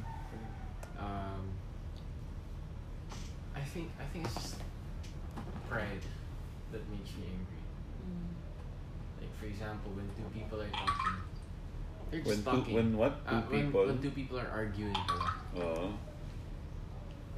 Um, 0.96 1.44
I 3.54 3.60
think 3.60 3.92
I 4.00 4.04
think 4.12 4.24
it's 4.24 4.34
just 4.34 4.56
pride 5.68 6.04
that 6.72 6.82
makes 6.88 7.12
me 7.20 7.28
angry. 7.28 7.62
Mm. 8.00 8.32
Like 9.20 9.32
for 9.36 9.46
example, 9.46 9.92
when 9.92 10.08
two 10.16 10.28
people 10.32 10.60
are 10.60 10.72
talking, 10.72 11.20
they're 12.10 12.20
When 12.22 12.36
just 12.36 12.44
two, 12.44 12.50
talking. 12.58 12.74
when 12.74 12.96
what? 12.96 13.26
Two 13.28 13.34
Uh, 13.36 13.40
when, 13.50 13.66
people? 13.66 13.86
when 13.86 13.98
two 14.02 14.10
people 14.10 14.38
are 14.38 14.48
arguing, 14.48 14.94
pala, 14.94 15.32
Oo. 15.58 15.92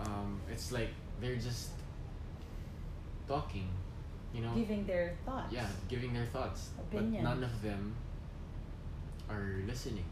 um, 0.01 0.41
it's 0.51 0.71
like 0.73 0.91
they're 1.21 1.37
just 1.41 1.71
talking, 3.27 3.69
you 4.33 4.41
know. 4.43 4.53
Giving 4.55 4.87
their 4.87 5.16
thoughts. 5.25 5.53
Yeah, 5.53 5.66
giving 5.89 6.12
their 6.12 6.27
thoughts, 6.27 6.71
Opinion. 6.79 7.25
but 7.25 7.29
none 7.31 7.43
of 7.45 7.62
them 7.62 7.95
are 9.29 9.61
listening. 9.66 10.05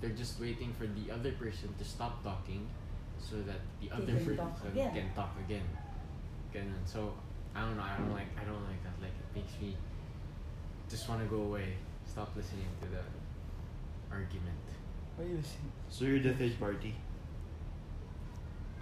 They're 0.00 0.16
just 0.18 0.40
waiting 0.40 0.72
for 0.74 0.86
the 0.86 1.12
other 1.12 1.32
person 1.32 1.72
to 1.78 1.84
stop 1.84 2.22
talking, 2.24 2.66
so 3.20 3.36
that 3.46 3.60
the 3.80 3.88
They 3.88 3.94
other 3.94 4.14
person 4.18 4.36
talk 4.36 4.58
can 4.72 5.06
talk 5.14 5.32
again. 5.46 5.68
Ganun. 6.52 6.82
So 6.84 7.14
I 7.54 7.60
don't 7.62 7.76
know. 7.76 7.82
I 7.84 7.96
don't 7.96 8.12
like. 8.12 8.28
I 8.36 8.44
don't 8.44 8.64
like 8.66 8.82
that. 8.82 8.96
Like 9.00 9.14
it 9.14 9.30
makes 9.36 9.54
me 9.60 9.76
just 10.90 11.08
want 11.08 11.22
to 11.22 11.28
go 11.28 11.42
away. 11.42 11.76
Stop 12.04 12.34
listening 12.36 12.66
to 12.82 12.88
the 12.88 13.00
argument. 14.12 14.60
Why 15.16 15.24
you 15.24 15.36
listening? 15.36 15.72
So 15.88 16.04
you're 16.04 16.20
the 16.20 16.36
third 16.36 16.58
party. 16.60 16.94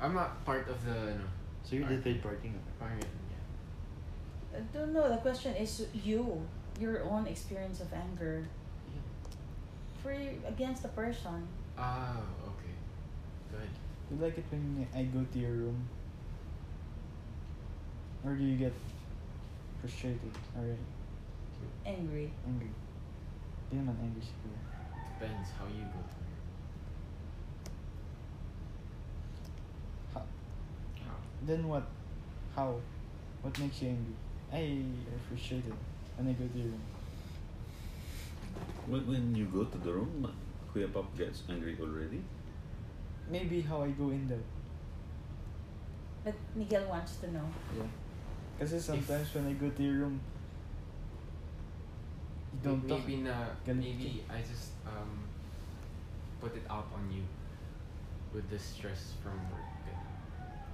I'm 0.01 0.15
not 0.15 0.45
part 0.45 0.69
of 0.69 0.85
the 0.85 1.15
no. 1.15 1.27
So 1.63 1.77
you're 1.77 1.89
the 1.89 2.03
third 2.03 2.23
party. 2.23 2.51
nga. 2.51 2.63
argument. 2.81 3.15
Yeah. 3.31 4.59
I 4.59 4.61
don't 4.75 4.93
know. 4.93 5.09
The 5.09 5.23
question 5.23 5.55
is 5.55 5.87
you, 5.93 6.43
your 6.81 7.05
own 7.05 7.27
experience 7.27 7.81
of 7.81 7.93
anger 7.93 8.47
yeah. 8.89 9.05
for 10.03 10.11
against 10.49 10.83
the 10.83 10.89
person. 10.91 11.47
Ah, 11.77 12.19
okay. 12.43 12.75
Good. 13.53 13.71
You 14.11 14.25
like 14.25 14.39
it 14.39 14.45
when 14.51 14.87
I 14.95 15.05
go 15.05 15.23
to 15.23 15.39
your 15.39 15.53
room? 15.53 15.89
Or 18.25 18.35
do 18.35 18.45
you 18.45 18.57
get 18.57 18.73
frustrated 19.81 20.33
already? 20.57 20.85
Angry. 21.87 22.33
Angry? 22.47 22.73
Di 23.71 23.77
naman 23.77 23.97
angry 24.01 24.25
siguro. 24.25 24.70
Depends 25.21 25.51
how 25.59 25.67
you 25.67 25.85
go 25.85 26.01
through. 26.09 26.33
Ha- 30.15 30.23
Then 31.47 31.69
what? 31.69 31.85
How? 32.57 32.81
What 33.43 33.59
makes 33.59 33.83
you 33.83 33.89
angry? 33.89 34.17
I 34.51 34.81
are 35.13 35.21
frustrated 35.29 35.75
when 36.17 36.29
I 36.29 36.33
go 36.33 36.47
to 36.49 36.59
your 36.59 36.69
room. 36.69 36.81
When, 38.89 39.07
when 39.07 39.35
you 39.35 39.45
go 39.45 39.65
to 39.65 39.77
the 39.79 39.93
room, 39.93 40.25
uh, 40.25 40.33
Kuya 40.73 40.91
Pop 40.91 41.15
gets 41.19 41.43
angry 41.51 41.77
already. 41.79 42.23
Maybe 43.31 43.61
how 43.61 43.83
I 43.83 43.91
go 43.91 44.09
in 44.09 44.27
there. 44.27 44.39
But 46.25 46.35
Miguel 46.57 46.87
wants 46.89 47.17
to 47.17 47.31
know. 47.31 47.45
Yeah. 47.77 47.93
Kasi 48.59 48.81
sometimes 48.81 49.35
when 49.35 49.49
I 49.49 49.53
go 49.53 49.69
to 49.69 49.83
your 49.83 49.97
room, 50.09 50.17
you 50.17 50.17
don't 50.17 50.25
talk. 50.25 50.40
Maybe 52.65 53.17
na 53.23 53.35
maybe 53.67 54.25
I 54.29 54.39
just 54.43 54.73
um 54.87 55.25
put 56.41 56.57
it 56.57 56.65
out 56.71 56.89
on 56.95 57.11
you 57.13 57.23
with 58.35 58.49
the 58.51 58.59
stress 58.59 59.13
from 59.23 59.39
work. 59.51 59.67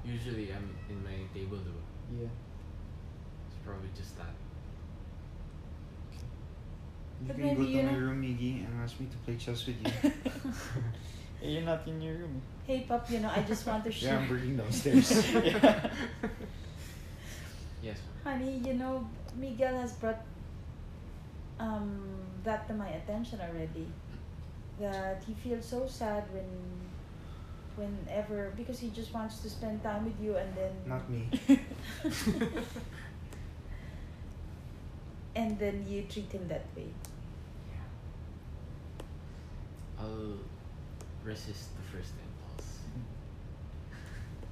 Usually 0.05 0.53
I'm 0.53 0.71
in 0.89 1.03
my 1.03 1.19
table 1.35 1.59
though. 1.59 1.83
Yeah. 2.15 2.29
It's 3.49 3.59
probably 3.65 3.91
just 3.97 4.17
that. 4.19 4.31
You 7.21 7.27
But 7.27 7.37
can 7.37 7.43
go 7.43 7.49
maybe 7.55 7.65
to 7.67 7.71
you 7.73 7.83
my 7.83 7.91
know- 7.93 7.99
room, 7.99 8.23
Miggy, 8.23 8.65
and 8.67 8.83
ask 8.85 9.01
me 9.01 9.07
to 9.11 9.17
play 9.25 9.37
chess 9.37 9.67
with 9.67 9.81
you. 9.83 9.91
Eh, 11.43 11.49
you're 11.59 11.63
not 11.63 11.83
in 11.89 12.01
your 12.01 12.15
room. 12.15 12.41
Hey, 12.67 12.85
Pop, 12.87 13.11
you 13.11 13.19
know, 13.21 13.31
I 13.35 13.43
just 13.43 13.67
want 13.67 13.83
to 13.85 13.91
yeah, 13.95 13.97
share. 13.99 14.19
I'm 14.19 14.29
working 14.31 14.57
downstairs. 14.57 15.11
Yes. 17.83 17.99
Honey, 18.25 18.61
you 18.65 18.75
know, 18.75 19.07
Miguel 19.37 19.75
has 19.81 19.93
brought 19.93 20.23
um, 21.59 22.01
that 22.45 22.69
to 22.69 22.75
my 22.75 22.89
attention 22.89 23.41
already. 23.41 23.87
That 24.79 25.23
he 25.27 25.33
feels 25.35 25.65
so 25.65 25.87
sad 25.87 26.25
when, 26.33 26.45
whenever, 27.77 28.53
because 28.57 28.79
he 28.79 28.91
just 28.91 29.13
wants 29.15 29.39
to 29.41 29.49
spend 29.51 29.83
time 29.83 30.05
with 30.05 30.21
you 30.21 30.37
and 30.37 30.55
then. 30.55 30.73
Not 30.87 31.09
me. 31.09 31.29
and 35.35 35.59
then 35.59 35.85
you 35.89 36.03
treat 36.03 36.31
him 36.33 36.47
that 36.49 36.67
way. 36.77 36.89
Yeah. 37.71 37.79
I'll 40.05 40.37
resist 41.25 41.71
the 41.77 41.83
first 41.97 42.13
impulse. 42.21 42.79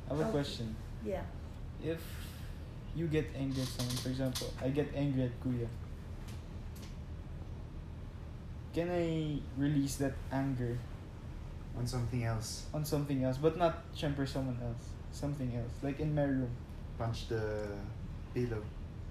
I 0.09 0.11
have 0.11 0.21
a 0.21 0.23
Okay. 0.25 0.31
question. 0.33 0.75
Yeah. 1.05 1.23
If 1.83 2.01
you 2.97 3.07
get 3.09 3.27
angry 3.37 3.63
at 3.63 3.69
someone, 3.69 3.97
for 3.97 4.09
example, 4.09 4.47
I 4.63 4.69
get 4.71 4.89
angry 4.95 5.25
at 5.25 5.41
Kuya. 5.43 5.69
Can 8.75 8.91
I 8.91 9.39
release 9.57 9.97
that 10.03 10.15
anger 10.33 10.77
On 11.79 11.87
something 11.87 12.25
else. 12.25 12.67
on 12.75 12.85
something 12.85 13.23
else, 13.25 13.39
but 13.39 13.57
not 13.57 13.83
syempre 13.95 14.27
someone 14.27 14.59
else, 14.63 14.91
something 15.11 15.51
else, 15.55 15.75
like 15.83 15.99
in 16.01 16.15
my 16.15 16.23
room, 16.23 16.51
Punch 16.99 17.27
the 17.29 17.67
pillow. 18.35 18.63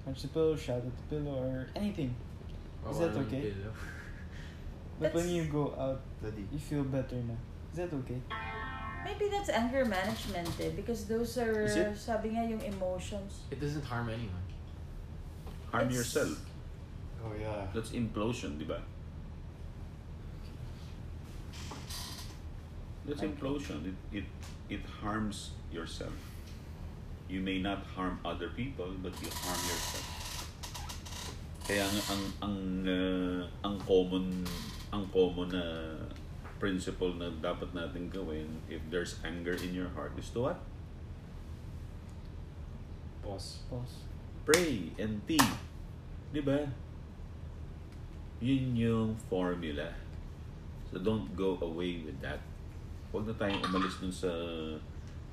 punch 0.06 0.22
the 0.24 0.28
pillow, 0.30 0.56
shout 0.56 0.80
at 0.84 0.92
the 0.96 1.06
pillow, 1.12 1.44
or 1.44 1.68
anything. 1.76 2.16
Is 2.90 3.00
that 3.00 3.16
okay? 3.28 3.54
But 5.00 5.12
when 5.16 5.26
That's- 5.28 5.32
you 5.36 5.44
go 5.52 5.74
out, 5.80 6.00
Bloody. 6.22 6.46
you 6.52 6.60
feel 6.60 6.84
better 6.84 7.16
na. 7.28 7.36
Is 7.72 7.78
that 7.84 7.92
okay? 8.04 8.20
Maybe 9.04 9.28
that's 9.28 9.50
anger 9.52 9.84
management 9.84 10.48
eh, 10.62 10.72
because 10.76 11.04
those 11.12 11.36
are, 11.38 11.68
Is 11.68 11.76
it? 11.76 11.98
sabi 11.98 12.30
nga 12.40 12.48
yung 12.48 12.62
emotions. 12.64 13.44
It 13.52 13.60
doesn't 13.60 13.84
harm 13.84 14.08
anyone. 14.08 14.46
Harm 15.72 15.88
It's- 15.92 15.98
yourself. 16.00 16.40
Oh 17.20 17.36
yeah. 17.36 17.68
That's 17.76 17.92
implosion, 17.92 18.56
di 18.56 18.64
ba? 18.64 18.80
That's 23.04 23.20
Okay. 23.20 23.32
implosion. 23.32 23.92
It, 23.92 24.24
it 24.24 24.28
it 24.80 24.84
harms 25.04 25.52
yourself. 25.72 26.16
You 27.28 27.44
may 27.44 27.60
not 27.60 27.84
harm 27.96 28.20
other 28.24 28.48
people, 28.52 28.88
but 29.04 29.12
you 29.20 29.28
harm 29.28 29.62
yourself. 29.68 30.08
Kaya 31.68 31.84
ang 31.88 32.00
ang 32.12 32.24
ang 32.44 32.58
uh, 32.88 33.42
ang 33.64 33.76
common 33.84 34.44
ang 34.92 35.04
common 35.12 35.52
na 35.52 35.66
principle 36.60 37.12
na 37.20 37.28
dapat 37.44 37.76
natin 37.76 38.08
gawin 38.08 38.48
if 38.72 38.80
there's 38.88 39.20
anger 39.28 39.56
in 39.60 39.76
your 39.76 39.92
heart 39.96 40.16
is 40.16 40.32
to 40.32 40.48
what? 40.48 40.60
Pause. 43.24 43.68
Pause. 43.68 43.96
Pray 44.48 44.92
and 45.00 45.24
tea. 45.28 45.44
Di 46.32 46.40
ba? 46.44 46.68
Yun 48.44 48.76
yung 48.76 49.10
formula. 49.32 49.92
So 50.92 51.00
don't 51.00 51.32
go 51.36 51.56
away 51.64 52.04
with 52.04 52.20
that. 52.20 52.44
Huwag 53.14 53.30
na 53.30 53.36
tayong 53.38 53.62
umalis 53.62 54.02
dun 54.02 54.10
sa 54.10 54.34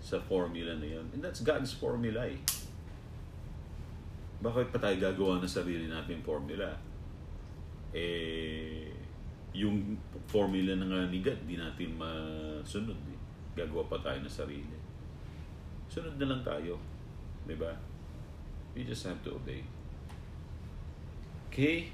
sa 0.00 0.20
formula 0.20 0.76
na 0.76 0.84
yun. 0.84 1.06
And 1.16 1.24
that's 1.24 1.40
God's 1.40 1.72
formula 1.72 2.28
eh. 2.28 2.36
Bakit 4.40 4.72
pa 4.72 4.80
tayo 4.80 4.96
gagawa 4.96 5.40
ng 5.40 5.48
sarili 5.48 5.88
natin 5.88 6.20
formula? 6.20 6.76
Eh, 7.92 8.88
yung 9.56 9.96
formula 10.28 10.76
na 10.76 10.88
nga 10.88 11.00
ni 11.08 11.20
God, 11.24 11.40
di 11.44 11.56
natin 11.56 11.96
masunod 11.96 12.96
eh. 13.08 13.18
Gagawa 13.56 13.84
pa 13.88 14.00
tayo 14.00 14.20
ng 14.24 14.32
sarili. 14.32 14.76
Sunod 15.88 16.16
na 16.16 16.28
lang 16.32 16.40
tayo. 16.40 16.80
Di 17.44 17.56
ba? 17.56 17.72
We 18.72 18.88
just 18.88 19.04
have 19.04 19.20
to 19.26 19.36
obey. 19.36 19.60
Okay? 21.50 21.92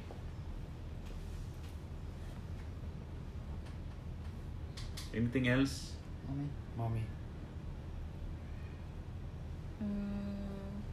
Anything 5.16 5.48
else? 5.48 5.96
Mommy? 6.28 6.48
Mommy. 6.76 7.04
Mm, 9.82 10.84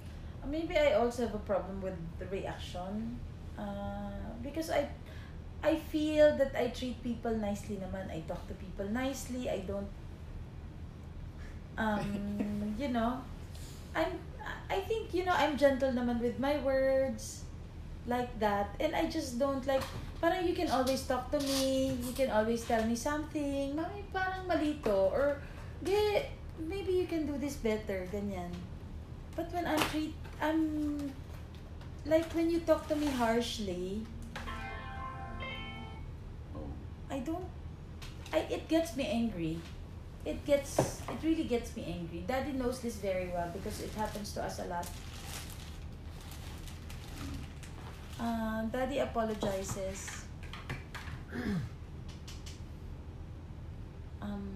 maybe 0.48 0.78
I 0.78 0.94
also 0.94 1.28
have 1.28 1.36
a 1.36 1.44
problem 1.44 1.82
with 1.82 2.00
the 2.20 2.26
reaction. 2.28 3.20
Uh, 3.60 4.32
because 4.42 4.72
I 4.72 4.88
I 5.64 5.76
feel 5.76 6.36
that 6.40 6.56
I 6.56 6.72
treat 6.72 7.04
people 7.04 7.36
nicely 7.36 7.76
naman. 7.84 8.08
I 8.08 8.24
talk 8.24 8.48
to 8.48 8.56
people 8.56 8.88
nicely. 8.88 9.52
I 9.52 9.68
don't 9.68 9.92
um 11.78 12.76
you 12.80 12.90
know 12.90 13.20
I'm 13.96 14.20
I 14.70 14.80
think 14.82 15.14
you 15.14 15.26
know 15.26 15.34
I'm 15.34 15.58
gentle 15.58 15.92
naman 15.92 16.22
with 16.22 16.40
my 16.40 16.58
words 16.62 17.43
like 18.08 18.32
that 18.40 18.76
and 18.80 18.96
I 18.96 19.08
just 19.08 19.40
don't 19.40 19.64
like 19.66 19.84
parang 20.20 20.44
you 20.48 20.54
can 20.54 20.68
always 20.68 21.08
talk 21.08 21.32
to 21.32 21.40
me 21.40 21.96
you 21.96 22.12
can 22.12 22.30
always 22.30 22.64
tell 22.68 22.84
me 22.84 22.96
something 23.00 23.76
mami 23.76 24.04
parang 24.12 24.44
malito 24.44 25.08
or 25.12 25.40
maybe 26.60 26.92
you 26.92 27.08
can 27.08 27.26
do 27.26 27.40
this 27.40 27.56
better 27.56 28.08
ganyan 28.12 28.52
but 29.36 29.48
when 29.56 29.66
I'm 29.66 29.80
treat 29.90 30.14
I'm 30.42 31.12
like 32.06 32.32
when 32.34 32.50
you 32.50 32.60
talk 32.62 32.88
to 32.90 32.96
me 32.96 33.08
harshly. 33.08 34.04
I 37.10 37.20
don't 37.20 37.46
I 38.34 38.40
it 38.50 38.68
gets 38.68 38.96
me 38.96 39.06
angry. 39.08 39.60
It 40.26 40.44
gets 40.46 41.02
it 41.08 41.20
really 41.24 41.44
gets 41.46 41.76
me 41.76 41.86
angry. 41.88 42.24
Daddy 42.28 42.54
knows 42.54 42.80
this 42.80 42.96
very 42.98 43.30
well 43.30 43.50
because 43.54 43.82
it 43.82 43.94
happens 43.96 44.34
to 44.34 44.44
us 44.44 44.60
a 44.60 44.66
lot. 44.66 44.88
Uh, 48.24 48.64
Daddy 48.72 49.00
apologizes. 49.00 50.24
um, 54.22 54.48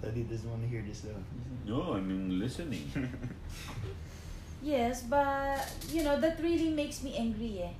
Daddy 0.00 0.22
doesn't 0.22 0.48
want 0.48 0.62
to 0.62 0.68
hear 0.68 0.80
this 0.80 1.04
though. 1.04 1.20
No, 1.68 1.92
I 1.92 2.00
mean 2.00 2.40
listening. 2.40 2.90
yes, 4.62 5.02
but 5.02 5.60
you 5.92 6.04
know 6.04 6.18
that 6.20 6.40
really 6.40 6.70
makes 6.70 7.02
me 7.02 7.14
angry. 7.18 7.68
Eh. 7.68 7.76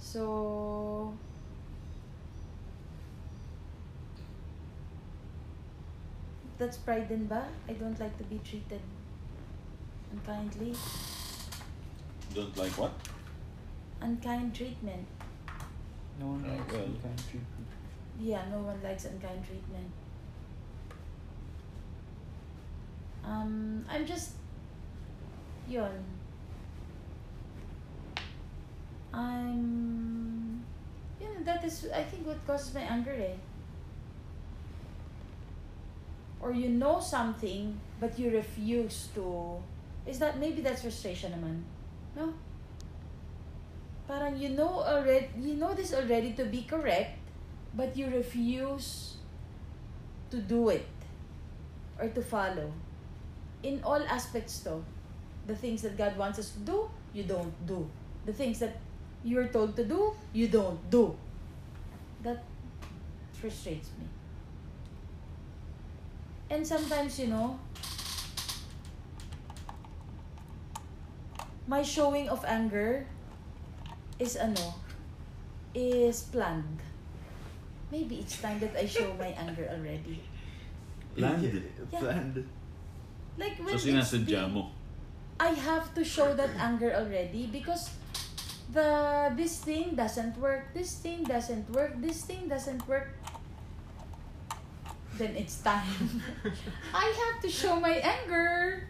So 0.00 1.14
that's 6.58 6.76
pride 6.76 7.06
din 7.06 7.30
ba? 7.30 7.46
I 7.70 7.78
don't 7.78 8.00
like 8.02 8.18
to 8.18 8.24
be 8.26 8.42
treated 8.42 8.82
unkindly. 10.10 10.74
Don't 12.34 12.56
like 12.58 12.74
what? 12.74 12.90
Unkind 14.00 14.54
treatment. 14.54 15.06
No 16.20 16.26
one 16.26 16.42
likes 16.42 16.72
well. 16.72 16.82
that 16.82 17.02
kind 17.02 17.18
of 17.18 17.30
treatment. 17.30 17.68
Yeah, 18.20 18.42
no 18.50 18.58
one 18.58 18.82
likes 18.82 19.04
unkind 19.04 19.44
treatment. 19.44 19.90
Um, 23.24 23.84
I'm 23.90 24.06
just 24.06 24.32
yun. 25.68 26.04
I'm 29.12 30.64
you 31.20 31.26
know, 31.26 31.42
that 31.44 31.64
is 31.64 31.88
I 31.94 32.04
think 32.04 32.26
what 32.26 32.46
causes 32.46 32.72
my 32.74 32.82
anger 32.82 33.12
eh. 33.12 33.34
Or 36.40 36.52
you 36.52 36.68
know 36.68 37.00
something 37.00 37.80
but 37.98 38.18
you 38.18 38.30
refuse 38.30 39.08
to 39.14 39.56
is 40.06 40.18
that 40.20 40.38
maybe 40.38 40.62
that's 40.62 40.82
frustration 40.82 41.32
naman. 41.32 41.64
No? 42.14 42.32
Parang 44.06 44.38
you 44.38 44.54
know 44.54 44.86
already 44.86 45.26
you 45.34 45.58
know 45.58 45.74
this 45.74 45.90
already 45.90 46.32
to 46.38 46.46
be 46.46 46.62
correct 46.62 47.18
but 47.74 47.98
you 47.98 48.06
refuse 48.06 49.18
to 50.30 50.38
do 50.38 50.70
it 50.70 50.86
or 51.98 52.08
to 52.08 52.22
follow. 52.22 52.72
In 53.62 53.82
all 53.82 54.00
aspects 54.06 54.60
to. 54.62 54.82
The 55.46 55.54
things 55.54 55.82
that 55.82 55.98
god 55.98 56.18
wants 56.18 56.38
us 56.38 56.50
to 56.54 56.60
do 56.66 56.90
you 57.14 57.22
don't 57.22 57.54
do. 57.66 57.86
The 58.26 58.32
things 58.32 58.58
that 58.58 58.78
you're 59.22 59.48
told 59.48 59.74
to 59.76 59.84
do 59.84 60.14
you 60.32 60.48
don't 60.48 60.78
do. 60.90 61.14
That 62.22 62.42
frustrates 63.34 63.90
me. 63.98 64.06
And 66.50 66.66
sometimes 66.66 67.18
you 67.18 67.26
know 67.26 67.58
my 71.66 71.82
showing 71.82 72.28
of 72.28 72.44
anger 72.46 73.06
is 74.18 74.36
ano 74.36 74.74
is 75.74 76.28
planned 76.32 76.80
maybe 77.92 78.18
it's 78.18 78.40
time 78.40 78.58
that 78.60 78.74
I 78.74 78.86
show 78.86 79.12
my 79.18 79.30
anger 79.36 79.68
already 79.68 80.24
Planned. 81.16 81.64
Yeah. 81.92 81.98
Planned. 81.98 82.44
like 83.40 83.56
when 83.56 83.72
So 83.72 83.80
it's 83.80 83.84
sinasadya 83.88 84.52
mo. 84.52 84.68
I 85.40 85.52
have 85.56 85.92
to 85.96 86.04
show 86.04 86.32
that 86.36 86.52
anger 86.60 86.92
already 86.92 87.48
because 87.48 87.92
the 88.72 89.32
this 89.36 89.64
thing 89.64 89.96
doesn't 89.96 90.36
work, 90.36 90.72
this 90.76 91.00
thing 91.00 91.24
doesn't 91.24 91.68
work, 91.72 91.96
this 92.00 92.24
thing 92.24 92.48
doesn't 92.48 92.84
work. 92.84 93.12
Then 95.16 95.32
it's 95.36 95.64
time. 95.64 96.20
I 96.92 97.06
have 97.08 97.40
to 97.40 97.48
show 97.48 97.80
my 97.80 97.96
anger. 97.96 98.84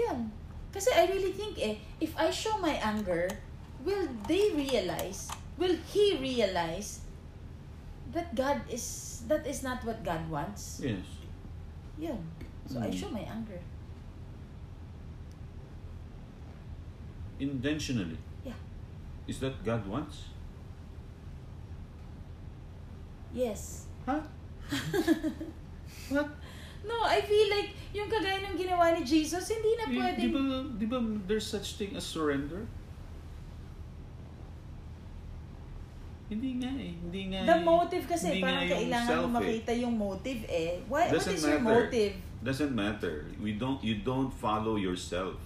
Yun. 0.00 0.32
Kasi 0.74 0.90
I 0.90 1.06
really 1.06 1.30
think 1.30 1.54
eh, 1.62 1.78
if 2.02 2.18
I 2.18 2.34
show 2.34 2.58
my 2.58 2.74
anger, 2.82 3.30
will 3.86 4.10
they 4.26 4.50
realize, 4.50 5.30
will 5.54 5.78
he 5.94 6.18
realize 6.18 7.06
that 8.10 8.34
God 8.34 8.58
is, 8.66 9.22
that 9.30 9.46
is 9.46 9.62
not 9.62 9.86
what 9.86 10.02
God 10.02 10.26
wants? 10.28 10.82
Yes. 10.82 11.06
Yun. 11.94 12.18
So 12.66 12.82
I 12.82 12.90
Mm. 12.90 12.98
show 12.98 13.10
my 13.14 13.22
anger. 13.22 13.62
Intentionally. 17.38 18.18
Yeah. 18.44 18.58
Is 19.26 19.38
that 19.40 19.62
God 19.62 19.86
wants? 19.86 20.34
Yes. 23.34 23.86
Huh? 24.06 24.22
What? 26.10 26.28
No, 26.84 27.04
I 27.04 27.24
feel 27.24 27.48
like 27.48 27.72
yung 27.96 28.08
kagaya 28.12 28.44
ng 28.44 28.56
ginawa 28.60 28.92
ni 28.92 29.02
Jesus, 29.04 29.48
hindi 29.48 29.72
na 29.80 29.84
Di, 29.88 29.92
di 29.92 29.98
pwedeng... 29.98 30.32
ba, 30.32 30.56
di 30.76 30.86
ba 30.86 30.98
there's 31.24 31.48
such 31.48 31.80
thing 31.80 31.96
as 31.96 32.04
surrender? 32.04 32.68
Hindi 36.28 36.56
nga 36.60 36.72
eh. 36.72 36.92
Hindi 36.96 37.22
nga 37.32 37.40
The 37.44 37.58
eh. 37.60 37.64
motive 37.64 38.04
kasi, 38.08 38.26
Hindi 38.36 38.44
parang 38.44 38.64
kailangan 38.64 39.08
self 39.08 39.28
eh. 39.28 39.34
makita 39.36 39.72
yung 39.76 39.94
motive 39.94 40.40
eh. 40.48 40.70
Why, 40.88 41.12
what 41.12 41.26
is 41.28 41.44
your 41.44 41.60
matter. 41.60 41.84
motive? 41.88 42.12
Doesn't 42.44 42.74
matter. 42.76 43.14
We 43.40 43.56
don't 43.56 43.80
you 43.80 44.04
don't 44.04 44.32
follow 44.32 44.76
yourself. 44.76 45.40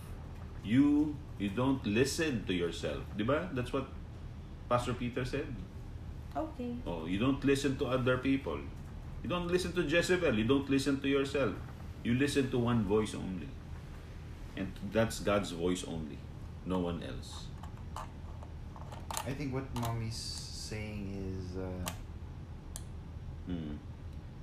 You 0.66 1.14
you 1.38 1.54
don't 1.54 1.82
listen 1.86 2.42
to 2.50 2.54
yourself. 2.54 3.06
Di 3.14 3.22
ba? 3.22 3.46
That's 3.54 3.70
what 3.70 3.86
Pastor 4.66 4.94
Peter 4.94 5.22
said. 5.22 5.46
Okay. 6.34 6.74
Oh, 6.86 7.06
you 7.06 7.18
don't 7.18 7.42
listen 7.42 7.78
to 7.78 7.86
other 7.86 8.18
people. 8.18 8.58
You 9.22 9.28
don't 9.28 9.48
listen 9.48 9.72
to 9.72 9.82
Jezebel. 9.82 10.34
You 10.34 10.44
don't 10.44 10.68
listen 10.70 11.00
to 11.00 11.08
yourself. 11.08 11.54
You 12.04 12.14
listen 12.14 12.50
to 12.50 12.58
one 12.58 12.84
voice 12.84 13.14
only. 13.14 13.48
And 14.56 14.72
that's 14.92 15.20
God's 15.20 15.50
voice 15.52 15.84
only. 15.86 16.18
No 16.66 16.78
one 16.78 17.02
else. 17.02 17.46
I 19.26 19.32
think 19.32 19.52
what 19.52 19.64
mommy's 19.80 20.16
saying 20.16 21.12
is 21.14 21.56
uh, 21.58 21.90
Hmm. 23.46 23.76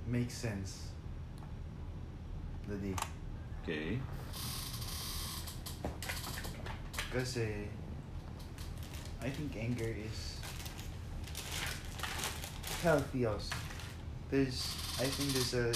makes 0.06 0.34
sense. 0.34 0.88
Daddy. 2.68 2.94
Okay. 3.62 3.98
Kasi 7.14 7.70
I 9.22 9.30
think 9.30 9.54
anger 9.56 9.86
is 9.86 10.42
healthy 12.82 13.26
also. 13.26 13.54
There's 14.28 14.58
I 14.98 15.06
think 15.06 15.32
there's 15.32 15.54
a 15.54 15.70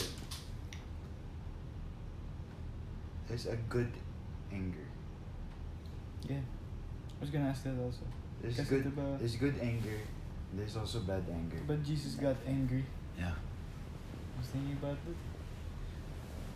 there's 3.29 3.47
a 3.47 3.57
good 3.69 3.91
anger. 4.53 4.87
Yeah. 6.27 6.43
I 6.43 7.21
was 7.21 7.31
gonna 7.31 7.49
ask 7.49 7.63
that 7.65 7.79
also. 7.79 8.03
There's 8.43 8.57
Kasi 8.57 8.69
good 8.81 8.85
diba- 8.91 9.19
there's 9.21 9.37
good 9.37 9.57
anger. 9.61 9.99
There's 10.51 10.75
also 10.75 11.07
bad 11.07 11.23
anger. 11.31 11.63
But 11.67 11.85
Jesus 11.87 12.19
got 12.19 12.35
angry. 12.43 12.83
yeah. 13.15 13.37
I 13.37 14.37
was 14.41 14.49
thinking 14.51 14.75
about 14.83 14.99
it. 15.07 15.19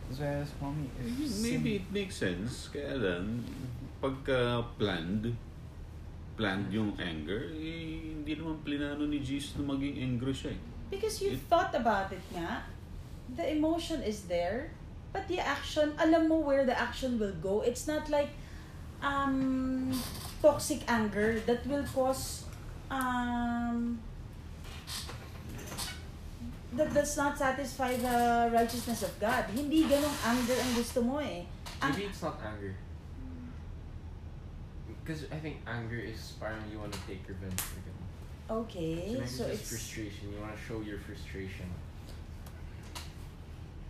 That's 0.08 0.18
why 0.20 0.26
I 0.26 0.36
asked 0.42 0.56
mommy 0.58 0.88
if 0.98 1.04
Maybe 1.06 1.28
sin- 1.28 1.66
it 1.78 1.86
makes 1.92 2.16
sense. 2.16 2.68
Kaya 2.72 2.96
lang, 2.96 3.44
pagka 4.02 4.64
planned, 4.76 5.36
planned 6.34 6.68
yung 6.72 6.96
anger, 6.98 7.52
eh, 7.54 8.18
hindi 8.18 8.34
naman 8.34 8.58
plinano 8.64 9.06
ni 9.06 9.20
Jesus 9.20 9.56
na 9.56 9.68
maging 9.70 10.00
angry 10.00 10.32
siya 10.34 10.52
eh. 10.52 10.60
Because 10.94 11.18
you 11.20 11.34
It- 11.34 11.42
thought 11.50 11.74
about 11.74 12.12
it 12.14 12.22
nga. 12.30 12.62
The 13.34 13.46
emotion 13.50 14.02
is 14.02 14.30
there. 14.30 14.70
But 15.12 15.26
the 15.26 15.38
action, 15.38 15.94
alam 15.98 16.26
mo 16.26 16.38
where 16.42 16.66
the 16.66 16.74
action 16.74 17.18
will 17.18 17.34
go. 17.38 17.62
It's 17.62 17.86
not 17.86 18.10
like 18.10 18.30
um, 19.02 19.94
toxic 20.42 20.82
anger 20.90 21.38
that 21.46 21.62
will 21.66 21.86
cause 21.86 22.44
um, 22.90 23.98
that 26.74 26.90
does 26.92 27.14
not 27.16 27.38
satisfy 27.38 27.94
the 27.94 28.50
righteousness 28.50 29.02
of 29.06 29.14
God. 29.22 29.46
Hindi 29.54 29.86
ganong 29.86 30.18
anger 30.26 30.58
ang 30.58 30.72
gusto 30.74 30.98
mo 31.02 31.22
eh. 31.22 31.46
ang- 31.78 31.94
Maybe 31.94 32.10
it's 32.10 32.22
not 32.22 32.34
anger. 32.42 32.74
Because 35.04 35.30
I 35.30 35.38
think 35.38 35.62
anger 35.62 36.00
is 36.00 36.34
parang 36.42 36.58
you 36.72 36.80
want 36.82 36.90
to 36.90 37.02
take 37.06 37.22
revenge. 37.30 37.60
or 37.60 37.80
ganun. 37.86 37.93
Okay, 38.50 39.14
So 39.14 39.26
so 39.26 39.44
it's 39.46 39.60
it's 39.60 39.68
frustration. 39.70 40.32
You 40.32 40.40
want 40.40 40.56
to 40.56 40.62
show 40.62 40.80
your 40.80 40.98
frustration. 40.98 41.66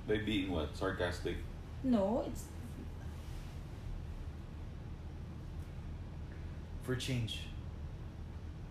By 0.06 0.18
being 0.18 0.52
what? 0.52 0.76
Sarcastic? 0.76 1.36
no, 1.84 2.24
it's 2.26 2.44
For 6.84 6.94
change. 6.94 7.40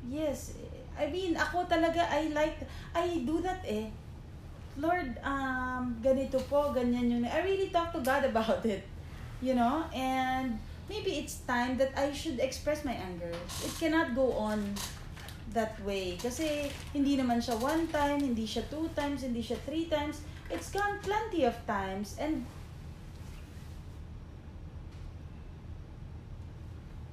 Yes. 0.05 0.53
I 0.93 1.09
mean, 1.09 1.33
ako 1.33 1.65
talaga, 1.65 2.05
I 2.05 2.29
like, 2.29 2.61
I 2.93 3.25
do 3.25 3.41
that 3.41 3.65
eh. 3.65 3.89
Lord, 4.77 5.17
um, 5.25 5.97
ganito 5.97 6.37
po, 6.45 6.69
ganyan 6.69 7.09
yun. 7.09 7.25
I 7.25 7.41
really 7.41 7.73
talk 7.73 7.89
to 7.97 8.01
God 8.05 8.21
about 8.29 8.61
it. 8.69 8.85
You 9.41 9.57
know? 9.57 9.89
And 9.89 10.61
maybe 10.85 11.17
it's 11.17 11.41
time 11.49 11.81
that 11.81 11.97
I 11.97 12.13
should 12.13 12.37
express 12.37 12.85
my 12.85 12.93
anger. 12.93 13.33
It 13.65 13.73
cannot 13.81 14.13
go 14.13 14.37
on 14.37 14.77
that 15.53 15.79
way. 15.85 16.17
Kasi 16.17 16.69
hindi 16.93 17.17
naman 17.17 17.39
siya 17.39 17.57
one 17.61 17.87
time, 17.89 18.19
hindi 18.19 18.45
siya 18.45 18.65
two 18.69 18.89
times, 18.97 19.23
hindi 19.23 19.41
siya 19.41 19.57
three 19.65 19.85
times. 19.85 20.21
It's 20.49 20.69
gone 20.69 20.99
plenty 21.01 21.45
of 21.45 21.55
times. 21.65 22.17
And 22.19 22.45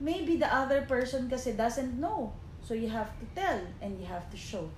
maybe 0.00 0.36
the 0.36 0.48
other 0.48 0.82
person 0.88 1.28
kasi 1.28 1.52
doesn't 1.52 2.00
know. 2.00 2.32
So 2.64 2.74
you 2.74 2.88
have 2.88 3.12
to 3.20 3.26
tell 3.36 3.60
and 3.80 4.00
you 4.00 4.06
have 4.06 4.28
to 4.32 4.36
show. 4.36 4.68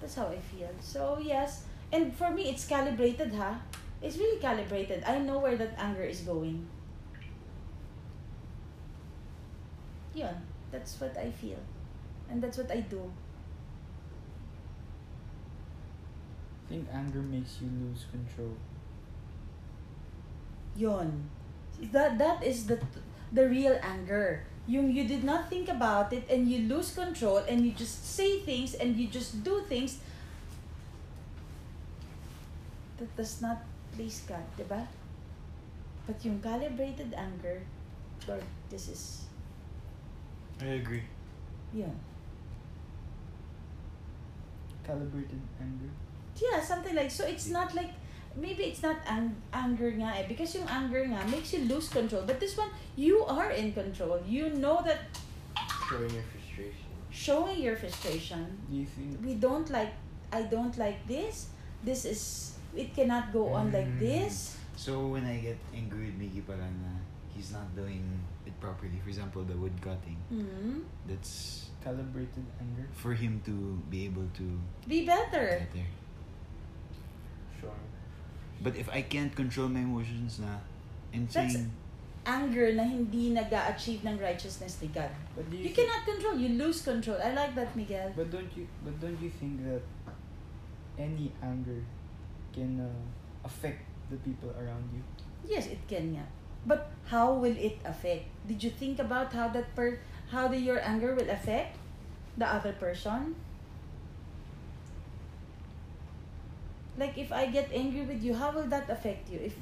That's 0.00 0.14
how 0.14 0.28
I 0.28 0.38
feel. 0.38 0.70
So 0.80 1.18
yes, 1.20 1.64
and 1.92 2.14
for 2.14 2.30
me 2.30 2.48
it's 2.48 2.66
calibrated, 2.66 3.34
ha. 3.34 3.60
It's 4.00 4.16
really 4.16 4.40
calibrated. 4.40 5.04
I 5.04 5.18
know 5.18 5.38
where 5.38 5.56
that 5.60 5.76
anger 5.76 6.04
is 6.04 6.24
going. 6.24 6.64
Yeah, 10.14 10.34
That's 10.70 11.00
what 11.00 11.16
I 11.16 11.30
feel. 11.30 11.58
And 12.30 12.42
that's 12.42 12.56
what 12.58 12.70
I 12.70 12.80
do. 12.80 13.10
I 16.66 16.68
think 16.70 16.88
anger 16.94 17.18
makes 17.20 17.58
you 17.60 17.68
lose 17.82 18.06
control. 18.10 18.54
Yun. 20.76 21.28
That 21.90 22.18
that 22.18 22.44
is 22.44 22.66
the 22.66 22.78
the 23.32 23.48
real 23.48 23.74
anger. 23.82 24.46
Yung 24.70 24.92
you 24.94 25.02
did 25.08 25.24
not 25.24 25.50
think 25.50 25.66
about 25.68 26.12
it 26.12 26.30
and 26.30 26.46
you 26.46 26.68
lose 26.70 26.94
control 26.94 27.42
and 27.48 27.66
you 27.66 27.72
just 27.72 28.06
say 28.06 28.38
things 28.38 28.74
and 28.74 28.94
you 28.94 29.08
just 29.08 29.42
do 29.42 29.62
things 29.66 29.98
that 32.98 33.10
does 33.16 33.42
not 33.42 33.64
please 33.96 34.22
God, 34.28 34.44
diba? 34.54 34.86
But 36.06 36.22
yung 36.22 36.38
calibrated 36.38 37.14
anger, 37.18 37.66
Lord, 38.28 38.44
this 38.68 38.86
is 38.86 39.26
I 40.60 40.78
agree. 40.78 41.02
yun. 41.72 41.96
Calibrated 44.86 45.40
anger. 45.60 45.90
Yeah, 46.36 46.60
something 46.62 46.94
like 46.94 47.10
so. 47.10 47.26
It's 47.26 47.48
not 47.48 47.74
like 47.74 47.92
maybe 48.36 48.64
it's 48.64 48.82
not 48.82 48.96
ang- 49.06 49.36
anger 49.52 49.90
nga 49.98 50.14
eh 50.16 50.24
because 50.26 50.54
yung 50.54 50.66
anger 50.68 51.04
nga 51.04 51.20
makes 51.28 51.52
you 51.52 51.66
lose 51.68 51.88
control. 51.90 52.22
But 52.24 52.40
this 52.40 52.56
one, 52.56 52.70
you 52.96 53.22
are 53.26 53.50
in 53.50 53.72
control. 53.72 54.18
You 54.26 54.50
know 54.56 54.80
that 54.86 55.10
Showing 55.90 56.10
your 56.14 56.22
frustration. 56.30 56.86
showing 57.10 57.58
your 57.60 57.76
frustration. 57.76 58.46
Do 58.70 58.76
you 58.78 58.86
think 58.86 59.18
We 59.20 59.34
don't 59.36 59.68
like. 59.70 59.92
I 60.32 60.46
don't 60.46 60.74
like 60.78 61.02
this. 61.06 61.50
This 61.82 62.04
is. 62.06 62.22
It 62.70 62.94
cannot 62.94 63.34
go 63.34 63.50
on 63.50 63.74
like 63.74 63.90
Mm. 63.90 63.98
this. 63.98 64.54
So 64.78 65.10
when 65.10 65.26
I 65.26 65.42
get 65.42 65.58
angry 65.74 66.08
with 66.08 66.16
Mickey 66.16 66.40
parang 66.46 66.70
na 66.86 66.94
he's 67.34 67.50
not 67.50 67.66
doing 67.74 68.06
it 68.46 68.54
properly, 68.62 68.96
for 69.02 69.10
example, 69.10 69.42
the 69.42 69.58
wood 69.58 69.74
cutting, 69.82 70.16
Hmm. 70.30 70.86
that's 71.04 71.66
calibrated 71.82 72.44
anger? 72.60 72.86
for 72.92 73.14
him 73.14 73.40
to 73.44 73.80
be 73.90 74.04
able 74.04 74.26
to 74.36 74.46
Be 74.86 75.04
better. 75.06 75.64
get 75.64 75.72
there. 75.72 75.92
Showing. 77.60 77.88
But 78.62 78.76
if 78.76 78.88
I 78.88 79.02
can't 79.02 79.34
control 79.34 79.68
my 79.68 79.80
emotions 79.80 80.38
na 80.40 80.60
and 81.12 81.28
That's- 81.28 81.52
saying 81.56 81.72
Anger 82.20 82.76
na 82.76 82.84
hindi 82.84 83.32
nag 83.32 83.48
achieve 83.48 84.04
ng 84.04 84.20
righteousness 84.20 84.76
ni 84.84 84.92
God. 84.92 85.08
But 85.32 85.48
do 85.48 85.56
You 85.56 85.72
thi- 85.72 85.80
cannot 85.80 86.04
control. 86.04 86.36
You 86.36 86.52
lose 86.60 86.84
control. 86.84 87.16
I 87.16 87.32
like 87.32 87.56
that, 87.56 87.72
Miguel. 87.72 88.12
But 88.12 88.28
don't 88.28 88.52
you 88.52 88.68
but 88.84 88.92
don't 89.00 89.16
you 89.24 89.32
think 89.32 89.64
that 89.64 89.80
any 91.00 91.32
anger 91.40 91.80
can 92.52 92.76
uh, 92.76 92.92
affect 93.48 93.88
the 94.12 94.20
people 94.20 94.52
around 94.52 94.84
you? 94.92 95.00
Yes, 95.48 95.64
it 95.72 95.80
can 95.88 96.12
Yeah. 96.12 96.28
But 96.68 96.92
how 97.08 97.32
will 97.40 97.56
it 97.56 97.80
affect? 97.88 98.28
Did 98.44 98.60
you 98.60 98.68
think 98.68 99.00
about 99.00 99.32
how 99.32 99.48
that 99.56 99.72
per 99.72 99.96
how 100.30 100.48
do 100.48 100.56
your 100.56 100.80
anger 100.80 101.14
will 101.14 101.28
affect 101.28 101.76
the 102.38 102.46
other 102.46 102.72
person? 102.72 103.34
Like 106.96 107.18
if 107.18 107.32
I 107.32 107.46
get 107.46 107.70
angry 107.72 108.02
with 108.02 108.22
you, 108.22 108.34
how 108.34 108.52
will 108.52 108.66
that 108.70 108.88
affect 108.88 109.30
you? 109.30 109.38
If 109.42 109.56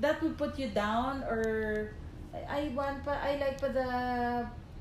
that 0.00 0.22
will 0.22 0.34
put 0.34 0.58
you 0.58 0.68
down 0.70 1.22
or 1.24 1.92
I 2.48 2.72
want 2.74 3.04
pa 3.04 3.14
I 3.14 3.36
like 3.38 3.60
pa 3.60 3.68
the 3.68 3.90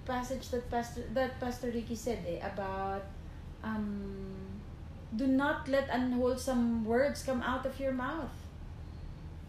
passage 0.05 0.49
that 0.49 0.69
Pastor 0.71 1.05
that 1.13 1.39
Pastor 1.39 1.69
Ricky 1.69 1.95
said 1.95 2.25
eh 2.25 2.41
about 2.41 3.05
um 3.63 4.33
do 5.15 5.27
not 5.27 5.69
let 5.69 5.87
unwholesome 5.93 6.83
words 6.83 7.21
come 7.21 7.41
out 7.45 7.65
of 7.65 7.77
your 7.79 7.93
mouth. 7.93 8.33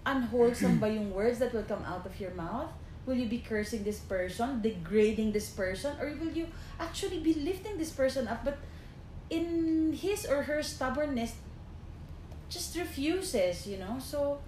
Unwholesome 0.05 0.77
ba 0.77 0.93
yung 0.93 1.09
words 1.17 1.41
that 1.41 1.57
will 1.57 1.65
come 1.65 1.81
out 1.89 2.05
of 2.05 2.13
your 2.21 2.37
mouth? 2.37 2.69
Will 3.07 3.17
you 3.17 3.27
be 3.27 3.39
cursing 3.39 3.85
this 3.85 4.01
person, 4.01 4.63
degrading 4.63 5.33
this 5.33 5.51
person, 5.51 5.93
or 6.01 6.17
will 6.17 6.33
you 6.33 6.49
actually 6.81 7.21
be 7.21 7.35
lifting 7.35 7.77
this 7.77 7.91
person 7.91 8.29
up? 8.29 8.45
But 8.45 8.59
in 9.29 9.93
his 9.93 10.25
or 10.25 10.43
her 10.45 10.63
stubbornness, 10.63 11.35
just 12.49 12.77
refuses, 12.77 13.67
you 13.67 13.77
know? 13.77 13.99
So, 14.01 14.39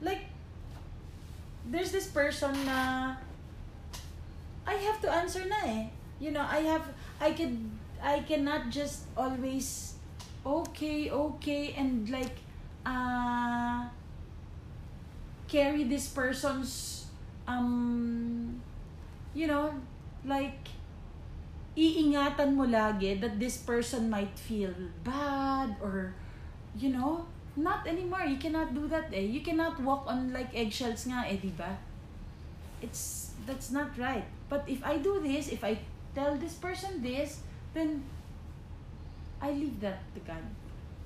like, 0.00 0.24
there's 1.68 1.92
this 1.92 2.06
person 2.06 2.52
na 2.66 3.16
I 4.66 4.74
have 4.74 5.00
to 5.02 5.10
answer 5.10 5.44
na 5.44 5.56
eh. 5.66 5.86
You 6.20 6.30
know, 6.30 6.46
I 6.48 6.62
have, 6.70 6.86
I 7.20 7.32
could, 7.32 7.58
I 8.00 8.20
cannot 8.20 8.70
just 8.70 9.10
always, 9.16 9.94
okay, 10.46 11.10
okay, 11.10 11.74
and 11.76 12.08
like, 12.08 12.38
uh, 12.86 13.86
carry 15.48 15.84
this 15.84 16.08
person's, 16.08 17.01
um, 17.46 18.60
you 19.34 19.46
know, 19.46 19.74
like, 20.24 20.68
iingatan 21.76 22.52
mo 22.54 22.68
lagi 22.68 23.16
that 23.20 23.40
this 23.40 23.56
person 23.56 24.10
might 24.10 24.36
feel 24.36 24.72
bad 25.04 25.76
or, 25.80 26.12
you 26.76 26.92
know, 26.92 27.24
not 27.56 27.86
anymore. 27.86 28.24
You 28.24 28.36
cannot 28.36 28.74
do 28.74 28.88
that 28.88 29.12
eh. 29.12 29.24
You 29.24 29.40
cannot 29.40 29.80
walk 29.80 30.04
on 30.06 30.32
like 30.32 30.52
eggshells 30.54 31.06
nga 31.08 31.24
eh? 31.28 31.40
It's, 32.82 33.32
that's 33.46 33.70
not 33.70 33.96
right. 33.96 34.24
But 34.48 34.68
if 34.68 34.84
I 34.84 34.98
do 34.98 35.20
this, 35.20 35.48
if 35.48 35.64
I 35.64 35.78
tell 36.14 36.36
this 36.36 36.54
person 36.54 37.02
this, 37.02 37.40
then 37.72 38.04
I 39.40 39.52
leave 39.52 39.80
that 39.80 40.02
to 40.14 40.20
God. 40.20 40.44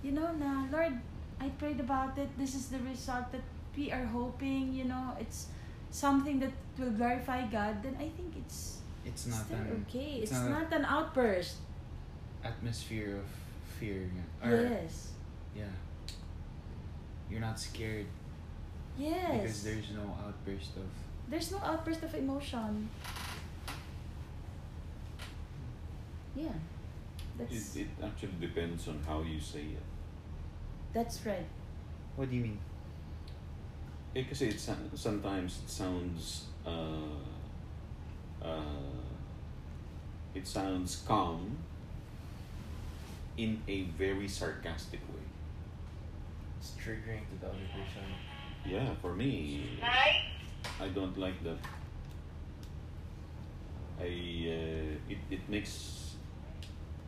You 0.02 0.12
know, 0.12 0.32
na, 0.34 0.66
Lord, 0.72 0.98
I 1.40 1.48
prayed 1.60 1.80
about 1.80 2.18
it. 2.18 2.28
This 2.38 2.54
is 2.54 2.68
the 2.68 2.78
result 2.78 3.30
that 3.32 3.42
we 3.76 3.92
are 3.92 4.06
hoping, 4.06 4.72
you 4.72 4.84
know, 4.84 5.14
it's 5.20 5.46
something 5.96 6.38
that 6.40 6.52
will 6.78 6.90
glorify 6.92 7.46
God, 7.48 7.82
then 7.82 7.96
I 7.96 8.08
think 8.16 8.36
it's 8.36 8.84
it's 9.04 9.24
not 9.26 9.46
still 9.46 9.56
an 9.56 9.84
okay. 9.88 10.20
It's, 10.20 10.30
it's 10.30 10.40
not 10.40 10.50
not 10.50 10.72
an 10.72 10.84
outburst. 10.84 11.56
atmosphere 12.44 13.16
of 13.22 13.28
fear. 13.80 14.04
Or, 14.44 14.50
yes. 14.50 15.12
Yeah. 15.56 15.72
You're 17.30 17.40
not 17.40 17.58
scared 17.58 18.06
Yes. 18.98 19.40
because 19.42 19.62
there's 19.64 19.90
no 19.96 20.06
outburst 20.24 20.76
of 20.76 20.88
There's 21.28 21.50
no 21.50 21.58
outburst 21.64 22.02
of 22.04 22.14
emotion. 22.14 22.88
Yeah. 26.36 26.52
That's 27.38 27.76
It, 27.76 27.80
it 27.82 27.88
actually 28.04 28.36
depends 28.40 28.86
on 28.88 29.00
how 29.06 29.22
you 29.22 29.40
say 29.40 29.64
it. 29.76 29.82
that's 30.92 31.24
right. 31.26 31.46
What 32.16 32.30
do 32.30 32.36
you 32.36 32.42
mean? 32.42 32.58
Eh, 34.16 34.24
kasi 34.24 34.48
it, 34.48 34.56
sometimes 34.96 35.60
it 35.60 35.68
sounds, 35.68 36.48
uh, 36.64 37.20
uh, 38.40 38.96
it 40.32 40.48
sounds 40.48 41.04
calm 41.04 41.52
in 43.36 43.60
a 43.68 43.84
very 44.00 44.24
sarcastic 44.24 45.04
way. 45.12 45.20
It's 46.56 46.72
triggering 46.80 47.28
to 47.28 47.36
the 47.44 47.48
other 47.52 47.68
person. 47.76 48.08
Yeah, 48.64 48.88
for 49.04 49.12
me, 49.12 49.68
I 49.84 50.88
don't 50.88 51.18
like 51.20 51.36
that. 51.44 51.60
I, 54.00 54.08
uh, 54.08 55.12
it, 55.12 55.20
it 55.28 55.44
makes, 55.50 56.16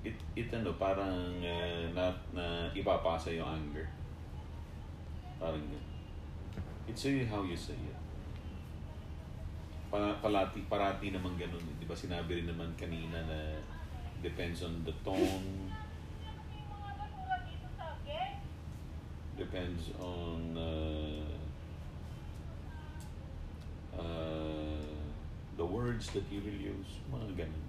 it, 0.04 0.12
it 0.36 0.52
ano, 0.52 0.76
parang 0.76 1.40
uh, 1.40 1.88
na, 1.96 2.12
na 2.36 2.68
ipapasa 2.76 3.32
yung 3.32 3.48
anger. 3.48 3.88
Parang 5.40 5.64
ganun. 5.64 5.97
It's 6.88 7.04
really 7.04 7.26
how 7.26 7.42
you 7.44 7.56
say 7.56 7.74
it. 7.76 7.98
pa, 9.88 10.12
palati, 10.20 10.60
parati 10.68 11.08
naman 11.12 11.36
ganun. 11.40 11.64
eh. 11.64 11.76
Di 11.80 11.86
ba 11.88 11.96
sinabi 11.96 12.44
rin 12.44 12.48
naman 12.48 12.68
kanina 12.76 13.24
na 13.24 13.40
depends 14.20 14.60
on 14.60 14.84
the 14.84 14.92
tone, 15.00 15.72
depends 19.38 19.94
on 20.02 20.58
uh, 20.58 21.24
uh, 23.96 24.82
the 25.56 25.64
words 25.64 26.10
that 26.12 26.26
you 26.28 26.42
will 26.42 26.60
use, 26.60 26.90
mga 27.08 27.46
ganun. 27.46 27.64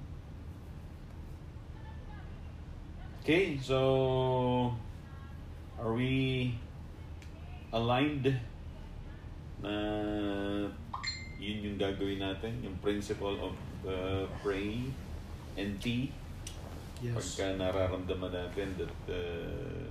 Okay, 3.21 3.59
so 3.61 4.73
are 5.77 5.93
we 5.93 6.57
aligned 7.71 8.25
na 9.61 9.73
yun 11.39 11.57
yung 11.63 11.77
gagawin 11.79 12.19
natin, 12.19 12.59
yung 12.63 12.75
principle 12.83 13.35
of 13.39 13.55
uh, 13.87 14.23
pray 14.43 14.91
and 15.55 15.79
tea? 15.79 16.11
Pagka 16.99 17.55
nararamdaman 17.55 18.31
natin 18.31 18.75
that 18.75 18.95
uh, 19.07 19.87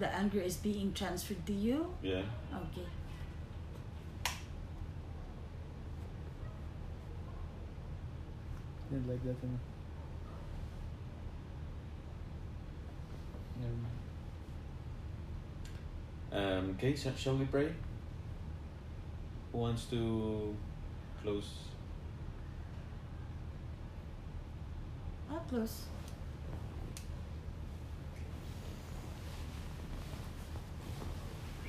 The 0.00 0.08
anger 0.08 0.40
is 0.40 0.56
being 0.56 0.96
transferred 0.96 1.44
to 1.44 1.52
you? 1.52 1.92
yeah, 2.00 2.24
Okay. 2.50 2.88
Didn't 8.90 9.06
like 9.08 9.22
that. 9.24 9.36
ano. 9.44 9.58
Never 13.60 13.76
mind. 13.76 13.99
Um, 16.32 16.76
okay, 16.76 16.94
so 16.94 17.12
shall 17.16 17.36
we 17.36 17.44
pray? 17.44 17.72
Who 19.52 19.58
wants 19.58 19.86
to 19.86 20.54
close? 21.22 21.50
I'll 25.30 25.40
close. 25.40 25.82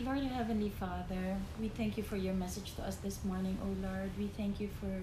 Lord 0.04 0.24
Heavenly 0.24 0.70
Father, 0.70 1.38
we 1.60 1.70
thank 1.70 1.96
you 1.96 2.04
for 2.04 2.16
your 2.16 2.34
message 2.34 2.76
to 2.76 2.84
us 2.84 2.96
this 2.98 3.24
morning, 3.24 3.58
O 3.64 3.88
Lord. 3.88 4.10
We 4.18 4.28
thank 4.36 4.60
you 4.60 4.68
for 4.80 5.02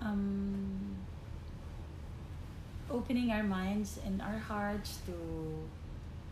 um, 0.00 0.96
opening 2.90 3.30
our 3.30 3.42
minds 3.42 3.98
and 4.06 4.22
our 4.22 4.38
hearts 4.38 4.98
to 5.06 5.12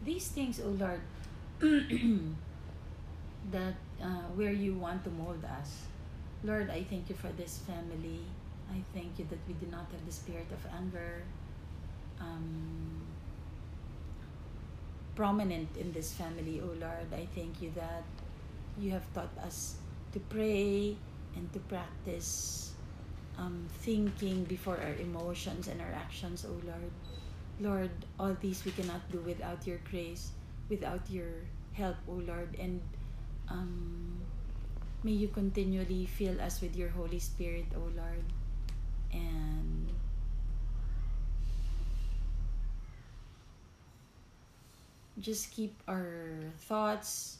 these 0.04 0.28
things, 0.28 0.58
O 0.60 0.68
Lord, 0.68 1.00
that 3.52 3.78
uh, 4.02 4.26
where 4.34 4.50
you 4.50 4.74
want 4.74 5.04
to 5.04 5.10
mold 5.10 5.44
us. 5.44 5.86
Lord, 6.42 6.70
I 6.70 6.82
thank 6.82 7.08
you 7.08 7.14
for 7.14 7.30
this 7.38 7.58
family. 7.58 8.18
I 8.72 8.82
thank 8.92 9.18
you 9.18 9.26
that 9.30 9.38
we 9.46 9.54
do 9.54 9.66
not 9.70 9.86
have 9.92 10.04
the 10.04 10.12
spirit 10.12 10.50
of 10.50 10.58
anger 10.74 11.22
um, 12.18 13.02
prominent 15.14 15.76
in 15.76 15.92
this 15.92 16.12
family, 16.12 16.60
O 16.60 16.66
Lord. 16.66 17.14
I 17.14 17.28
thank 17.34 17.62
you 17.62 17.70
that 17.76 18.02
you 18.80 18.90
have 18.90 19.06
taught 19.14 19.30
us 19.44 19.76
to 20.12 20.18
pray 20.18 20.96
and 21.36 21.52
to 21.52 21.60
practice 21.70 22.72
um, 23.38 23.68
thinking 23.86 24.44
before 24.44 24.78
our 24.82 24.94
emotions 24.98 25.68
and 25.68 25.80
our 25.80 25.92
actions, 25.94 26.44
O 26.44 26.52
Lord. 26.66 26.90
Lord, 27.60 27.90
all 28.18 28.36
these 28.40 28.64
we 28.64 28.72
cannot 28.72 29.00
do 29.12 29.18
without 29.18 29.64
your 29.66 29.78
grace, 29.88 30.32
without 30.72 31.04
your 31.12 31.44
help, 31.76 32.00
O 32.08 32.16
Lord. 32.24 32.56
And 32.56 32.80
um, 33.52 34.16
may 35.04 35.12
you 35.12 35.28
continually 35.28 36.08
fill 36.08 36.40
us 36.40 36.64
with 36.64 36.72
your 36.72 36.88
Holy 36.88 37.20
Spirit, 37.20 37.68
O 37.76 37.84
Lord. 37.92 38.24
And 39.12 39.92
just 45.20 45.52
keep 45.52 45.76
our 45.86 46.40
thoughts, 46.64 47.36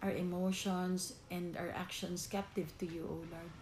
our 0.00 0.16
emotions, 0.16 1.20
and 1.30 1.60
our 1.60 1.68
actions 1.76 2.24
captive 2.24 2.72
to 2.80 2.88
you, 2.88 3.04
O 3.04 3.20
Lord. 3.28 3.52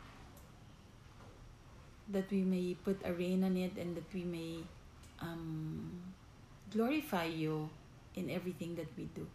That 2.14 2.30
we 2.30 2.46
may 2.46 2.78
put 2.78 3.02
a 3.02 3.10
rein 3.12 3.42
on 3.42 3.58
it 3.58 3.74
and 3.74 3.96
that 3.96 4.06
we 4.14 4.22
may 4.22 4.62
um, 5.18 5.90
glorify 6.70 7.24
you 7.24 7.70
in 8.14 8.30
everything 8.30 8.74
that 8.76 8.88
we 8.96 9.04
do. 9.14 9.26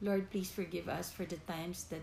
Lord, 0.00 0.30
please 0.30 0.50
forgive 0.50 0.88
us 0.88 1.10
for 1.10 1.24
the 1.24 1.36
times 1.48 1.84
that 1.84 2.02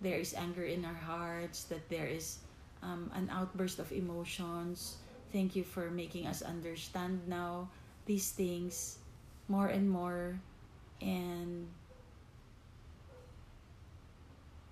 there 0.00 0.18
is 0.18 0.34
anger 0.34 0.64
in 0.64 0.84
our 0.84 0.94
hearts, 0.94 1.64
that 1.64 1.88
there 1.88 2.06
is 2.06 2.38
um, 2.82 3.10
an 3.14 3.30
outburst 3.30 3.78
of 3.78 3.90
emotions. 3.92 4.96
Thank 5.32 5.56
you 5.56 5.64
for 5.64 5.90
making 5.90 6.26
us 6.26 6.42
understand 6.42 7.26
now 7.26 7.68
these 8.06 8.30
things 8.30 8.98
more 9.48 9.68
and 9.68 9.88
more 9.88 10.38
and 11.00 11.66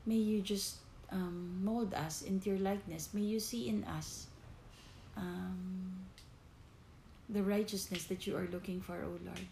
may 0.07 0.17
you 0.17 0.41
just 0.41 0.77
um, 1.11 1.59
mold 1.63 1.95
us 1.95 2.23
into 2.23 2.51
your 2.51 2.59
likeness. 2.59 3.11
May 3.13 3.23
you 3.23 3.41
see 3.41 3.69
in 3.69 3.85
us 3.85 4.27
um, 5.17 5.93
the 7.29 7.43
righteousness 7.43 8.05
that 8.05 8.27
you 8.27 8.37
are 8.37 8.49
looking 8.53 8.81
for, 8.81 8.95
O 8.95 9.19
Lord. 9.25 9.47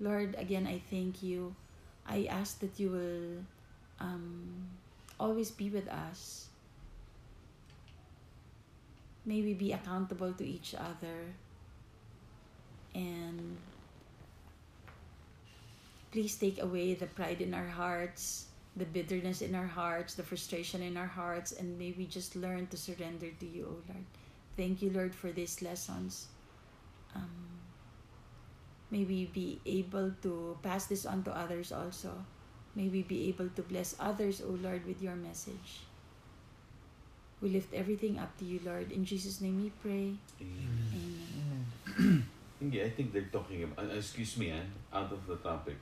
Lord, 0.00 0.34
again, 0.38 0.66
I 0.66 0.80
thank 0.90 1.22
you. 1.22 1.54
I 2.06 2.26
ask 2.30 2.58
that 2.60 2.80
you 2.80 2.90
will 2.90 3.44
um, 4.00 4.66
always 5.20 5.50
be 5.50 5.68
with 5.68 5.88
us. 5.88 6.48
May 9.26 9.42
we 9.42 9.52
be 9.52 9.72
accountable 9.72 10.32
to 10.32 10.44
each 10.44 10.74
other. 10.74 11.36
And 12.94 13.58
please 16.10 16.34
take 16.36 16.60
away 16.60 16.94
the 16.94 17.06
pride 17.06 17.40
in 17.40 17.54
our 17.54 17.68
hearts, 17.68 18.46
the 18.76 18.86
bitterness 18.86 19.42
in 19.42 19.54
our 19.54 19.66
hearts, 19.66 20.14
the 20.14 20.22
frustration 20.22 20.82
in 20.82 20.96
our 20.96 21.06
hearts, 21.06 21.52
and 21.52 21.78
may 21.78 21.94
we 21.96 22.06
just 22.06 22.34
learn 22.34 22.66
to 22.68 22.76
surrender 22.76 23.28
to 23.38 23.46
you, 23.46 23.66
O 23.66 23.76
Lord. 23.92 24.04
Thank 24.56 24.82
you, 24.82 24.90
Lord, 24.90 25.14
for 25.14 25.30
these 25.30 25.62
lessons. 25.62 26.28
Um, 27.14 27.49
may 28.90 29.04
we 29.04 29.26
be 29.30 29.60
able 29.64 30.12
to 30.22 30.58
pass 30.62 30.86
this 30.86 31.06
on 31.06 31.22
to 31.24 31.30
others 31.30 31.72
also. 31.72 32.10
May 32.74 32.88
we 32.88 33.02
be 33.02 33.28
able 33.28 33.48
to 33.54 33.62
bless 33.62 33.96
others, 33.98 34.42
O 34.42 34.54
Lord, 34.62 34.86
with 34.86 35.02
your 35.02 35.16
message. 35.16 35.82
We 37.42 37.48
lift 37.50 37.72
everything 37.74 38.18
up 38.18 38.36
to 38.38 38.44
you, 38.44 38.60
Lord. 38.62 38.92
In 38.92 39.04
Jesus' 39.04 39.40
name 39.40 39.62
we 39.62 39.70
pray. 39.82 40.14
Amen. 40.38 41.66
Amen. 41.98 42.26
Hindi, 42.60 42.82
I 42.84 42.90
think 42.90 43.12
they're 43.12 43.32
talking 43.32 43.64
about, 43.64 43.90
uh, 43.90 43.96
excuse 43.96 44.36
me, 44.36 44.52
ah, 44.52 44.62
out 44.92 45.10
of 45.10 45.26
the 45.26 45.36
topic. 45.36 45.78